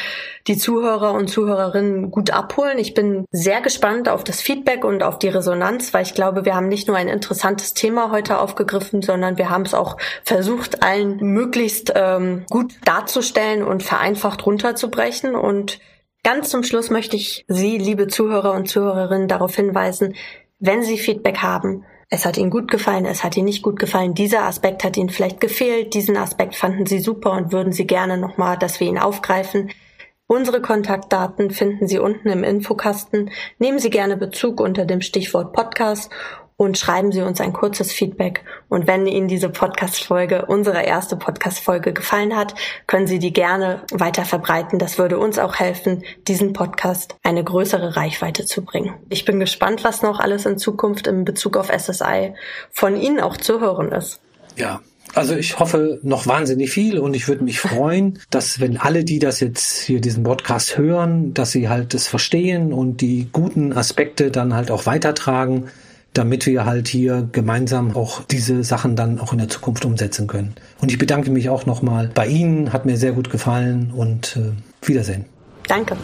die 0.46 0.58
Zuhörer 0.58 1.14
und 1.14 1.28
Zuhörerinnen 1.28 2.10
gut 2.10 2.30
abholen. 2.30 2.78
Ich 2.78 2.92
bin 2.92 3.24
sehr 3.30 3.62
gespannt 3.62 4.06
auf 4.06 4.22
das 4.22 4.42
Feedback 4.42 4.84
und 4.84 5.02
auf 5.02 5.18
die 5.18 5.28
Resonanz, 5.28 5.94
weil 5.94 6.02
ich 6.02 6.12
glaube, 6.12 6.44
wir 6.44 6.54
haben 6.54 6.68
nicht 6.68 6.86
nur 6.86 6.94
ein 6.98 7.08
interessantes 7.08 7.72
Thema 7.72 8.10
heute 8.10 8.38
aufgegriffen, 8.38 9.00
sondern 9.00 9.38
wir 9.38 9.48
haben 9.48 9.62
es 9.62 9.72
auch 9.72 9.96
versucht, 10.24 10.82
allen 10.82 11.16
möglichst 11.16 11.90
ähm, 11.96 12.44
gut 12.50 12.74
darzustellen 12.84 13.62
und 13.62 13.82
vereinfacht 13.82 14.44
runterzubrechen. 14.44 15.36
Und 15.36 15.80
ganz 16.22 16.50
zum 16.50 16.62
Schluss 16.62 16.90
möchte 16.90 17.16
ich 17.16 17.46
Sie, 17.48 17.78
liebe 17.78 18.08
Zuhörer 18.08 18.52
und 18.52 18.68
Zuhörerinnen, 18.68 19.26
darauf 19.26 19.56
hinweisen, 19.56 20.16
wenn 20.58 20.82
Sie 20.82 20.98
Feedback 20.98 21.38
haben, 21.38 21.86
es 22.08 22.24
hat 22.24 22.38
ihnen 22.38 22.50
gut 22.50 22.70
gefallen, 22.70 23.04
es 23.04 23.24
hat 23.24 23.36
ihnen 23.36 23.46
nicht 23.46 23.62
gut 23.62 23.78
gefallen, 23.78 24.14
dieser 24.14 24.44
Aspekt 24.44 24.84
hat 24.84 24.96
ihnen 24.96 25.10
vielleicht 25.10 25.40
gefehlt, 25.40 25.94
diesen 25.94 26.16
Aspekt 26.16 26.54
fanden 26.54 26.86
sie 26.86 27.00
super 27.00 27.32
und 27.32 27.52
würden 27.52 27.72
sie 27.72 27.86
gerne 27.86 28.16
nochmal, 28.16 28.56
dass 28.56 28.78
wir 28.80 28.86
ihn 28.86 28.98
aufgreifen. 28.98 29.70
Unsere 30.28 30.60
Kontaktdaten 30.60 31.50
finden 31.52 31.86
Sie 31.86 32.00
unten 32.00 32.28
im 32.28 32.42
Infokasten. 32.42 33.30
Nehmen 33.60 33.78
Sie 33.78 33.90
gerne 33.90 34.16
Bezug 34.16 34.60
unter 34.60 34.84
dem 34.84 35.00
Stichwort 35.00 35.52
Podcast 35.52 36.10
und 36.56 36.78
schreiben 36.78 37.12
Sie 37.12 37.20
uns 37.20 37.40
ein 37.40 37.52
kurzes 37.52 37.92
Feedback. 37.92 38.42
Und 38.68 38.86
wenn 38.86 39.06
Ihnen 39.06 39.28
diese 39.28 39.50
Podcast-Folge, 39.50 40.46
unsere 40.46 40.82
erste 40.82 41.16
Podcast-Folge 41.16 41.92
gefallen 41.92 42.34
hat, 42.34 42.54
können 42.86 43.06
Sie 43.06 43.18
die 43.18 43.32
gerne 43.32 43.82
weiter 43.92 44.24
verbreiten. 44.24 44.78
Das 44.78 44.98
würde 44.98 45.18
uns 45.18 45.38
auch 45.38 45.56
helfen, 45.56 46.02
diesen 46.26 46.54
Podcast 46.54 47.16
eine 47.22 47.44
größere 47.44 47.96
Reichweite 47.96 48.46
zu 48.46 48.62
bringen. 48.62 48.94
Ich 49.10 49.24
bin 49.24 49.38
gespannt, 49.38 49.84
was 49.84 50.02
noch 50.02 50.18
alles 50.18 50.46
in 50.46 50.58
Zukunft 50.58 51.06
in 51.06 51.24
Bezug 51.24 51.56
auf 51.56 51.68
SSI 51.68 52.34
von 52.70 52.96
Ihnen 52.96 53.20
auch 53.20 53.36
zu 53.36 53.60
hören 53.60 53.92
ist. 53.92 54.20
Ja, 54.56 54.80
also 55.14 55.34
ich 55.34 55.58
hoffe 55.58 55.98
noch 56.02 56.26
wahnsinnig 56.26 56.70
viel 56.70 56.98
und 56.98 57.14
ich 57.14 57.28
würde 57.28 57.44
mich 57.44 57.60
freuen, 57.60 58.18
dass 58.30 58.60
wenn 58.60 58.78
alle, 58.78 59.04
die 59.04 59.18
das 59.18 59.40
jetzt 59.40 59.80
hier 59.80 60.00
diesen 60.00 60.22
Podcast 60.22 60.78
hören, 60.78 61.34
dass 61.34 61.52
sie 61.52 61.68
halt 61.68 61.94
das 61.94 62.08
verstehen 62.08 62.72
und 62.72 63.00
die 63.02 63.28
guten 63.30 63.72
Aspekte 63.72 64.30
dann 64.30 64.54
halt 64.54 64.70
auch 64.70 64.86
weitertragen 64.86 65.68
damit 66.16 66.46
wir 66.46 66.64
halt 66.64 66.88
hier 66.88 67.28
gemeinsam 67.32 67.94
auch 67.94 68.22
diese 68.24 68.64
Sachen 68.64 68.96
dann 68.96 69.20
auch 69.20 69.32
in 69.32 69.38
der 69.38 69.48
Zukunft 69.48 69.84
umsetzen 69.84 70.26
können. 70.26 70.54
Und 70.80 70.90
ich 70.90 70.98
bedanke 70.98 71.30
mich 71.30 71.48
auch 71.48 71.66
nochmal 71.66 72.10
bei 72.14 72.26
Ihnen, 72.26 72.72
hat 72.72 72.86
mir 72.86 72.96
sehr 72.96 73.12
gut 73.12 73.30
gefallen 73.30 73.92
und 73.94 74.36
äh, 74.36 74.86
Wiedersehen. 74.86 75.26
Danke. 75.68 75.96